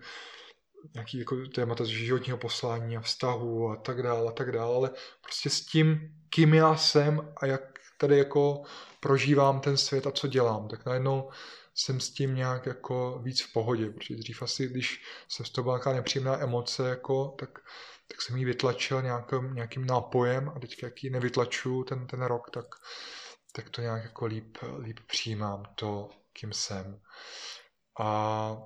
nějaký 0.93 1.19
jako 1.19 1.35
témata 1.55 1.83
z 1.83 1.87
životního 1.87 2.37
poslání 2.37 2.97
a 2.97 3.01
vztahu 3.01 3.69
a 3.69 3.75
tak 3.75 4.03
dále 4.03 4.29
a 4.29 4.31
tak 4.31 4.51
dále, 4.51 4.75
ale 4.75 4.91
prostě 5.21 5.49
s 5.49 5.65
tím, 5.65 5.99
kým 6.29 6.53
já 6.53 6.75
jsem 6.75 7.33
a 7.37 7.45
jak 7.45 7.61
tady 7.97 8.17
jako 8.17 8.61
prožívám 8.99 9.59
ten 9.59 9.77
svět 9.77 10.07
a 10.07 10.11
co 10.11 10.27
dělám, 10.27 10.67
tak 10.67 10.85
najednou 10.85 11.29
jsem 11.75 11.99
s 11.99 12.09
tím 12.09 12.35
nějak 12.35 12.65
jako 12.65 13.19
víc 13.23 13.41
v 13.41 13.53
pohodě, 13.53 13.89
protože 13.89 14.15
dřív 14.15 14.41
asi, 14.41 14.67
když 14.67 15.03
jsem 15.27 15.45
z 15.45 15.49
toho 15.49 15.63
byla 15.63 15.75
nějaká 15.75 15.93
nepříjemná 15.93 16.41
emoce, 16.41 16.89
jako, 16.89 17.35
tak, 17.39 17.59
tak 18.07 18.21
jsem 18.21 18.37
ji 18.37 18.45
vytlačil 18.45 19.01
nějakým, 19.01 19.53
nějakým 19.53 19.85
nápojem 19.85 20.49
a 20.55 20.59
teď 20.59 20.83
jak 20.83 21.03
ji 21.03 21.09
nevytlačuju 21.09 21.83
ten, 21.83 22.07
ten 22.07 22.21
rok, 22.21 22.49
tak, 22.49 22.65
tak 23.51 23.69
to 23.69 23.81
nějak 23.81 24.03
jako 24.03 24.25
líp, 24.25 24.57
líp 24.79 24.99
přijímám 25.07 25.63
to, 25.75 26.09
kým 26.33 26.53
jsem. 26.53 27.01
A 27.99 28.57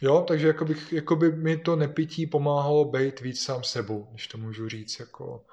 jo, 0.00 0.24
takže 0.28 0.46
jako, 0.46 0.64
bych, 0.64 0.92
jako 0.92 1.16
by 1.16 1.32
mi 1.32 1.56
to 1.56 1.76
nepití 1.76 2.26
pomáhalo 2.26 2.84
být 2.84 3.20
víc 3.20 3.44
sám 3.44 3.64
sebou, 3.64 4.08
když 4.10 4.26
to 4.26 4.38
můžu 4.38 4.68
říct 4.68 5.00
jako, 5.00 5.44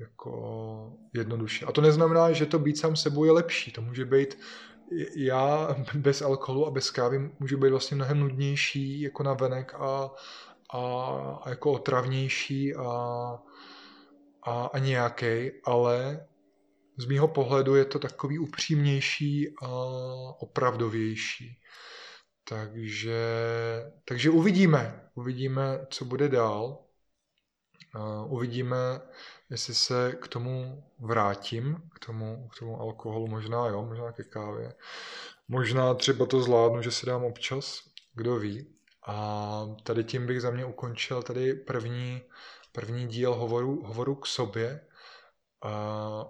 jako 0.00 0.92
jednoduše. 1.14 1.66
A 1.66 1.72
to 1.72 1.80
neznamená, 1.80 2.32
že 2.32 2.46
to 2.46 2.58
být 2.58 2.78
sám 2.78 2.96
sebou 2.96 3.24
je 3.24 3.32
lepší. 3.32 3.72
To 3.72 3.82
může 3.82 4.04
být, 4.04 4.38
já 5.16 5.76
bez 5.94 6.22
alkoholu 6.22 6.66
a 6.66 6.70
bez 6.70 6.90
kávy 6.90 7.30
můžu 7.38 7.58
být 7.58 7.70
vlastně 7.70 7.94
mnohem 7.94 8.20
nudnější 8.20 9.00
jako 9.00 9.22
na 9.22 9.34
venek 9.34 9.74
a, 9.74 10.10
a, 10.70 10.80
a 11.42 11.48
jako 11.48 11.72
otravnější 11.72 12.74
a, 12.74 12.84
a, 14.42 14.64
a 14.72 14.78
nějaký, 14.78 15.50
ale 15.64 16.26
z 16.96 17.04
mýho 17.06 17.28
pohledu 17.28 17.74
je 17.74 17.84
to 17.84 17.98
takový 17.98 18.38
upřímnější 18.38 19.54
a 19.62 19.68
opravdovější. 20.38 21.58
Takže, 22.48 23.22
takže 24.04 24.30
uvidíme, 24.30 25.08
uvidíme, 25.14 25.86
co 25.90 26.04
bude 26.04 26.28
dál. 26.28 26.78
Uvidíme, 28.26 28.76
jestli 29.50 29.74
se 29.74 30.12
k 30.12 30.28
tomu 30.28 30.84
vrátím, 30.98 31.90
k 31.94 32.06
tomu, 32.06 32.48
k 32.48 32.58
tomu 32.58 32.80
alkoholu, 32.80 33.26
možná 33.26 33.66
jo, 33.66 33.84
možná 33.84 34.12
ke 34.12 34.24
kávě. 34.24 34.74
Možná 35.48 35.94
třeba 35.94 36.26
to 36.26 36.40
zvládnu, 36.40 36.82
že 36.82 36.90
si 36.90 37.06
dám 37.06 37.24
občas, 37.24 37.80
kdo 38.14 38.36
ví. 38.36 38.66
A 39.06 39.66
tady 39.82 40.04
tím 40.04 40.26
bych 40.26 40.40
za 40.40 40.50
mě 40.50 40.64
ukončil 40.64 41.22
tady 41.22 41.54
první, 41.54 42.22
první 42.72 43.06
díl 43.06 43.34
hovoru, 43.34 43.82
hovoru 43.84 44.14
k 44.14 44.26
sobě 44.26 44.80
a 45.62 45.74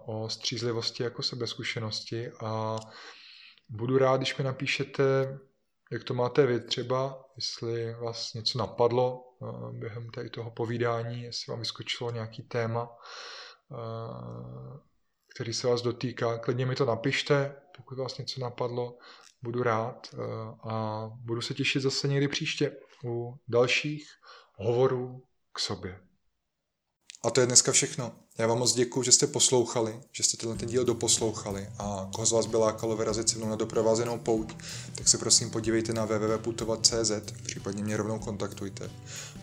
o 0.07 0.28
střízlivosti 0.28 1.03
jako 1.03 1.23
sebezkušenosti 1.23 2.31
a 2.41 2.77
budu 3.69 3.99
rád, 3.99 4.16
když 4.16 4.37
mi 4.37 4.45
napíšete, 4.45 5.39
jak 5.91 6.05
to 6.05 6.15
máte 6.15 6.47
vy 6.47 6.61
třeba, 6.61 7.25
jestli 7.37 7.95
vás 7.95 8.35
něco 8.35 8.59
napadlo 8.59 9.25
eh, 9.43 9.79
během 9.79 10.11
tady 10.11 10.31
toho 10.31 10.51
povídání, 10.51 11.23
jestli 11.23 11.51
vám 11.51 11.59
vyskočilo 11.59 12.11
nějaký 12.11 12.43
téma, 12.43 12.89
eh, 13.73 14.79
který 15.35 15.55
se 15.55 15.67
vás 15.67 15.83
dotýká. 15.83 16.39
Klidně 16.39 16.67
mi 16.67 16.75
to 16.75 16.85
napište, 16.85 17.57
pokud 17.77 17.99
vás 17.99 18.19
něco 18.19 18.41
napadlo, 18.41 18.99
budu 19.43 19.62
rád 19.62 20.15
eh, 20.15 20.19
a 20.71 21.07
budu 21.15 21.41
se 21.41 21.55
těšit 21.55 21.83
zase 21.83 22.09
někdy 22.09 22.29
příště 22.29 22.77
u 23.05 23.35
dalších 23.49 24.07
hovorů 24.55 25.23
k 25.53 25.59
sobě. 25.59 26.01
A 27.25 27.31
to 27.31 27.41
je 27.41 27.47
dneska 27.47 27.73
všechno. 27.73 28.17
Já 28.41 28.47
vám 28.47 28.59
moc 28.59 28.75
děkuji, 28.75 29.03
že 29.03 29.12
jste 29.12 29.27
poslouchali, 29.27 30.01
že 30.12 30.23
jste 30.23 30.37
tenhle 30.37 30.59
ten 30.59 30.69
díl 30.69 30.85
doposlouchali 30.85 31.69
a 31.79 32.09
koho 32.15 32.27
z 32.27 32.33
vás 32.33 32.47
by 32.47 32.57
lákalo 32.57 32.97
vyrazit 32.97 33.29
se 33.29 33.39
mnou 33.39 33.49
na 33.49 33.57
doprovázenou 33.57 34.19
pouť, 34.19 34.55
tak 34.95 35.09
se 35.09 35.19
prosím 35.19 35.51
podívejte 35.51 35.93
na 35.93 36.05
www.putovat.cz, 36.05 37.11
případně 37.43 37.85
mě 37.85 37.97
rovnou 37.97 38.19
kontaktujte. 38.19 38.91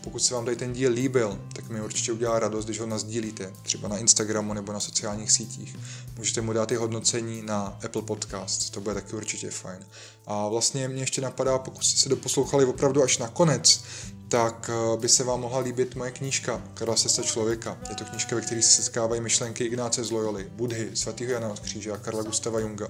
Pokud 0.08 0.22
se 0.22 0.34
vám 0.34 0.44
tady 0.44 0.56
ten 0.56 0.72
díl 0.72 0.92
líbil, 0.92 1.40
tak 1.52 1.68
mi 1.68 1.80
určitě 1.80 2.12
udělá 2.12 2.38
radost, 2.38 2.64
když 2.64 2.80
ho 2.80 2.86
nazdílíte, 2.86 3.52
třeba 3.62 3.88
na 3.88 3.98
Instagramu 3.98 4.54
nebo 4.54 4.72
na 4.72 4.80
sociálních 4.80 5.32
sítích. 5.32 5.76
Můžete 6.16 6.40
mu 6.40 6.52
dát 6.52 6.72
i 6.72 6.74
hodnocení 6.74 7.42
na 7.42 7.78
Apple 7.84 8.02
Podcast, 8.02 8.70
to 8.70 8.80
bude 8.80 8.94
taky 8.94 9.16
určitě 9.16 9.50
fajn. 9.50 9.78
A 10.26 10.48
vlastně 10.48 10.88
mě 10.88 11.02
ještě 11.02 11.20
napadá, 11.20 11.58
pokud 11.58 11.82
jste 11.84 11.98
se 11.98 12.08
doposlouchali 12.08 12.64
opravdu 12.64 13.02
až 13.02 13.18
na 13.18 13.28
konec, 13.28 13.84
tak 14.28 14.70
eh, 14.72 14.96
by 14.96 15.08
se 15.08 15.24
vám 15.24 15.40
mohla 15.40 15.58
líbit 15.58 15.94
moje 15.94 16.10
knížka 16.10 16.62
Karla 16.74 16.96
Sesta 16.96 17.22
člověka. 17.22 17.78
Je 17.88 17.94
to 17.94 18.04
knížka, 18.04 18.36
ve 18.36 18.42
které 18.42 18.62
se 18.62 18.82
setkávají 18.82 19.20
myšlenky 19.20 19.64
Ignáce 19.64 20.04
z 20.04 20.10
Loyoli, 20.10 20.48
Budhy, 20.52 20.90
svatého 20.94 21.32
Jana 21.32 21.48
od 21.48 21.60
kříže 21.60 21.92
a 21.92 21.96
Karla 21.96 22.22
Gustava 22.22 22.60
Junga. 22.60 22.88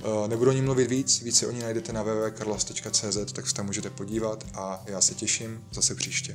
Eh, 0.00 0.28
nebudu 0.28 0.50
o 0.50 0.54
ní 0.54 0.62
mluvit 0.62 0.90
víc, 0.90 1.22
více 1.22 1.46
o 1.46 1.50
ní 1.50 1.60
najdete 1.60 1.92
na 1.92 2.02
www.karlas.cz, 2.02 3.32
tak 3.32 3.46
se 3.46 3.54
tam 3.54 3.66
můžete 3.66 3.90
podívat 3.90 4.44
a 4.54 4.82
já 4.86 5.00
se 5.00 5.14
těším 5.14 5.64
zase 5.72 5.94
příště. 5.94 6.34